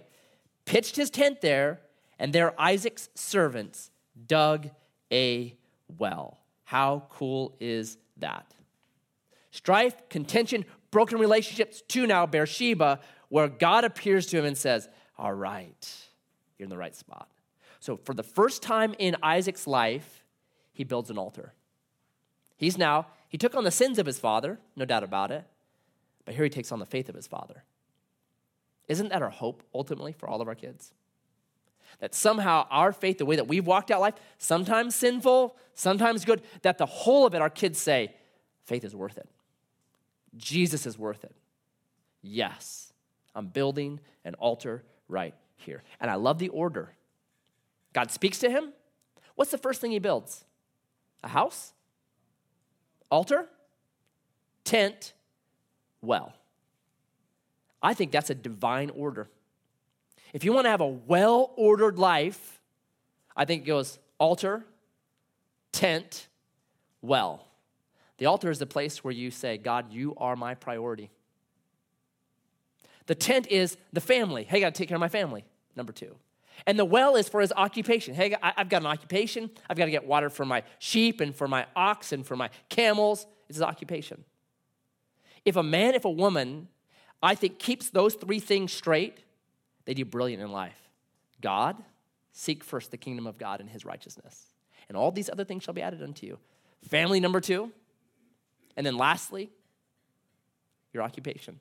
pitched 0.65 0.95
his 0.95 1.09
tent 1.09 1.41
there, 1.41 1.81
and 2.17 2.33
there 2.33 2.59
Isaac's 2.59 3.09
servants 3.15 3.91
dug 4.27 4.69
a 5.11 5.55
well. 5.97 6.39
How 6.63 7.03
cool 7.09 7.55
is 7.59 7.97
that? 8.17 8.53
Strife, 9.51 10.07
contention, 10.09 10.63
broken 10.91 11.19
relationships 11.19 11.83
to 11.89 12.07
now 12.07 12.25
Beersheba, 12.25 13.01
where 13.29 13.49
God 13.49 13.83
appears 13.83 14.27
to 14.27 14.37
him 14.37 14.45
and 14.45 14.57
says, 14.57 14.87
All 15.17 15.33
right, 15.33 15.95
you're 16.57 16.65
in 16.65 16.69
the 16.69 16.77
right 16.77 16.95
spot. 16.95 17.29
So, 17.79 17.97
for 17.97 18.13
the 18.13 18.23
first 18.23 18.61
time 18.61 18.95
in 18.99 19.17
Isaac's 19.21 19.67
life, 19.67 20.20
he 20.73 20.83
builds 20.83 21.09
an 21.09 21.17
altar. 21.17 21.53
He's 22.57 22.77
now, 22.77 23.07
he 23.27 23.37
took 23.37 23.55
on 23.55 23.63
the 23.63 23.71
sins 23.71 23.97
of 23.97 24.05
his 24.05 24.19
father, 24.19 24.59
no 24.75 24.85
doubt 24.85 25.03
about 25.03 25.31
it, 25.31 25.45
but 26.25 26.35
here 26.35 26.43
he 26.43 26.49
takes 26.49 26.71
on 26.71 26.79
the 26.79 26.85
faith 26.85 27.09
of 27.09 27.15
his 27.15 27.27
father. 27.27 27.63
Isn't 28.87 29.09
that 29.09 29.21
our 29.21 29.29
hope 29.29 29.63
ultimately 29.73 30.11
for 30.11 30.27
all 30.27 30.41
of 30.41 30.47
our 30.47 30.55
kids? 30.55 30.93
that 31.99 32.15
somehow 32.15 32.67
our 32.69 32.91
faith, 32.91 33.17
the 33.17 33.25
way 33.25 33.35
that 33.35 33.47
we've 33.47 33.65
walked 33.65 33.91
out 33.91 34.01
life, 34.01 34.15
sometimes 34.37 34.95
sinful, 34.95 35.55
sometimes 35.73 36.25
good, 36.25 36.41
that 36.61 36.77
the 36.77 36.85
whole 36.85 37.25
of 37.25 37.33
it, 37.35 37.41
our 37.41 37.49
kids 37.49 37.79
say, 37.79 38.13
faith 38.63 38.83
is 38.83 38.95
worth 38.95 39.17
it. 39.17 39.29
Jesus 40.35 40.85
is 40.85 40.97
worth 40.97 41.23
it. 41.23 41.35
Yes, 42.21 42.93
I'm 43.35 43.47
building 43.47 43.99
an 44.23 44.35
altar 44.35 44.83
right 45.07 45.33
here. 45.57 45.83
And 45.99 46.09
I 46.09 46.15
love 46.15 46.39
the 46.39 46.49
order. 46.49 46.93
God 47.93 48.11
speaks 48.11 48.39
to 48.39 48.49
him. 48.49 48.73
What's 49.35 49.51
the 49.51 49.57
first 49.57 49.81
thing 49.81 49.91
he 49.91 49.99
builds? 49.99 50.45
A 51.23 51.27
house? 51.27 51.73
Altar? 53.09 53.47
Tent? 54.63 55.13
Well. 56.01 56.33
I 57.83 57.93
think 57.93 58.11
that's 58.11 58.29
a 58.29 58.35
divine 58.35 58.89
order. 58.91 59.27
If 60.33 60.43
you 60.43 60.53
want 60.53 60.65
to 60.65 60.69
have 60.69 60.81
a 60.81 60.87
well 60.87 61.51
ordered 61.55 61.97
life, 61.97 62.61
I 63.35 63.45
think 63.45 63.63
it 63.63 63.65
goes 63.65 63.99
altar, 64.17 64.65
tent, 65.71 66.27
well. 67.01 67.47
The 68.17 68.27
altar 68.27 68.51
is 68.51 68.59
the 68.59 68.67
place 68.67 69.03
where 69.03 69.13
you 69.13 69.31
say, 69.31 69.57
God, 69.57 69.91
you 69.91 70.13
are 70.17 70.35
my 70.35 70.53
priority. 70.53 71.09
The 73.07 73.15
tent 73.15 73.47
is 73.47 73.77
the 73.91 74.01
family. 74.01 74.43
Hey, 74.43 74.57
I 74.57 74.59
got 74.61 74.75
to 74.75 74.77
take 74.77 74.89
care 74.89 74.95
of 74.95 75.01
my 75.01 75.09
family, 75.09 75.43
number 75.75 75.91
two. 75.91 76.15
And 76.67 76.77
the 76.77 76.85
well 76.85 77.15
is 77.15 77.27
for 77.27 77.41
his 77.41 77.51
occupation. 77.55 78.13
Hey, 78.13 78.35
I've 78.41 78.69
got 78.69 78.81
an 78.81 78.87
occupation. 78.87 79.49
I've 79.69 79.77
got 79.77 79.85
to 79.85 79.91
get 79.91 80.05
water 80.05 80.29
for 80.29 80.45
my 80.45 80.63
sheep 80.79 81.21
and 81.21 81.35
for 81.35 81.47
my 81.47 81.65
ox 81.75 82.11
and 82.11 82.25
for 82.25 82.35
my 82.35 82.49
camels. 82.69 83.25
It's 83.49 83.57
his 83.57 83.63
occupation. 83.63 84.23
If 85.43 85.55
a 85.55 85.63
man, 85.63 85.95
if 85.95 86.05
a 86.05 86.09
woman, 86.09 86.67
I 87.21 87.35
think, 87.35 87.59
keeps 87.59 87.89
those 87.89 88.13
three 88.13 88.39
things 88.39 88.71
straight, 88.71 89.23
they 89.85 89.93
do 89.93 90.05
brilliant 90.05 90.41
in 90.41 90.51
life. 90.51 90.77
God, 91.41 91.77
seek 92.31 92.63
first 92.63 92.91
the 92.91 92.97
kingdom 92.97 93.25
of 93.25 93.37
God 93.37 93.59
and 93.59 93.69
his 93.69 93.83
righteousness. 93.83 94.45
And 94.87 94.95
all 94.95 95.11
these 95.11 95.29
other 95.29 95.43
things 95.43 95.63
shall 95.63 95.73
be 95.73 95.81
added 95.81 96.03
unto 96.03 96.27
you. 96.27 96.37
Family, 96.87 97.19
number 97.19 97.41
two. 97.41 97.71
And 98.77 98.85
then 98.85 98.97
lastly, 98.97 99.49
your 100.93 101.03
occupation. 101.03 101.59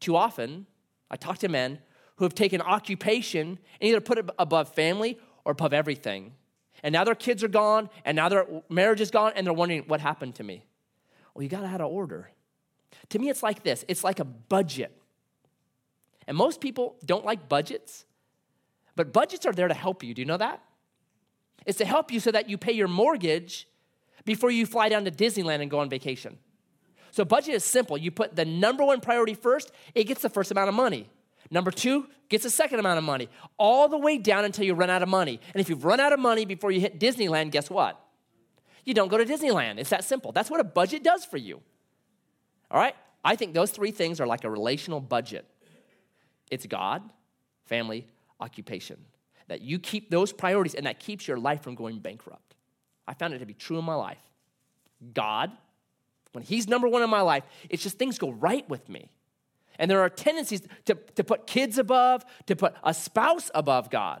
Too 0.00 0.16
often, 0.16 0.66
I 1.10 1.16
talk 1.16 1.38
to 1.38 1.48
men 1.48 1.78
who 2.20 2.24
have 2.26 2.34
taken 2.34 2.60
occupation 2.60 3.58
and 3.80 3.88
either 3.88 3.98
put 3.98 4.18
it 4.18 4.28
above 4.38 4.74
family 4.74 5.18
or 5.46 5.52
above 5.52 5.72
everything. 5.72 6.34
And 6.82 6.92
now 6.92 7.02
their 7.02 7.14
kids 7.14 7.42
are 7.42 7.48
gone, 7.48 7.88
and 8.04 8.14
now 8.14 8.28
their 8.28 8.46
marriage 8.68 9.00
is 9.00 9.10
gone, 9.10 9.32
and 9.34 9.46
they're 9.46 9.54
wondering 9.54 9.84
what 9.86 10.02
happened 10.02 10.34
to 10.34 10.44
me. 10.44 10.66
Well, 11.32 11.42
you 11.42 11.48
got 11.48 11.62
have 11.62 11.80
an 11.80 11.86
order. 11.86 12.30
To 13.08 13.18
me, 13.18 13.30
it's 13.30 13.42
like 13.42 13.62
this 13.62 13.86
it's 13.88 14.04
like 14.04 14.20
a 14.20 14.26
budget. 14.26 14.94
And 16.26 16.36
most 16.36 16.60
people 16.60 16.96
don't 17.06 17.24
like 17.24 17.48
budgets, 17.48 18.04
but 18.96 19.14
budgets 19.14 19.46
are 19.46 19.52
there 19.54 19.68
to 19.68 19.74
help 19.74 20.02
you. 20.02 20.12
Do 20.12 20.20
you 20.20 20.26
know 20.26 20.36
that? 20.36 20.62
It's 21.64 21.78
to 21.78 21.86
help 21.86 22.12
you 22.12 22.20
so 22.20 22.30
that 22.32 22.50
you 22.50 22.58
pay 22.58 22.72
your 22.72 22.88
mortgage 22.88 23.66
before 24.26 24.50
you 24.50 24.66
fly 24.66 24.90
down 24.90 25.06
to 25.06 25.10
Disneyland 25.10 25.62
and 25.62 25.70
go 25.70 25.78
on 25.78 25.88
vacation. 25.88 26.36
So, 27.12 27.24
budget 27.24 27.54
is 27.54 27.64
simple. 27.64 27.96
You 27.96 28.10
put 28.10 28.36
the 28.36 28.44
number 28.44 28.84
one 28.84 29.00
priority 29.00 29.32
first, 29.32 29.72
it 29.94 30.04
gets 30.04 30.20
the 30.20 30.28
first 30.28 30.50
amount 30.50 30.68
of 30.68 30.74
money. 30.74 31.08
Number 31.50 31.70
two 31.70 32.06
gets 32.28 32.44
a 32.44 32.50
second 32.50 32.78
amount 32.78 32.98
of 32.98 33.04
money, 33.04 33.28
all 33.58 33.88
the 33.88 33.98
way 33.98 34.16
down 34.16 34.44
until 34.44 34.64
you 34.64 34.74
run 34.74 34.88
out 34.88 35.02
of 35.02 35.08
money. 35.08 35.40
And 35.52 35.60
if 35.60 35.68
you've 35.68 35.84
run 35.84 35.98
out 35.98 36.12
of 36.12 36.20
money 36.20 36.44
before 36.44 36.70
you 36.70 36.80
hit 36.80 37.00
Disneyland, 37.00 37.50
guess 37.50 37.68
what? 37.68 38.00
You 38.84 38.94
don't 38.94 39.08
go 39.08 39.18
to 39.18 39.24
Disneyland. 39.24 39.78
It's 39.78 39.90
that 39.90 40.04
simple. 40.04 40.32
That's 40.32 40.48
what 40.48 40.60
a 40.60 40.64
budget 40.64 41.02
does 41.02 41.24
for 41.24 41.36
you. 41.36 41.60
All 42.70 42.80
right? 42.80 42.94
I 43.24 43.36
think 43.36 43.52
those 43.52 43.70
three 43.72 43.90
things 43.90 44.20
are 44.20 44.26
like 44.26 44.44
a 44.44 44.50
relational 44.50 45.00
budget. 45.00 45.44
It's 46.50 46.66
God, 46.66 47.02
family, 47.66 48.06
occupation. 48.40 48.96
that 49.48 49.62
you 49.62 49.80
keep 49.80 50.10
those 50.10 50.32
priorities 50.32 50.76
and 50.76 50.86
that 50.86 51.00
keeps 51.00 51.26
your 51.26 51.36
life 51.36 51.60
from 51.60 51.74
going 51.74 51.98
bankrupt. 51.98 52.54
I 53.08 53.14
found 53.14 53.34
it 53.34 53.40
to 53.40 53.46
be 53.46 53.52
true 53.52 53.80
in 53.80 53.84
my 53.84 53.96
life. 53.96 54.22
God, 55.12 55.50
when 56.30 56.44
He's 56.44 56.68
number 56.68 56.86
one 56.86 57.02
in 57.02 57.10
my 57.10 57.22
life, 57.22 57.42
it's 57.68 57.82
just 57.82 57.98
things 57.98 58.16
go 58.16 58.30
right 58.30 58.68
with 58.68 58.88
me. 58.88 59.10
And 59.80 59.90
there 59.90 60.02
are 60.02 60.10
tendencies 60.10 60.60
to, 60.84 60.94
to 61.16 61.24
put 61.24 61.46
kids 61.46 61.78
above, 61.78 62.24
to 62.46 62.54
put 62.54 62.74
a 62.84 62.92
spouse 62.92 63.50
above 63.54 63.88
God. 63.88 64.20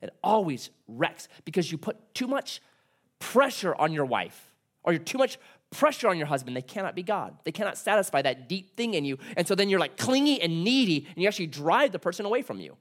It 0.00 0.14
always 0.22 0.70
wrecks 0.86 1.26
because 1.44 1.70
you 1.72 1.78
put 1.78 2.14
too 2.14 2.28
much 2.28 2.62
pressure 3.18 3.74
on 3.74 3.92
your 3.92 4.04
wife 4.04 4.54
or 4.84 4.92
you're 4.92 5.02
too 5.02 5.18
much 5.18 5.36
pressure 5.72 6.08
on 6.08 6.16
your 6.16 6.28
husband. 6.28 6.56
They 6.56 6.62
cannot 6.62 6.94
be 6.94 7.02
God. 7.02 7.36
They 7.42 7.50
cannot 7.50 7.76
satisfy 7.76 8.22
that 8.22 8.48
deep 8.48 8.76
thing 8.76 8.94
in 8.94 9.04
you. 9.04 9.18
And 9.36 9.48
so 9.48 9.56
then 9.56 9.68
you're 9.68 9.80
like 9.80 9.96
clingy 9.96 10.40
and 10.40 10.62
needy 10.62 11.08
and 11.08 11.20
you 11.20 11.26
actually 11.26 11.48
drive 11.48 11.90
the 11.90 11.98
person 11.98 12.24
away 12.24 12.42
from 12.42 12.60
you. 12.60 12.76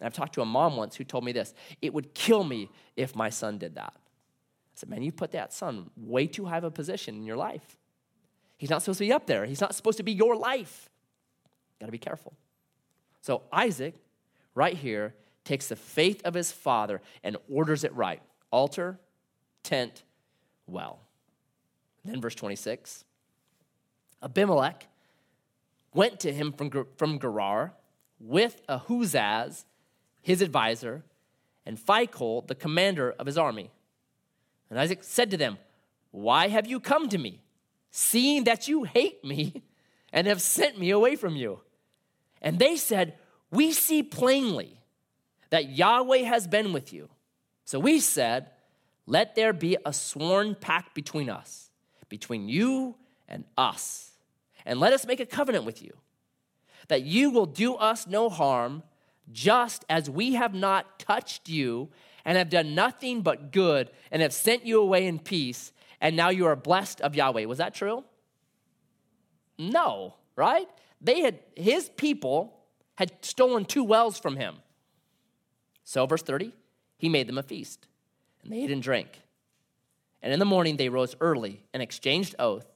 And 0.00 0.06
I've 0.06 0.14
talked 0.14 0.32
to 0.34 0.40
a 0.40 0.46
mom 0.46 0.76
once 0.76 0.96
who 0.96 1.04
told 1.04 1.22
me 1.22 1.32
this 1.32 1.52
it 1.82 1.92
would 1.92 2.14
kill 2.14 2.44
me 2.44 2.70
if 2.96 3.14
my 3.14 3.28
son 3.28 3.58
did 3.58 3.74
that. 3.74 3.92
I 3.94 4.76
said, 4.76 4.88
man, 4.88 5.02
you 5.02 5.12
put 5.12 5.32
that 5.32 5.52
son 5.52 5.90
way 5.98 6.26
too 6.26 6.46
high 6.46 6.58
of 6.58 6.64
a 6.64 6.70
position 6.70 7.14
in 7.14 7.26
your 7.26 7.36
life. 7.36 7.76
He's 8.56 8.70
not 8.70 8.80
supposed 8.80 8.98
to 8.98 9.04
be 9.04 9.12
up 9.12 9.26
there, 9.26 9.44
he's 9.44 9.60
not 9.60 9.74
supposed 9.74 9.98
to 9.98 10.02
be 10.02 10.12
your 10.12 10.34
life. 10.34 10.88
Got 11.84 11.88
to 11.88 11.92
be 11.92 11.98
careful. 11.98 12.32
So 13.20 13.42
Isaac, 13.52 13.94
right 14.54 14.74
here, 14.74 15.14
takes 15.44 15.66
the 15.66 15.76
faith 15.76 16.22
of 16.24 16.32
his 16.32 16.50
father 16.50 17.02
and 17.22 17.36
orders 17.46 17.84
it 17.84 17.94
right 17.94 18.22
altar, 18.50 18.98
tent, 19.62 20.02
well. 20.66 21.00
then, 22.06 22.22
verse 22.22 22.34
26 22.34 23.04
Abimelech 24.22 24.86
went 25.92 26.20
to 26.20 26.32
him 26.32 26.54
from, 26.54 26.70
from 26.96 27.18
Gerar 27.18 27.74
with 28.18 28.66
Ahuzaz, 28.66 29.66
his 30.22 30.40
advisor, 30.40 31.02
and 31.66 31.76
Phicol, 31.76 32.46
the 32.46 32.54
commander 32.54 33.10
of 33.18 33.26
his 33.26 33.36
army. 33.36 33.70
And 34.70 34.80
Isaac 34.80 35.04
said 35.04 35.30
to 35.32 35.36
them, 35.36 35.58
Why 36.12 36.48
have 36.48 36.66
you 36.66 36.80
come 36.80 37.10
to 37.10 37.18
me, 37.18 37.42
seeing 37.90 38.44
that 38.44 38.68
you 38.68 38.84
hate 38.84 39.22
me 39.22 39.64
and 40.14 40.26
have 40.26 40.40
sent 40.40 40.78
me 40.78 40.88
away 40.88 41.16
from 41.16 41.36
you? 41.36 41.60
And 42.44 42.58
they 42.58 42.76
said, 42.76 43.14
We 43.50 43.72
see 43.72 44.04
plainly 44.04 44.78
that 45.50 45.70
Yahweh 45.70 46.18
has 46.18 46.46
been 46.46 46.72
with 46.72 46.92
you. 46.92 47.08
So 47.64 47.80
we 47.80 47.98
said, 47.98 48.50
Let 49.06 49.34
there 49.34 49.54
be 49.54 49.78
a 49.84 49.92
sworn 49.92 50.54
pact 50.54 50.94
between 50.94 51.30
us, 51.30 51.70
between 52.08 52.48
you 52.48 52.94
and 53.26 53.44
us, 53.56 54.12
and 54.64 54.78
let 54.78 54.92
us 54.92 55.06
make 55.06 55.20
a 55.20 55.26
covenant 55.26 55.64
with 55.64 55.82
you, 55.82 55.96
that 56.88 57.02
you 57.02 57.30
will 57.30 57.46
do 57.46 57.74
us 57.74 58.06
no 58.06 58.28
harm, 58.28 58.82
just 59.32 59.86
as 59.88 60.10
we 60.10 60.34
have 60.34 60.54
not 60.54 60.98
touched 60.98 61.48
you 61.48 61.88
and 62.26 62.36
have 62.36 62.50
done 62.50 62.74
nothing 62.74 63.22
but 63.22 63.52
good 63.52 63.90
and 64.10 64.20
have 64.20 64.34
sent 64.34 64.66
you 64.66 64.80
away 64.80 65.06
in 65.06 65.18
peace, 65.18 65.72
and 65.98 66.14
now 66.14 66.28
you 66.28 66.44
are 66.44 66.56
blessed 66.56 67.00
of 67.00 67.14
Yahweh. 67.14 67.46
Was 67.46 67.58
that 67.58 67.74
true? 67.74 68.04
No, 69.56 70.14
right? 70.36 70.68
They 71.00 71.20
had 71.20 71.38
his 71.56 71.88
people 71.90 72.60
had 72.96 73.12
stolen 73.24 73.64
two 73.64 73.84
wells 73.84 74.18
from 74.18 74.36
him. 74.36 74.56
So, 75.84 76.06
verse 76.06 76.22
30, 76.22 76.52
he 76.96 77.08
made 77.08 77.26
them 77.26 77.38
a 77.38 77.42
feast, 77.42 77.86
and 78.42 78.52
they 78.52 78.62
ate 78.62 78.70
and 78.70 78.82
drank. 78.82 79.20
And 80.22 80.32
in 80.32 80.38
the 80.38 80.46
morning 80.46 80.76
they 80.76 80.88
rose 80.88 81.14
early 81.20 81.62
and 81.74 81.82
exchanged 81.82 82.34
oath, 82.38 82.66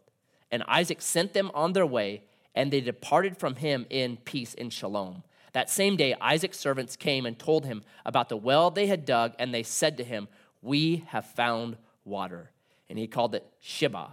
and 0.50 0.62
Isaac 0.68 1.00
sent 1.00 1.32
them 1.32 1.50
on 1.54 1.72
their 1.72 1.86
way, 1.86 2.24
and 2.54 2.70
they 2.70 2.80
departed 2.80 3.38
from 3.38 3.56
him 3.56 3.86
in 3.88 4.18
peace 4.18 4.54
in 4.54 4.70
shalom. 4.70 5.22
That 5.52 5.70
same 5.70 5.96
day, 5.96 6.14
Isaac's 6.20 6.58
servants 6.58 6.96
came 6.96 7.24
and 7.24 7.38
told 7.38 7.64
him 7.64 7.82
about 8.04 8.28
the 8.28 8.36
well 8.36 8.70
they 8.70 8.86
had 8.86 9.04
dug, 9.04 9.34
and 9.38 9.52
they 9.52 9.62
said 9.62 9.96
to 9.96 10.04
him, 10.04 10.28
We 10.60 11.04
have 11.08 11.24
found 11.24 11.76
water. 12.04 12.50
And 12.90 12.98
he 12.98 13.06
called 13.06 13.34
it 13.34 13.46
Shibah. 13.62 14.12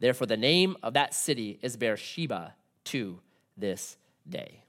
Therefore, 0.00 0.26
the 0.26 0.36
name 0.36 0.76
of 0.82 0.94
that 0.94 1.14
city 1.14 1.58
is 1.62 1.76
Beersheba 1.76 2.54
to 2.84 3.20
this 3.56 3.96
day. 4.28 4.62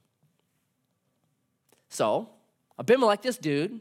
So, 1.88 2.28
Abimelech, 2.78 3.22
this 3.22 3.38
dude, 3.38 3.80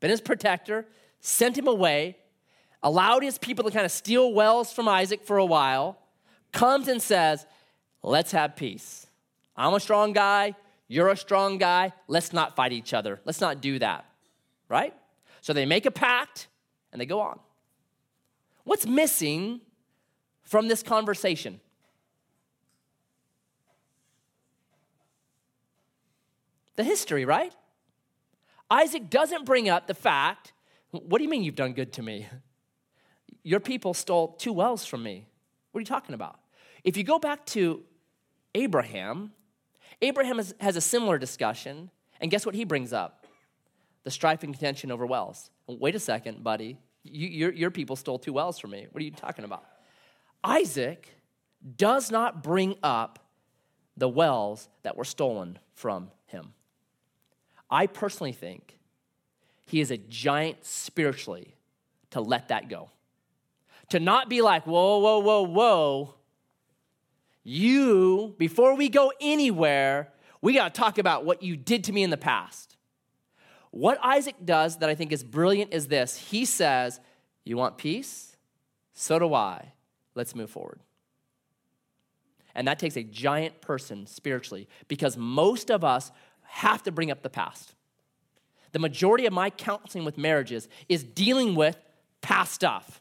been 0.00 0.10
his 0.10 0.20
protector, 0.20 0.86
sent 1.20 1.58
him 1.58 1.68
away, 1.68 2.16
allowed 2.82 3.22
his 3.22 3.38
people 3.38 3.64
to 3.64 3.70
kind 3.70 3.84
of 3.84 3.92
steal 3.92 4.32
wells 4.32 4.72
from 4.72 4.88
Isaac 4.88 5.24
for 5.24 5.36
a 5.36 5.44
while, 5.44 5.98
comes 6.52 6.88
and 6.88 7.00
says, 7.02 7.46
Let's 8.02 8.32
have 8.32 8.56
peace. 8.56 9.06
I'm 9.56 9.74
a 9.74 9.80
strong 9.80 10.14
guy. 10.14 10.54
You're 10.88 11.10
a 11.10 11.16
strong 11.16 11.58
guy. 11.58 11.92
Let's 12.08 12.32
not 12.32 12.56
fight 12.56 12.72
each 12.72 12.94
other. 12.94 13.20
Let's 13.26 13.40
not 13.40 13.60
do 13.60 13.78
that. 13.78 14.06
Right? 14.68 14.94
So 15.42 15.52
they 15.52 15.66
make 15.66 15.84
a 15.84 15.90
pact 15.90 16.48
and 16.92 17.00
they 17.00 17.06
go 17.06 17.20
on. 17.20 17.38
What's 18.64 18.86
missing 18.86 19.60
from 20.42 20.68
this 20.68 20.82
conversation? 20.82 21.60
The 26.80 26.84
history, 26.84 27.26
right? 27.26 27.54
Isaac 28.70 29.10
doesn't 29.10 29.44
bring 29.44 29.68
up 29.68 29.86
the 29.86 29.92
fact 29.92 30.54
what 30.92 31.18
do 31.18 31.24
you 31.24 31.28
mean 31.28 31.42
you've 31.42 31.54
done 31.54 31.74
good 31.74 31.92
to 31.92 32.02
me? 32.02 32.26
Your 33.42 33.60
people 33.60 33.92
stole 33.92 34.28
two 34.28 34.54
wells 34.54 34.86
from 34.86 35.02
me. 35.02 35.26
What 35.72 35.80
are 35.80 35.82
you 35.82 35.86
talking 35.86 36.14
about? 36.14 36.40
If 36.82 36.96
you 36.96 37.04
go 37.04 37.18
back 37.18 37.44
to 37.48 37.82
Abraham, 38.54 39.32
Abraham 40.00 40.40
has, 40.58 40.76
a 40.76 40.80
similar 40.80 41.18
discussion, 41.18 41.90
and 42.18 42.30
guess 42.30 42.46
what 42.46 42.54
he 42.54 42.64
brings 42.64 42.94
up? 42.94 43.26
The 44.04 44.10
strife 44.10 44.42
and 44.42 44.54
contention 44.54 44.90
over 44.90 45.04
wells. 45.04 45.50
Wait 45.66 45.94
a 45.94 46.00
second, 46.00 46.42
buddy. 46.42 46.78
You, 47.02 47.28
your, 47.28 47.52
your 47.52 47.70
people 47.70 47.94
stole 47.94 48.18
two 48.18 48.32
wells 48.32 48.58
from 48.58 48.70
me. 48.70 48.86
What 48.90 49.02
are 49.02 49.04
you 49.04 49.10
talking 49.10 49.44
about? 49.44 49.66
Isaac 50.42 51.14
does 51.76 52.10
not 52.10 52.42
bring 52.42 52.76
up 52.82 53.18
the 53.98 54.08
wells 54.08 54.70
that 54.82 54.96
were 54.96 55.04
stolen 55.04 55.58
from 55.74 56.10
him. 56.24 56.54
I 57.70 57.86
personally 57.86 58.32
think 58.32 58.78
he 59.66 59.80
is 59.80 59.90
a 59.90 59.96
giant 59.96 60.64
spiritually 60.64 61.54
to 62.10 62.20
let 62.20 62.48
that 62.48 62.68
go. 62.68 62.90
To 63.90 64.00
not 64.00 64.28
be 64.28 64.42
like, 64.42 64.66
whoa, 64.66 64.98
whoa, 64.98 65.18
whoa, 65.20 65.42
whoa. 65.42 66.14
You, 67.44 68.34
before 68.38 68.74
we 68.74 68.88
go 68.88 69.12
anywhere, 69.20 70.12
we 70.42 70.54
got 70.54 70.74
to 70.74 70.80
talk 70.80 70.98
about 70.98 71.24
what 71.24 71.42
you 71.42 71.56
did 71.56 71.84
to 71.84 71.92
me 71.92 72.02
in 72.02 72.10
the 72.10 72.16
past. 72.16 72.76
What 73.70 73.98
Isaac 74.02 74.34
does 74.44 74.78
that 74.78 74.88
I 74.88 74.94
think 74.94 75.12
is 75.12 75.22
brilliant 75.22 75.72
is 75.72 75.86
this 75.86 76.16
he 76.16 76.44
says, 76.44 77.00
You 77.44 77.56
want 77.56 77.78
peace? 77.78 78.36
So 78.94 79.18
do 79.18 79.32
I. 79.32 79.72
Let's 80.14 80.34
move 80.34 80.50
forward. 80.50 80.80
And 82.54 82.66
that 82.66 82.78
takes 82.78 82.96
a 82.96 83.02
giant 83.04 83.60
person 83.60 84.06
spiritually 84.06 84.68
because 84.88 85.16
most 85.16 85.70
of 85.70 85.84
us 85.84 86.10
have 86.50 86.82
to 86.82 86.92
bring 86.92 87.10
up 87.10 87.22
the 87.22 87.30
past. 87.30 87.74
The 88.72 88.78
majority 88.78 89.26
of 89.26 89.32
my 89.32 89.50
counseling 89.50 90.04
with 90.04 90.18
marriages 90.18 90.68
is 90.88 91.02
dealing 91.02 91.54
with 91.54 91.76
past 92.20 92.52
stuff. 92.52 93.00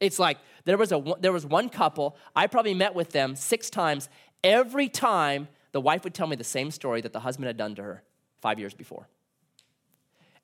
It's 0.00 0.18
like 0.18 0.38
there 0.64 0.76
was, 0.76 0.92
a, 0.92 1.02
there 1.20 1.32
was 1.32 1.44
one 1.46 1.68
couple, 1.68 2.16
I 2.34 2.46
probably 2.46 2.74
met 2.74 2.94
with 2.94 3.10
them 3.10 3.36
six 3.36 3.70
times. 3.70 4.08
Every 4.42 4.88
time, 4.88 5.48
the 5.72 5.80
wife 5.80 6.04
would 6.04 6.14
tell 6.14 6.26
me 6.26 6.36
the 6.36 6.44
same 6.44 6.70
story 6.70 7.00
that 7.00 7.12
the 7.12 7.20
husband 7.20 7.46
had 7.46 7.56
done 7.56 7.74
to 7.76 7.82
her 7.82 8.02
five 8.40 8.58
years 8.58 8.74
before. 8.74 9.08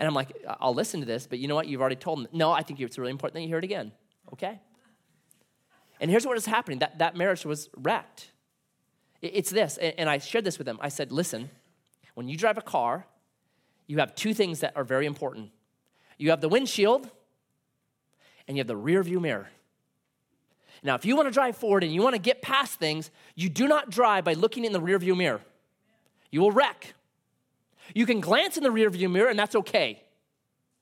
And 0.01 0.07
I'm 0.07 0.15
like, 0.15 0.33
I'll 0.61 0.75
listen 0.75 1.01
to 1.01 1.07
this, 1.07 1.27
but 1.27 1.39
you 1.39 1.49
know 1.49 1.55
what? 1.55 1.67
You've 1.67 1.81
already 1.81 1.97
told 1.97 2.21
them. 2.21 2.29
No, 2.33 2.53
I 2.53 2.63
think 2.63 2.81
it's 2.81 2.99
really 2.99 3.11
important 3.11 3.35
that 3.35 3.43
you 3.43 3.49
hear 3.49 3.59
it 3.59 3.65
again. 3.65 3.93
Okay? 4.33 4.61
And 6.01 6.11
here's 6.11 6.27
what 6.27 6.37
is 6.37 6.47
happening 6.47 6.79
that, 6.79 6.99
that 6.99 7.17
marriage 7.17 7.45
was 7.45 7.69
wrecked. 7.77 8.31
It's 9.21 9.51
this, 9.51 9.79
and 9.79 10.09
I 10.09 10.19
shared 10.19 10.45
this 10.45 10.59
with 10.59 10.67
them. 10.67 10.79
I 10.81 10.91
said, 10.91 11.11
listen, 11.11 11.51
when 12.19 12.29
you 12.29 12.37
drive 12.37 12.59
a 12.59 12.63
car, 12.63 13.07
you 13.87 13.99
have 13.99 14.13
two 14.17 14.35
things 14.35 14.59
that 14.59 14.77
are 14.77 14.83
very 14.83 15.07
important 15.07 15.53
you 16.19 16.31
have 16.31 16.41
the 16.41 16.49
windshield, 16.49 17.09
and 18.49 18.57
you 18.57 18.61
have 18.61 18.67
the 18.67 18.77
rear 18.77 19.05
view 19.05 19.21
mirror. 19.21 19.49
Now, 20.83 20.97
if 20.97 21.05
you 21.05 21.15
want 21.15 21.29
to 21.29 21.33
drive 21.33 21.57
forward 21.57 21.85
and 21.85 21.95
you 21.95 22.03
want 22.03 22.17
to 22.17 22.21
get 22.21 22.43
past 22.43 22.81
things, 22.81 23.13
you 23.37 23.49
do 23.49 23.69
not 23.69 23.89
drive 23.89 24.25
by 24.25 24.33
looking 24.33 24.65
in 24.65 24.73
the 24.73 24.81
rear 24.81 24.99
view 24.99 25.15
mirror. 25.15 25.41
You 26.33 26.41
will 26.41 26.51
wreck. 26.51 26.93
You 27.95 28.05
can 28.05 28.19
glance 28.19 28.57
in 28.57 28.65
the 28.65 28.73
rear 28.73 28.91
view 28.91 29.09
mirror, 29.09 29.31
and 29.31 29.39
that's 29.39 29.55
okay. 29.55 30.03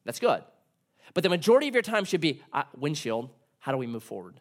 That's 0.07 0.19
good. 0.19 0.43
But 1.13 1.23
the 1.23 1.29
majority 1.29 1.69
of 1.69 1.75
your 1.75 1.83
time 1.83 2.07
should 2.07 2.23
be 2.23 2.41
uh, 2.55 2.63
windshield. 2.79 3.29
How 3.59 3.73
do 3.73 3.77
we 3.77 3.87
move 3.87 4.03
forward? 4.03 4.41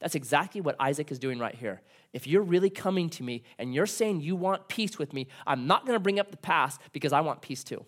That's 0.00 0.14
exactly 0.14 0.60
what 0.60 0.76
Isaac 0.78 1.10
is 1.10 1.18
doing 1.18 1.38
right 1.38 1.54
here. 1.54 1.80
If 2.12 2.26
you're 2.26 2.42
really 2.42 2.70
coming 2.70 3.10
to 3.10 3.22
me 3.22 3.42
and 3.58 3.74
you're 3.74 3.86
saying 3.86 4.20
you 4.20 4.36
want 4.36 4.68
peace 4.68 4.98
with 4.98 5.12
me, 5.12 5.28
I'm 5.46 5.66
not 5.66 5.86
going 5.86 5.96
to 5.96 6.00
bring 6.00 6.18
up 6.18 6.30
the 6.30 6.36
past 6.36 6.80
because 6.92 7.12
I 7.12 7.20
want 7.20 7.40
peace 7.40 7.64
too. 7.64 7.84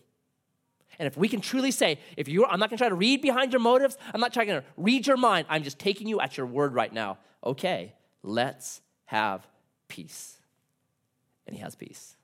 And 0.99 1.07
if 1.07 1.17
we 1.17 1.29
can 1.29 1.41
truly 1.41 1.71
say, 1.71 1.99
if 2.17 2.29
you 2.29 2.45
I'm 2.45 2.59
not 2.59 2.71
going 2.71 2.79
to 2.79 2.83
try 2.83 2.89
to 2.89 2.95
read 2.95 3.23
behind 3.23 3.53
your 3.53 3.61
motives, 3.61 3.97
I'm 4.13 4.21
not 4.21 4.33
trying 4.33 4.49
to 4.49 4.65
read 4.77 5.07
your 5.07 5.17
mind, 5.17 5.47
I'm 5.49 5.63
just 5.63 5.79
taking 5.79 6.09
you 6.09 6.21
at 6.21 6.37
your 6.37 6.47
word 6.47 6.75
right 6.75 6.93
now. 6.93 7.19
Okay, 7.45 7.95
let's 8.23 8.81
have 9.07 9.47
peace. 9.87 10.39
And 11.47 11.55
he 11.55 11.63
has 11.63 11.75
peace. 11.75 12.17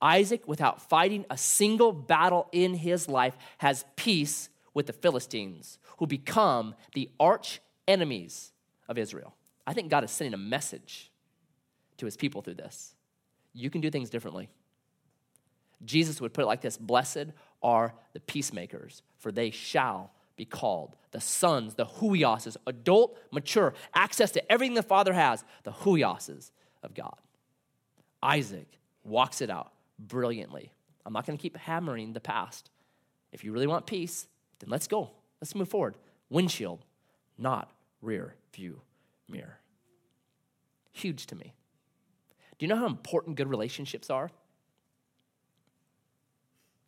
Isaac, 0.00 0.46
without 0.46 0.88
fighting 0.88 1.24
a 1.30 1.36
single 1.36 1.92
battle 1.92 2.48
in 2.52 2.74
his 2.74 3.08
life, 3.08 3.36
has 3.58 3.84
peace 3.96 4.48
with 4.74 4.86
the 4.86 4.92
Philistines, 4.92 5.78
who 5.98 6.06
become 6.06 6.74
the 6.94 7.08
arch 7.20 7.60
enemies 7.86 8.51
of 8.88 8.98
Israel. 8.98 9.34
I 9.66 9.72
think 9.72 9.90
God 9.90 10.04
is 10.04 10.10
sending 10.10 10.34
a 10.34 10.38
message 10.38 11.10
to 11.98 12.06
his 12.06 12.16
people 12.16 12.42
through 12.42 12.54
this. 12.54 12.94
You 13.52 13.70
can 13.70 13.80
do 13.80 13.90
things 13.90 14.10
differently. 14.10 14.48
Jesus 15.84 16.20
would 16.20 16.32
put 16.32 16.42
it 16.42 16.46
like 16.46 16.60
this 16.60 16.76
Blessed 16.76 17.26
are 17.62 17.94
the 18.12 18.20
peacemakers, 18.20 19.02
for 19.18 19.32
they 19.32 19.50
shall 19.50 20.12
be 20.36 20.44
called 20.44 20.96
the 21.10 21.20
sons, 21.20 21.74
the 21.74 21.84
huioses, 21.84 22.56
adult, 22.66 23.18
mature, 23.30 23.74
access 23.94 24.30
to 24.32 24.52
everything 24.52 24.74
the 24.74 24.82
Father 24.82 25.12
has, 25.12 25.44
the 25.64 25.70
huioses 25.70 26.50
of 26.82 26.94
God. 26.94 27.16
Isaac 28.22 28.78
walks 29.04 29.40
it 29.40 29.50
out 29.50 29.72
brilliantly. 29.98 30.72
I'm 31.04 31.12
not 31.12 31.26
going 31.26 31.36
to 31.36 31.42
keep 31.42 31.56
hammering 31.56 32.12
the 32.12 32.20
past. 32.20 32.70
If 33.32 33.44
you 33.44 33.52
really 33.52 33.66
want 33.66 33.86
peace, 33.86 34.26
then 34.60 34.70
let's 34.70 34.86
go. 34.86 35.10
Let's 35.40 35.54
move 35.54 35.68
forward. 35.68 35.96
Windshield, 36.30 36.84
not 37.36 37.70
rear 38.02 38.34
view 38.52 38.80
mirror. 39.28 39.58
Huge 40.92 41.26
to 41.28 41.34
me. 41.34 41.54
Do 42.58 42.66
you 42.66 42.68
know 42.68 42.76
how 42.76 42.86
important 42.86 43.36
good 43.36 43.48
relationships 43.48 44.10
are? 44.10 44.30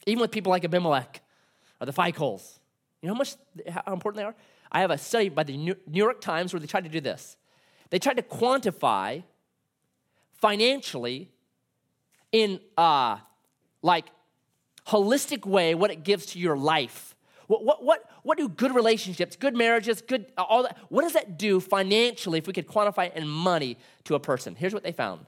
Even 0.06 0.20
with 0.20 0.30
people 0.30 0.50
like 0.50 0.64
Abimelech 0.64 1.22
or 1.80 1.86
the 1.86 1.92
Phicols. 1.92 2.58
You 3.00 3.08
know 3.08 3.14
how 3.14 3.18
much 3.18 3.36
how 3.86 3.92
important 3.92 4.18
they 4.18 4.24
are? 4.24 4.34
I 4.70 4.80
have 4.80 4.90
a 4.90 4.98
study 4.98 5.28
by 5.28 5.44
the 5.44 5.56
New 5.56 5.76
York 5.90 6.20
Times 6.20 6.52
where 6.52 6.60
they 6.60 6.66
tried 6.66 6.84
to 6.84 6.90
do 6.90 7.00
this. 7.00 7.36
They 7.90 7.98
tried 7.98 8.16
to 8.16 8.22
quantify 8.22 9.22
financially 10.34 11.30
in 12.32 12.60
uh, 12.76 13.18
like 13.82 14.06
holistic 14.86 15.46
way 15.46 15.74
what 15.74 15.90
it 15.90 16.04
gives 16.04 16.26
to 16.26 16.38
your 16.38 16.56
life. 16.56 17.13
What, 17.46 17.64
what, 17.64 17.84
what, 17.84 18.10
what 18.22 18.38
do 18.38 18.48
good 18.48 18.74
relationships, 18.74 19.36
good 19.36 19.56
marriages, 19.56 20.00
good 20.00 20.32
all 20.38 20.62
that, 20.62 20.78
what 20.88 21.02
does 21.02 21.12
that 21.12 21.38
do 21.38 21.60
financially 21.60 22.38
if 22.38 22.46
we 22.46 22.52
could 22.52 22.66
quantify 22.66 23.08
it 23.08 23.16
in 23.16 23.28
money 23.28 23.76
to 24.04 24.14
a 24.14 24.20
person? 24.20 24.54
Here's 24.54 24.72
what 24.72 24.82
they 24.82 24.92
found. 24.92 25.26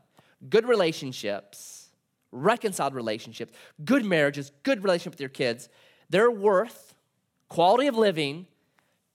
Good 0.49 0.67
relationships, 0.67 1.91
reconciled 2.33 2.95
relationships, 2.95 3.53
good 3.85 4.05
marriages, 4.05 4.53
good 4.63 4.83
relationship 4.83 5.15
with 5.15 5.21
your 5.21 5.29
kids, 5.29 5.69
they're 6.09 6.31
worth 6.31 6.95
quality 7.49 7.87
of 7.87 7.97
living 7.97 8.47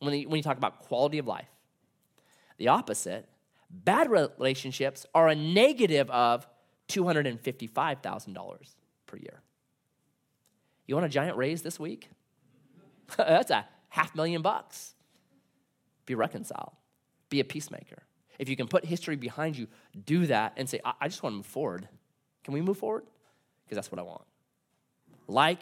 When 0.00 0.28
when 0.28 0.36
you 0.36 0.42
talk 0.42 0.56
about 0.56 0.80
quality 0.80 1.18
of 1.18 1.26
life. 1.26 1.48
The 2.58 2.68
opposite, 2.68 3.28
bad 3.70 4.10
relationships 4.10 5.06
are 5.14 5.28
a 5.28 5.34
negative 5.34 6.10
of 6.10 6.46
$255,000 6.88 8.74
per 9.06 9.16
year. 9.16 9.42
You 10.86 10.94
want 10.94 11.06
a 11.06 11.10
giant 11.10 11.36
raise 11.36 11.62
this 11.62 11.78
week? 11.78 12.10
That's 13.16 13.50
a 13.50 13.66
half 13.90 14.14
million 14.14 14.42
bucks. 14.42 14.94
Be 16.06 16.14
reconciled, 16.14 16.72
be 17.28 17.40
a 17.40 17.44
peacemaker. 17.44 18.02
If 18.38 18.48
you 18.48 18.56
can 18.56 18.68
put 18.68 18.84
history 18.84 19.16
behind 19.16 19.56
you, 19.56 19.66
do 20.06 20.26
that 20.26 20.54
and 20.56 20.68
say, 20.68 20.80
I, 20.84 20.92
I 21.02 21.08
just 21.08 21.22
want 21.22 21.32
to 21.34 21.36
move 21.38 21.46
forward. 21.46 21.88
Can 22.44 22.54
we 22.54 22.60
move 22.60 22.78
forward? 22.78 23.04
Because 23.64 23.76
that's 23.76 23.92
what 23.92 23.98
I 23.98 24.02
want. 24.02 24.22
Like 25.26 25.60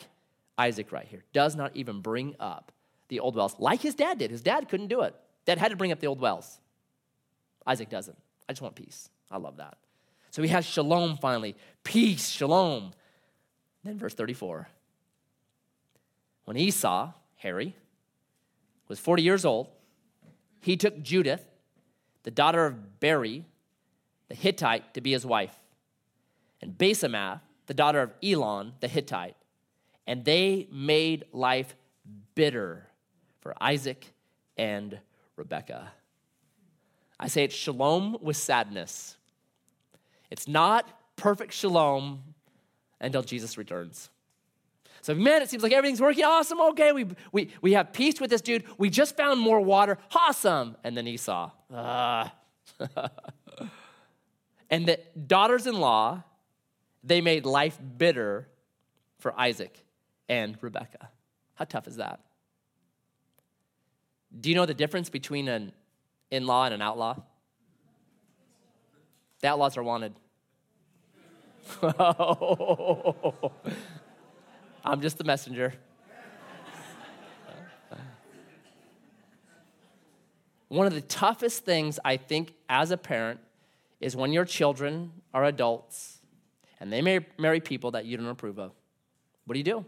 Isaac 0.58 0.92
right 0.92 1.06
here, 1.06 1.24
does 1.32 1.56
not 1.56 1.74
even 1.74 2.00
bring 2.00 2.36
up 2.38 2.72
the 3.08 3.20
old 3.20 3.34
wells, 3.34 3.56
like 3.58 3.80
his 3.80 3.94
dad 3.94 4.18
did. 4.18 4.30
His 4.30 4.42
dad 4.42 4.68
couldn't 4.68 4.88
do 4.88 5.02
it. 5.02 5.14
Dad 5.46 5.58
had 5.58 5.70
to 5.70 5.76
bring 5.76 5.92
up 5.92 6.00
the 6.00 6.06
old 6.06 6.20
wells. 6.20 6.60
Isaac 7.66 7.88
doesn't. 7.88 8.16
I 8.48 8.52
just 8.52 8.62
want 8.62 8.74
peace. 8.74 9.08
I 9.30 9.38
love 9.38 9.56
that. 9.56 9.76
So 10.36 10.42
he 10.42 10.48
has 10.48 10.66
shalom 10.66 11.16
finally. 11.16 11.56
Peace, 11.82 12.28
shalom. 12.28 12.92
Then 13.82 13.96
verse 13.96 14.12
34. 14.12 14.68
When 16.44 16.58
Esau, 16.58 17.10
Harry, 17.36 17.74
was 18.86 18.98
40 18.98 19.22
years 19.22 19.46
old, 19.46 19.68
he 20.60 20.76
took 20.76 21.02
Judith, 21.02 21.42
the 22.24 22.30
daughter 22.30 22.66
of 22.66 23.00
Beeri, 23.00 23.46
the 24.28 24.34
Hittite, 24.34 24.92
to 24.92 25.00
be 25.00 25.12
his 25.12 25.24
wife, 25.24 25.54
and 26.60 26.76
Basemath, 26.76 27.40
the 27.64 27.72
daughter 27.72 28.02
of 28.02 28.12
Elon, 28.22 28.74
the 28.80 28.88
Hittite. 28.88 29.36
And 30.06 30.22
they 30.26 30.68
made 30.70 31.24
life 31.32 31.74
bitter 32.34 32.86
for 33.40 33.54
Isaac 33.58 34.12
and 34.58 34.98
Rebekah. 35.36 35.92
I 37.18 37.28
say 37.28 37.44
it's 37.44 37.54
shalom 37.54 38.18
with 38.20 38.36
sadness. 38.36 39.16
It's 40.30 40.48
not 40.48 40.88
perfect 41.16 41.52
shalom 41.52 42.22
until 43.00 43.22
Jesus 43.22 43.56
returns. 43.58 44.10
So, 45.02 45.14
man, 45.14 45.40
it 45.40 45.48
seems 45.48 45.62
like 45.62 45.72
everything's 45.72 46.00
working 46.00 46.24
awesome. 46.24 46.60
Okay, 46.60 46.90
we, 46.90 47.06
we, 47.30 47.50
we 47.62 47.74
have 47.74 47.92
peace 47.92 48.20
with 48.20 48.30
this 48.30 48.40
dude. 48.40 48.64
We 48.76 48.90
just 48.90 49.16
found 49.16 49.40
more 49.40 49.60
water. 49.60 49.98
Awesome. 50.12 50.76
And 50.82 50.96
then 50.96 51.06
Esau. 51.06 51.50
Uh. 51.72 52.28
and 54.70 54.86
the 54.86 54.98
daughters 55.26 55.66
in 55.66 55.78
law, 55.78 56.24
they 57.04 57.20
made 57.20 57.46
life 57.46 57.78
bitter 57.96 58.48
for 59.18 59.38
Isaac 59.38 59.84
and 60.28 60.58
Rebekah. 60.60 61.08
How 61.54 61.64
tough 61.64 61.86
is 61.86 61.96
that? 61.96 62.20
Do 64.40 64.48
you 64.48 64.56
know 64.56 64.66
the 64.66 64.74
difference 64.74 65.08
between 65.08 65.48
an 65.48 65.72
in 66.30 66.46
law 66.46 66.64
and 66.64 66.74
an 66.74 66.82
outlaw? 66.82 67.16
The 69.40 69.48
outlaws 69.48 69.76
are 69.76 69.82
wanted. 69.82 70.14
I'm 74.84 75.00
just 75.00 75.18
the 75.18 75.24
messenger. 75.24 75.74
One 80.68 80.86
of 80.86 80.94
the 80.94 81.00
toughest 81.00 81.64
things 81.64 81.98
I 82.04 82.16
think 82.16 82.54
as 82.68 82.90
a 82.90 82.96
parent 82.96 83.40
is 84.00 84.16
when 84.16 84.32
your 84.32 84.44
children 84.44 85.12
are 85.32 85.44
adults 85.44 86.20
and 86.80 86.92
they 86.92 87.02
may 87.02 87.20
marry 87.38 87.60
people 87.60 87.92
that 87.92 88.04
you 88.04 88.16
don't 88.16 88.26
approve 88.26 88.58
of. 88.58 88.72
What 89.44 89.54
do 89.54 89.58
you 89.58 89.64
do? 89.64 89.84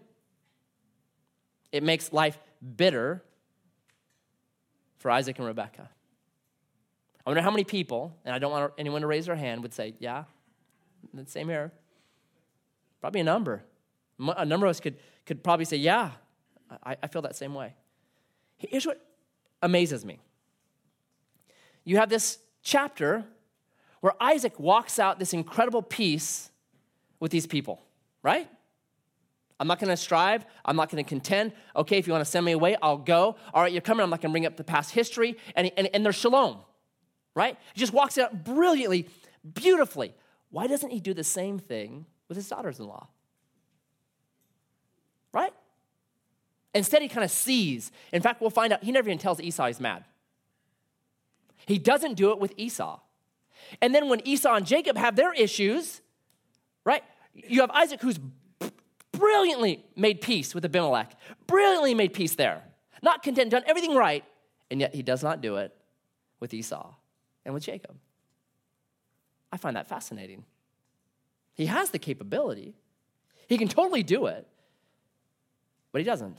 It 1.72 1.82
makes 1.82 2.12
life 2.12 2.38
bitter 2.76 3.22
for 4.98 5.10
Isaac 5.10 5.38
and 5.38 5.46
Rebekah. 5.46 5.90
I 7.28 7.30
wonder 7.30 7.42
how 7.42 7.50
many 7.50 7.64
people, 7.64 8.16
and 8.24 8.34
I 8.34 8.38
don't 8.38 8.50
want 8.50 8.72
anyone 8.78 9.02
to 9.02 9.06
raise 9.06 9.26
their 9.26 9.36
hand, 9.36 9.60
would 9.60 9.74
say, 9.74 9.92
Yeah, 9.98 10.24
same 11.26 11.46
here. 11.50 11.70
Probably 13.02 13.20
a 13.20 13.24
number. 13.24 13.64
A 14.18 14.46
number 14.46 14.64
of 14.64 14.70
us 14.70 14.80
could, 14.80 14.96
could 15.26 15.44
probably 15.44 15.66
say, 15.66 15.76
Yeah, 15.76 16.12
I, 16.82 16.96
I 17.02 17.06
feel 17.06 17.20
that 17.20 17.36
same 17.36 17.52
way. 17.52 17.74
Here's 18.56 18.86
what 18.86 19.04
amazes 19.60 20.06
me 20.06 20.20
you 21.84 21.98
have 21.98 22.08
this 22.08 22.38
chapter 22.62 23.26
where 24.00 24.14
Isaac 24.22 24.58
walks 24.58 24.98
out 24.98 25.18
this 25.18 25.34
incredible 25.34 25.82
peace 25.82 26.50
with 27.20 27.30
these 27.30 27.46
people, 27.46 27.82
right? 28.22 28.48
I'm 29.60 29.66
not 29.68 29.80
to 29.80 29.96
strive. 29.98 30.46
I'm 30.64 30.76
not 30.76 30.88
to 30.88 31.02
contend. 31.02 31.52
Okay, 31.76 31.98
if 31.98 32.06
you 32.06 32.14
want 32.14 32.24
to 32.24 32.30
send 32.30 32.46
me 32.46 32.52
away, 32.52 32.78
I'll 32.80 32.96
go. 32.96 33.36
All 33.52 33.60
right, 33.60 33.70
you're 33.70 33.82
coming. 33.82 34.02
I'm 34.02 34.08
not 34.08 34.22
to 34.22 34.30
bring 34.30 34.46
up 34.46 34.56
the 34.56 34.64
past 34.64 34.92
history. 34.92 35.36
And, 35.54 35.70
and, 35.76 35.90
and 35.92 36.02
there's 36.06 36.16
shalom 36.16 36.60
right? 37.38 37.56
He 37.72 37.78
just 37.78 37.92
walks 37.92 38.18
it 38.18 38.24
out 38.24 38.44
brilliantly, 38.44 39.08
beautifully. 39.54 40.12
Why 40.50 40.66
doesn't 40.66 40.90
he 40.90 40.98
do 40.98 41.14
the 41.14 41.22
same 41.22 41.60
thing 41.60 42.04
with 42.26 42.36
his 42.36 42.48
daughters 42.48 42.80
in 42.80 42.88
law? 42.88 43.06
Right? 45.32 45.52
Instead, 46.74 47.00
he 47.00 47.08
kind 47.08 47.24
of 47.24 47.30
sees. 47.30 47.92
In 48.12 48.22
fact, 48.22 48.40
we'll 48.40 48.50
find 48.50 48.72
out 48.72 48.82
he 48.82 48.90
never 48.90 49.08
even 49.08 49.18
tells 49.18 49.40
Esau 49.40 49.68
he's 49.68 49.78
mad. 49.78 50.04
He 51.64 51.78
doesn't 51.78 52.14
do 52.14 52.32
it 52.32 52.40
with 52.40 52.54
Esau. 52.56 52.98
And 53.80 53.94
then 53.94 54.08
when 54.08 54.26
Esau 54.26 54.54
and 54.54 54.66
Jacob 54.66 54.96
have 54.96 55.14
their 55.14 55.32
issues, 55.32 56.00
right? 56.84 57.04
You 57.34 57.60
have 57.60 57.70
Isaac 57.70 58.00
who's 58.00 58.18
brilliantly 59.12 59.84
made 59.94 60.22
peace 60.22 60.56
with 60.56 60.64
Abimelech, 60.64 61.14
brilliantly 61.46 61.94
made 61.94 62.14
peace 62.14 62.34
there, 62.34 62.64
not 63.00 63.22
content, 63.22 63.52
done 63.52 63.62
everything 63.64 63.94
right, 63.94 64.24
and 64.72 64.80
yet 64.80 64.92
he 64.92 65.02
does 65.02 65.22
not 65.22 65.40
do 65.40 65.56
it 65.56 65.72
with 66.40 66.52
Esau 66.52 66.94
and 67.48 67.54
with 67.54 67.62
Jacob. 67.64 67.96
I 69.50 69.56
find 69.56 69.74
that 69.74 69.88
fascinating. 69.88 70.44
He 71.54 71.64
has 71.64 71.88
the 71.88 71.98
capability, 71.98 72.74
he 73.48 73.56
can 73.56 73.68
totally 73.68 74.02
do 74.02 74.26
it, 74.26 74.46
but 75.90 76.00
he 76.00 76.04
doesn't. 76.04 76.36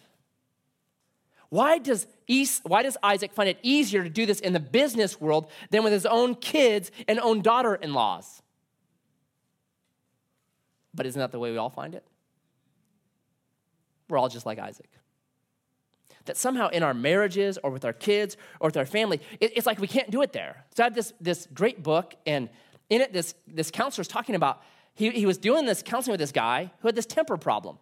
Why 1.49 1.79
does, 1.79 2.05
Es- 2.29 2.61
why 2.63 2.83
does 2.83 2.95
Isaac 3.01 3.33
find 3.33 3.49
it 3.49 3.57
easier 3.63 4.03
to 4.03 4.09
do 4.09 4.27
this 4.27 4.39
in 4.39 4.53
the 4.53 4.59
business 4.59 5.19
world 5.19 5.49
than 5.71 5.83
with 5.83 5.91
his 5.91 6.05
own 6.05 6.35
kids 6.35 6.91
and 7.07 7.19
own 7.19 7.41
daughter 7.41 7.73
in 7.73 7.95
laws? 7.95 8.43
But 10.93 11.07
isn't 11.07 11.19
that 11.19 11.31
the 11.31 11.39
way 11.39 11.49
we 11.49 11.57
all 11.57 11.71
find 11.71 11.95
it? 11.95 12.05
We're 14.09 14.19
all 14.19 14.29
just 14.29 14.45
like 14.45 14.59
Isaac. 14.59 14.91
That 16.29 16.37
somehow 16.37 16.67
in 16.69 16.83
our 16.83 16.93
marriages 16.93 17.57
or 17.63 17.71
with 17.71 17.83
our 17.83 17.91
kids 17.91 18.37
or 18.59 18.67
with 18.67 18.77
our 18.77 18.85
family, 18.85 19.19
it, 19.39 19.51
it's 19.57 19.65
like 19.65 19.79
we 19.79 19.87
can't 19.87 20.11
do 20.11 20.21
it 20.21 20.31
there. 20.31 20.63
So 20.75 20.83
I 20.83 20.85
had 20.85 20.93
this, 20.93 21.11
this 21.19 21.47
great 21.51 21.81
book, 21.81 22.13
and 22.27 22.49
in 22.91 23.01
it, 23.01 23.11
this, 23.11 23.33
this 23.47 23.71
counselor 23.71 24.03
is 24.03 24.07
talking 24.07 24.35
about, 24.35 24.61
he, 24.93 25.09
he 25.09 25.25
was 25.25 25.39
doing 25.39 25.65
this 25.65 25.81
counseling 25.81 26.13
with 26.13 26.19
this 26.19 26.31
guy 26.31 26.71
who 26.81 26.87
had 26.87 26.95
this 26.95 27.07
temper 27.07 27.35
problem. 27.35 27.79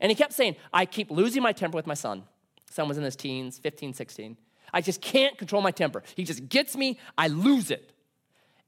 And 0.00 0.10
he 0.10 0.16
kept 0.16 0.32
saying, 0.32 0.56
I 0.72 0.86
keep 0.86 1.08
losing 1.08 1.40
my 1.40 1.52
temper 1.52 1.76
with 1.76 1.86
my 1.86 1.94
son. 1.94 2.24
Son 2.68 2.88
was 2.88 2.98
in 2.98 3.04
his 3.04 3.14
teens, 3.14 3.60
15, 3.60 3.92
16. 3.92 4.36
I 4.74 4.80
just 4.80 5.00
can't 5.00 5.38
control 5.38 5.62
my 5.62 5.70
temper. 5.70 6.02
He 6.16 6.24
just 6.24 6.48
gets 6.48 6.76
me, 6.76 6.98
I 7.16 7.28
lose 7.28 7.70
it. 7.70 7.92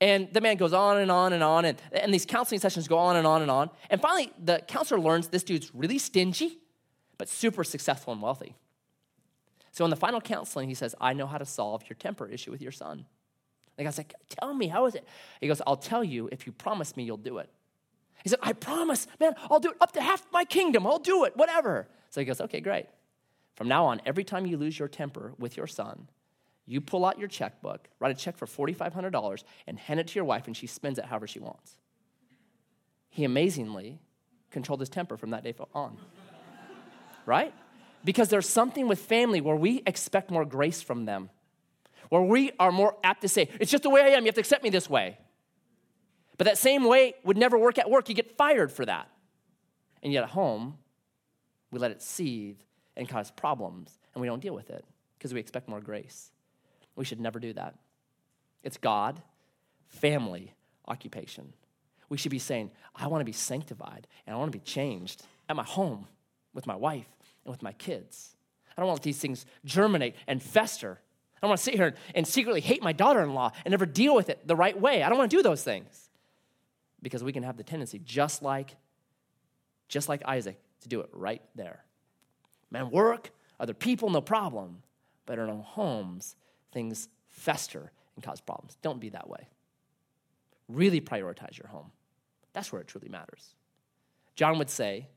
And 0.01 0.33
the 0.33 0.41
man 0.41 0.57
goes 0.57 0.72
on 0.72 0.99
and 0.99 1.11
on 1.11 1.33
and 1.33 1.43
on, 1.43 1.64
and, 1.64 1.83
and 1.91 2.14
these 2.14 2.24
counseling 2.24 2.61
sessions 2.61 2.87
go 2.87 2.97
on 2.97 3.16
and 3.16 3.26
on 3.26 3.43
and 3.43 3.51
on. 3.51 3.70
And 3.91 4.01
finally, 4.01 4.33
the 4.41 4.62
counselor 4.68 5.01
learns 5.01 5.26
this 5.26 5.43
dude's 5.43 5.74
really 5.74 5.99
stingy, 5.99 6.59
but 7.18 7.29
super 7.29 7.64
successful 7.64 8.12
and 8.12 8.22
wealthy. 8.22 8.55
So 9.79 9.85
in 9.85 9.91
the 9.91 9.97
final 9.97 10.20
counseling, 10.20 10.68
he 10.68 10.74
says, 10.74 10.97
I 11.01 11.12
know 11.12 11.29
how 11.29 11.39
to 11.39 11.45
solve 11.45 11.85
your 11.89 11.95
temper 11.95 12.26
issue 12.26 12.51
with 12.51 12.61
your 12.61 12.72
son. 12.72 13.07
The 13.76 13.85
guy's 13.85 13.97
like, 13.97 14.12
Tell 14.29 14.53
me, 14.53 14.66
how 14.66 14.87
is 14.87 14.97
it? 14.97 15.07
He 15.41 15.47
goes, 15.47 15.62
I'll 15.68 15.76
tell 15.76 16.03
you 16.03 16.29
if 16.33 16.49
you 16.49 16.53
promise 16.53 16.97
me 16.97 17.05
you'll 17.05 17.16
do 17.16 17.39
it. 17.39 17.49
He 18.24 18.29
said, 18.29 18.41
I 18.43 18.55
promise, 18.55 19.07
man, 19.20 19.37
I'll 19.49 19.61
do 19.61 19.70
it 19.70 19.76
up 19.81 19.93
to 19.93 20.01
half 20.01 20.26
my 20.33 20.45
kingdom. 20.45 20.85
I'll 20.85 20.99
do 20.99 21.26
it, 21.26 21.37
whatever. 21.37 21.87
So 22.11 22.20
he 22.20 22.24
goes, 22.24 22.41
Okay, 22.41 22.59
great. 22.59 22.87
From 23.55 23.68
now 23.68 23.87
on, 23.87 24.01
every 24.05 24.24
time 24.24 24.47
you 24.47 24.57
lose 24.57 24.76
your 24.76 24.89
temper 24.89 25.33
with 25.39 25.57
your 25.57 25.68
son, 25.68 26.09
you 26.66 26.81
pull 26.81 27.05
out 27.05 27.16
your 27.20 27.29
checkbook, 27.29 27.89
write 28.01 28.11
a 28.11 28.18
check 28.18 28.37
for 28.37 28.47
$4,500, 28.47 29.45
and 29.68 29.79
hand 29.79 30.01
it 30.01 30.09
to 30.09 30.14
your 30.16 30.24
wife, 30.24 30.49
and 30.49 30.57
she 30.57 30.66
spends 30.66 30.99
it 30.99 31.05
however 31.05 31.29
she 31.29 31.39
wants. 31.39 31.76
He 33.11 33.22
amazingly 33.22 34.01
controlled 34.51 34.81
his 34.81 34.89
temper 34.89 35.16
from 35.16 35.31
that 35.31 35.45
day 35.45 35.55
on. 35.72 35.97
right? 37.26 37.55
Because 38.09 38.31
there's 38.31 38.49
something 38.49 38.89
with 38.89 39.01
family 39.01 39.43
where 39.43 39.55
we 39.55 39.83
expect 39.87 40.31
more 40.31 40.47
grace 40.47 40.81
from 40.81 41.05
them, 41.05 41.29
where 42.09 42.23
we 42.23 42.53
are 42.59 42.73
more 42.73 42.97
apt 43.05 43.21
to 43.21 43.29
say, 43.29 43.51
It's 43.61 43.71
just 43.71 43.83
the 43.83 43.91
way 43.91 44.01
I 44.01 44.17
am, 44.17 44.23
you 44.23 44.29
have 44.29 44.35
to 44.37 44.41
accept 44.41 44.65
me 44.65 44.71
this 44.71 44.89
way. 44.89 45.19
But 46.39 46.47
that 46.47 46.57
same 46.57 46.85
way 46.85 47.17
would 47.23 47.37
never 47.37 47.59
work 47.59 47.77
at 47.77 47.91
work. 47.91 48.09
You 48.09 48.15
get 48.15 48.39
fired 48.39 48.73
for 48.73 48.87
that. 48.87 49.11
And 50.03 50.11
yet 50.11 50.23
at 50.23 50.31
home, 50.31 50.79
we 51.71 51.79
let 51.81 51.91
it 51.91 52.01
seethe 52.01 52.57
and 52.97 53.07
cause 53.07 53.31
problems, 53.31 53.99
and 54.15 54.23
we 54.23 54.27
don't 54.27 54.41
deal 54.41 54.55
with 54.55 54.71
it 54.71 54.87
because 55.19 55.35
we 55.35 55.41
expect 55.41 55.69
more 55.69 55.83
grace. 55.83 56.31
We 56.97 57.05
should 57.05 57.21
never 57.21 57.39
do 57.39 57.53
that. 57.53 57.75
It's 58.63 58.79
God, 58.79 59.21
family, 59.87 60.55
occupation. 60.87 61.53
We 62.09 62.17
should 62.17 62.31
be 62.31 62.39
saying, 62.39 62.71
I 62.97 63.09
want 63.09 63.21
to 63.21 63.27
be 63.27 63.33
sanctified 63.33 64.07
and 64.27 64.35
I 64.35 64.39
want 64.39 64.51
to 64.51 64.59
be 64.59 64.65
changed 64.65 65.25
at 65.47 65.57
my 65.57 65.65
home 65.65 66.07
with 66.55 66.67
my 66.67 66.75
wife 66.75 67.18
and 67.49 67.53
with 67.55 67.63
my 67.63 67.73
kids. 67.73 68.37
I 68.77 68.83
don't 68.83 68.89
want 68.89 69.03
these 69.03 69.19
things 69.19 69.47
germinate 69.65 70.15
and 70.27 70.43
fester. 70.43 71.01
I 71.37 71.39
don't 71.41 71.49
want 71.49 71.59
to 71.59 71.65
sit 71.65 71.75
here 71.75 71.95
and 72.15 72.27
secretly 72.27 72.61
hate 72.61 72.83
my 72.83 72.93
daughter 72.93 73.23
in 73.23 73.33
law 73.33 73.53
and 73.65 73.73
never 73.73 73.87
deal 73.87 74.15
with 74.15 74.29
it 74.29 74.47
the 74.47 74.55
right 74.55 74.79
way. 74.79 75.03
I 75.03 75.09
don't 75.09 75.19
want 75.19 75.31
to 75.31 75.37
do 75.37 75.43
those 75.43 75.65
things 75.65 76.11
because 77.01 77.25
we 77.25 77.33
can 77.33 77.43
have 77.43 77.57
the 77.57 77.65
tendency, 77.65 77.99
just 78.05 78.43
like, 78.43 78.77
just 79.89 80.09
like 80.09 80.23
Isaac, 80.27 80.61
to 80.83 80.89
do 80.89 81.01
it 81.01 81.09
right 81.13 81.43
there. 81.55 81.85
Man, 82.71 82.91
work, 82.91 83.31
other 83.59 83.75
people, 83.75 84.11
no 84.11 84.21
problem. 84.21 84.83
But 85.25 85.39
in 85.39 85.49
our 85.49 85.63
homes, 85.63 86.37
things 86.73 87.09
fester 87.29 87.93
and 88.15 88.25
cause 88.25 88.41
problems. 88.41 88.77
Don't 88.83 89.01
be 89.01 89.09
that 89.11 89.29
way. 89.29 89.49
Really 90.69 91.01
prioritize 91.01 91.57
your 91.57 91.69
home. 91.69 91.93
That's 92.53 92.71
where 92.73 92.83
it 92.83 92.89
truly 92.89 93.09
matters. 93.09 93.55
John 94.35 94.59
would 94.59 94.71
say, 94.71 95.09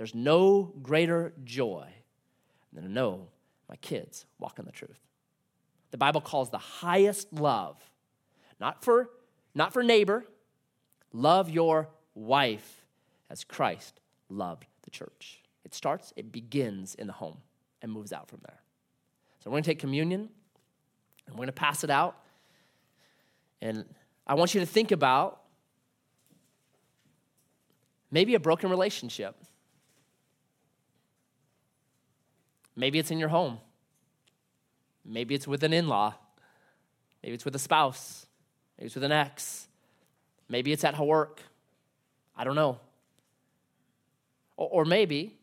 There's 0.00 0.14
no 0.14 0.72
greater 0.82 1.34
joy 1.44 1.86
than 2.72 2.84
to 2.84 2.88
know 2.88 3.28
my 3.68 3.76
kids 3.76 4.24
walk 4.38 4.58
in 4.58 4.64
the 4.64 4.72
truth. 4.72 4.98
The 5.90 5.98
Bible 5.98 6.22
calls 6.22 6.48
the 6.48 6.56
highest 6.56 7.30
love, 7.34 7.76
not 8.58 8.82
for, 8.82 9.10
not 9.54 9.74
for 9.74 9.82
neighbor, 9.82 10.24
love 11.12 11.50
your 11.50 11.90
wife 12.14 12.86
as 13.28 13.44
Christ 13.44 14.00
loved 14.30 14.64
the 14.84 14.90
church. 14.90 15.42
It 15.66 15.74
starts, 15.74 16.14
it 16.16 16.32
begins 16.32 16.94
in 16.94 17.06
the 17.06 17.12
home 17.12 17.36
and 17.82 17.92
moves 17.92 18.10
out 18.10 18.26
from 18.26 18.40
there. 18.46 18.58
So 19.40 19.50
we're 19.50 19.56
going 19.56 19.64
to 19.64 19.70
take 19.70 19.80
communion. 19.80 20.30
And 21.26 21.34
we're 21.34 21.40
going 21.40 21.48
to 21.48 21.52
pass 21.52 21.84
it 21.84 21.90
out. 21.90 22.16
And 23.60 23.84
I 24.26 24.32
want 24.32 24.54
you 24.54 24.60
to 24.60 24.66
think 24.66 24.92
about 24.92 25.42
maybe 28.10 28.34
a 28.34 28.40
broken 28.40 28.70
relationship. 28.70 29.36
Maybe 32.80 32.98
it's 32.98 33.10
in 33.10 33.18
your 33.18 33.28
home. 33.28 33.58
Maybe 35.04 35.34
it's 35.34 35.46
with 35.46 35.62
an 35.64 35.74
in 35.74 35.86
law. 35.86 36.14
Maybe 37.22 37.34
it's 37.34 37.44
with 37.44 37.54
a 37.54 37.58
spouse. 37.58 38.24
Maybe 38.78 38.86
it's 38.86 38.94
with 38.94 39.04
an 39.04 39.12
ex. 39.12 39.68
Maybe 40.48 40.72
it's 40.72 40.82
at 40.82 40.94
her 40.94 41.04
work. 41.04 41.42
I 42.34 42.44
don't 42.44 42.54
know. 42.54 42.80
Or, 44.56 44.68
or 44.70 44.84
maybe 44.86 45.36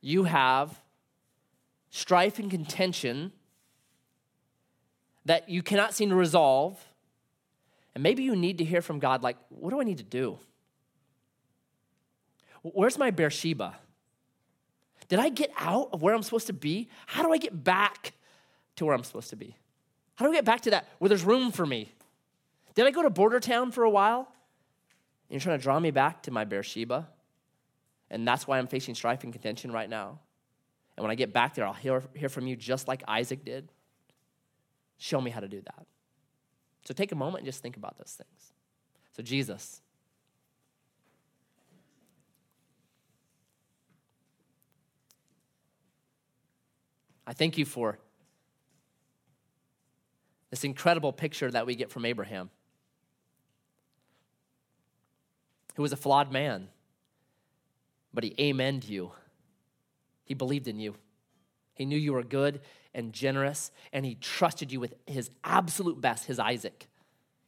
you 0.00 0.22
have 0.22 0.80
strife 1.90 2.38
and 2.38 2.48
contention 2.48 3.32
that 5.24 5.48
you 5.48 5.64
cannot 5.64 5.92
seem 5.92 6.10
to 6.10 6.14
resolve. 6.14 6.80
And 7.96 8.02
maybe 8.04 8.22
you 8.22 8.36
need 8.36 8.58
to 8.58 8.64
hear 8.64 8.80
from 8.80 9.00
God, 9.00 9.24
like, 9.24 9.38
what 9.48 9.70
do 9.70 9.80
I 9.80 9.84
need 9.84 9.98
to 9.98 10.04
do? 10.04 10.38
Where's 12.62 12.98
my 12.98 13.10
Beersheba? 13.10 13.76
Did 15.08 15.18
I 15.18 15.28
get 15.28 15.50
out 15.58 15.90
of 15.92 16.00
where 16.00 16.14
I'm 16.14 16.22
supposed 16.22 16.46
to 16.46 16.52
be? 16.52 16.88
How 17.06 17.22
do 17.22 17.32
I 17.32 17.38
get 17.38 17.64
back 17.64 18.14
to 18.76 18.84
where 18.84 18.94
I'm 18.94 19.04
supposed 19.04 19.30
to 19.30 19.36
be? 19.36 19.56
How 20.14 20.24
do 20.24 20.32
I 20.32 20.34
get 20.34 20.44
back 20.44 20.62
to 20.62 20.70
that 20.70 20.88
where 20.98 21.08
there's 21.08 21.24
room 21.24 21.50
for 21.52 21.66
me? 21.66 21.92
Did 22.74 22.86
I 22.86 22.90
go 22.90 23.02
to 23.02 23.10
border 23.10 23.40
town 23.40 23.72
for 23.72 23.84
a 23.84 23.90
while? 23.90 24.20
And 24.20 24.26
you're 25.30 25.40
trying 25.40 25.58
to 25.58 25.62
draw 25.62 25.78
me 25.78 25.90
back 25.90 26.22
to 26.24 26.30
my 26.30 26.44
Beersheba? 26.44 27.08
And 28.10 28.26
that's 28.26 28.46
why 28.46 28.58
I'm 28.58 28.66
facing 28.66 28.94
strife 28.94 29.24
and 29.24 29.32
contention 29.32 29.72
right 29.72 29.88
now. 29.88 30.20
And 30.96 31.02
when 31.02 31.10
I 31.10 31.14
get 31.14 31.32
back 31.32 31.54
there, 31.54 31.66
I'll 31.66 31.72
hear, 31.72 32.02
hear 32.14 32.28
from 32.28 32.46
you 32.46 32.56
just 32.56 32.86
like 32.86 33.02
Isaac 33.08 33.44
did. 33.44 33.70
Show 34.98 35.20
me 35.20 35.30
how 35.30 35.40
to 35.40 35.48
do 35.48 35.60
that. 35.62 35.86
So 36.84 36.94
take 36.94 37.12
a 37.12 37.16
moment 37.16 37.38
and 37.38 37.46
just 37.46 37.62
think 37.62 37.76
about 37.76 37.98
those 37.98 38.14
things. 38.16 38.52
So, 39.16 39.22
Jesus. 39.22 39.80
I 47.26 47.32
thank 47.32 47.58
you 47.58 47.64
for 47.64 47.98
this 50.50 50.64
incredible 50.64 51.12
picture 51.12 51.50
that 51.50 51.66
we 51.66 51.74
get 51.74 51.90
from 51.90 52.04
Abraham, 52.04 52.50
who 55.76 55.82
was 55.82 55.92
a 55.92 55.96
flawed 55.96 56.30
man, 56.30 56.68
but 58.12 58.24
he 58.24 58.30
amened 58.52 58.88
you 58.88 59.12
he 60.24 60.34
believed 60.34 60.68
in 60.68 60.78
you. 60.78 60.94
He 61.74 61.84
knew 61.84 61.98
you 61.98 62.12
were 62.12 62.22
good 62.22 62.60
and 62.94 63.12
generous, 63.12 63.70
and 63.92 64.04
he 64.04 64.14
trusted 64.14 64.72
you 64.72 64.80
with 64.80 64.94
his 65.06 65.30
absolute 65.44 66.00
best, 66.00 66.26
his 66.26 66.38
Isaac. 66.38 66.86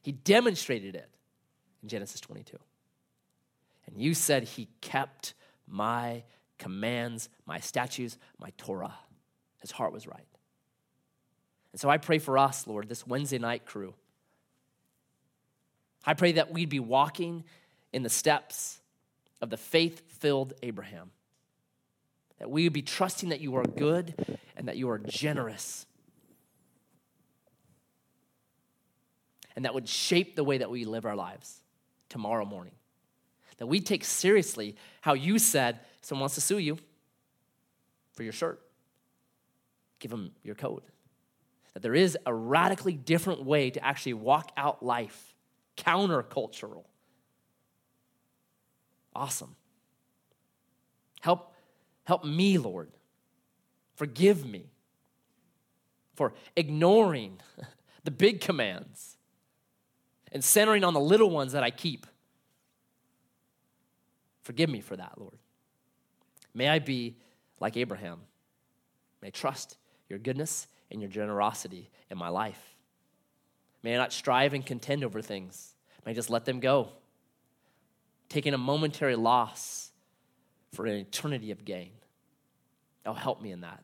He 0.01 0.11
demonstrated 0.11 0.95
it 0.95 1.09
in 1.81 1.89
Genesis 1.89 2.19
22. 2.21 2.57
And 3.87 3.99
you 3.99 4.13
said 4.13 4.43
he 4.43 4.67
kept 4.81 5.33
my 5.67 6.23
commands, 6.57 7.29
my 7.45 7.59
statutes, 7.59 8.17
my 8.39 8.51
Torah. 8.57 8.93
His 9.65 9.71
heart 9.71 9.91
was 9.91 10.05
right. 10.05 10.27
And 11.71 11.81
so 11.81 11.89
I 11.89 11.97
pray 11.97 12.19
for 12.19 12.37
us, 12.37 12.67
Lord, 12.67 12.87
this 12.87 13.07
Wednesday 13.07 13.39
night 13.39 13.65
crew. 13.65 13.95
I 16.05 16.13
pray 16.13 16.33
that 16.33 16.53
we'd 16.53 16.69
be 16.69 16.79
walking 16.79 17.43
in 17.91 18.03
the 18.03 18.09
steps 18.09 18.79
of 19.41 19.49
the 19.49 19.57
faith 19.57 20.03
filled 20.19 20.53
Abraham. 20.61 21.09
That 22.37 22.51
we 22.51 22.65
would 22.65 22.73
be 22.73 22.83
trusting 22.83 23.29
that 23.29 23.41
you 23.41 23.55
are 23.55 23.63
good 23.63 24.37
and 24.55 24.67
that 24.67 24.77
you 24.77 24.87
are 24.91 24.99
generous. 24.99 25.87
And 29.55 29.65
that 29.65 29.73
would 29.73 29.89
shape 29.89 30.35
the 30.35 30.43
way 30.43 30.59
that 30.59 30.69
we 30.69 30.85
live 30.85 31.07
our 31.07 31.15
lives 31.15 31.59
tomorrow 32.07 32.45
morning. 32.45 32.75
That 33.57 33.65
we 33.65 33.79
take 33.79 34.03
seriously 34.03 34.75
how 35.01 35.15
you 35.15 35.39
said 35.39 35.79
someone 36.01 36.21
wants 36.21 36.35
to 36.35 36.41
sue 36.41 36.59
you 36.59 36.77
for 38.13 38.21
your 38.21 38.31
shirt. 38.31 38.61
Give 39.99 40.11
them 40.11 40.31
your 40.43 40.55
code. 40.55 40.83
That 41.73 41.81
there 41.81 41.95
is 41.95 42.17
a 42.25 42.33
radically 42.33 42.93
different 42.93 43.43
way 43.43 43.69
to 43.69 43.83
actually 43.83 44.13
walk 44.13 44.51
out 44.55 44.83
life, 44.83 45.35
countercultural. 45.77 46.85
Awesome. 49.13 49.55
Help 51.21 51.53
Help 52.05 52.23
me, 52.23 52.57
Lord. 52.57 52.91
Forgive 53.95 54.45
me 54.45 54.69
for 56.13 56.33
ignoring 56.55 57.39
the 58.03 58.11
big 58.11 58.39
commands 58.39 59.17
and 60.31 60.43
centering 60.43 60.83
on 60.83 60.93
the 60.93 60.99
little 60.99 61.29
ones 61.29 61.51
that 61.53 61.63
I 61.63 61.71
keep. 61.71 62.05
Forgive 64.41 64.69
me 64.69 64.81
for 64.81 64.95
that, 64.95 65.13
Lord. 65.17 65.39
May 66.53 66.69
I 66.69 66.79
be 66.79 67.17
like 67.59 67.75
Abraham. 67.75 68.21
May 69.21 69.29
I 69.29 69.31
trust 69.31 69.77
your 70.09 70.19
goodness 70.19 70.67
and 70.91 71.01
your 71.01 71.09
generosity 71.09 71.89
in 72.09 72.17
my 72.17 72.29
life. 72.29 72.75
May 73.83 73.95
I 73.95 73.97
not 73.97 74.13
strive 74.13 74.53
and 74.53 74.65
contend 74.65 75.03
over 75.03 75.21
things. 75.21 75.73
May 76.05 76.11
I 76.11 76.15
just 76.15 76.29
let 76.29 76.45
them 76.45 76.59
go, 76.59 76.89
taking 78.29 78.53
a 78.53 78.57
momentary 78.57 79.15
loss 79.15 79.91
for 80.73 80.85
an 80.85 80.93
eternity 80.93 81.51
of 81.51 81.65
gain. 81.65 81.91
Oh, 83.05 83.13
help 83.13 83.41
me 83.41 83.51
in 83.51 83.61
that. 83.61 83.83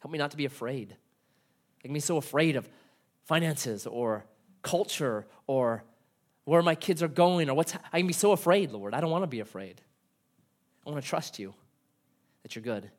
Help 0.00 0.12
me 0.12 0.18
not 0.18 0.30
to 0.32 0.36
be 0.36 0.44
afraid. 0.44 0.96
Make 1.82 1.92
me 1.92 2.00
so 2.00 2.16
afraid 2.16 2.56
of 2.56 2.68
finances 3.24 3.86
or 3.86 4.24
culture 4.62 5.26
or 5.46 5.84
where 6.44 6.62
my 6.62 6.74
kids 6.74 7.02
are 7.02 7.08
going 7.08 7.48
or 7.48 7.54
what's 7.54 7.74
I 7.92 7.98
can 7.98 8.06
be 8.06 8.12
so 8.12 8.32
afraid, 8.32 8.72
Lord. 8.72 8.94
I 8.94 9.00
don't 9.00 9.10
want 9.10 9.22
to 9.22 9.28
be 9.28 9.40
afraid. 9.40 9.80
I 10.86 10.90
want 10.90 11.02
to 11.02 11.08
trust 11.08 11.38
you 11.38 11.54
that 12.42 12.54
you're 12.54 12.62
good 12.62 12.90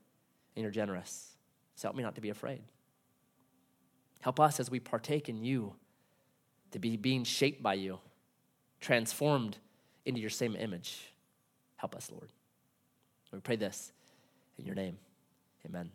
and 0.55 0.63
you're 0.63 0.71
generous. 0.71 1.32
So 1.75 1.87
help 1.87 1.95
me 1.95 2.03
not 2.03 2.15
to 2.15 2.21
be 2.21 2.29
afraid. 2.29 2.61
Help 4.21 4.39
us 4.39 4.59
as 4.59 4.71
we 4.71 4.79
partake 4.79 5.27
in 5.27 5.43
you 5.43 5.73
to 6.71 6.79
be 6.79 6.97
being 6.97 7.23
shaped 7.23 7.61
by 7.61 7.73
you, 7.73 7.99
transformed 8.79 9.57
into 10.05 10.19
your 10.19 10.29
same 10.29 10.55
image. 10.55 11.13
Help 11.75 11.95
us, 11.95 12.09
Lord. 12.11 12.29
We 13.31 13.39
pray 13.39 13.55
this 13.55 13.91
in 14.59 14.65
your 14.65 14.75
name. 14.75 14.97
Amen. 15.65 15.89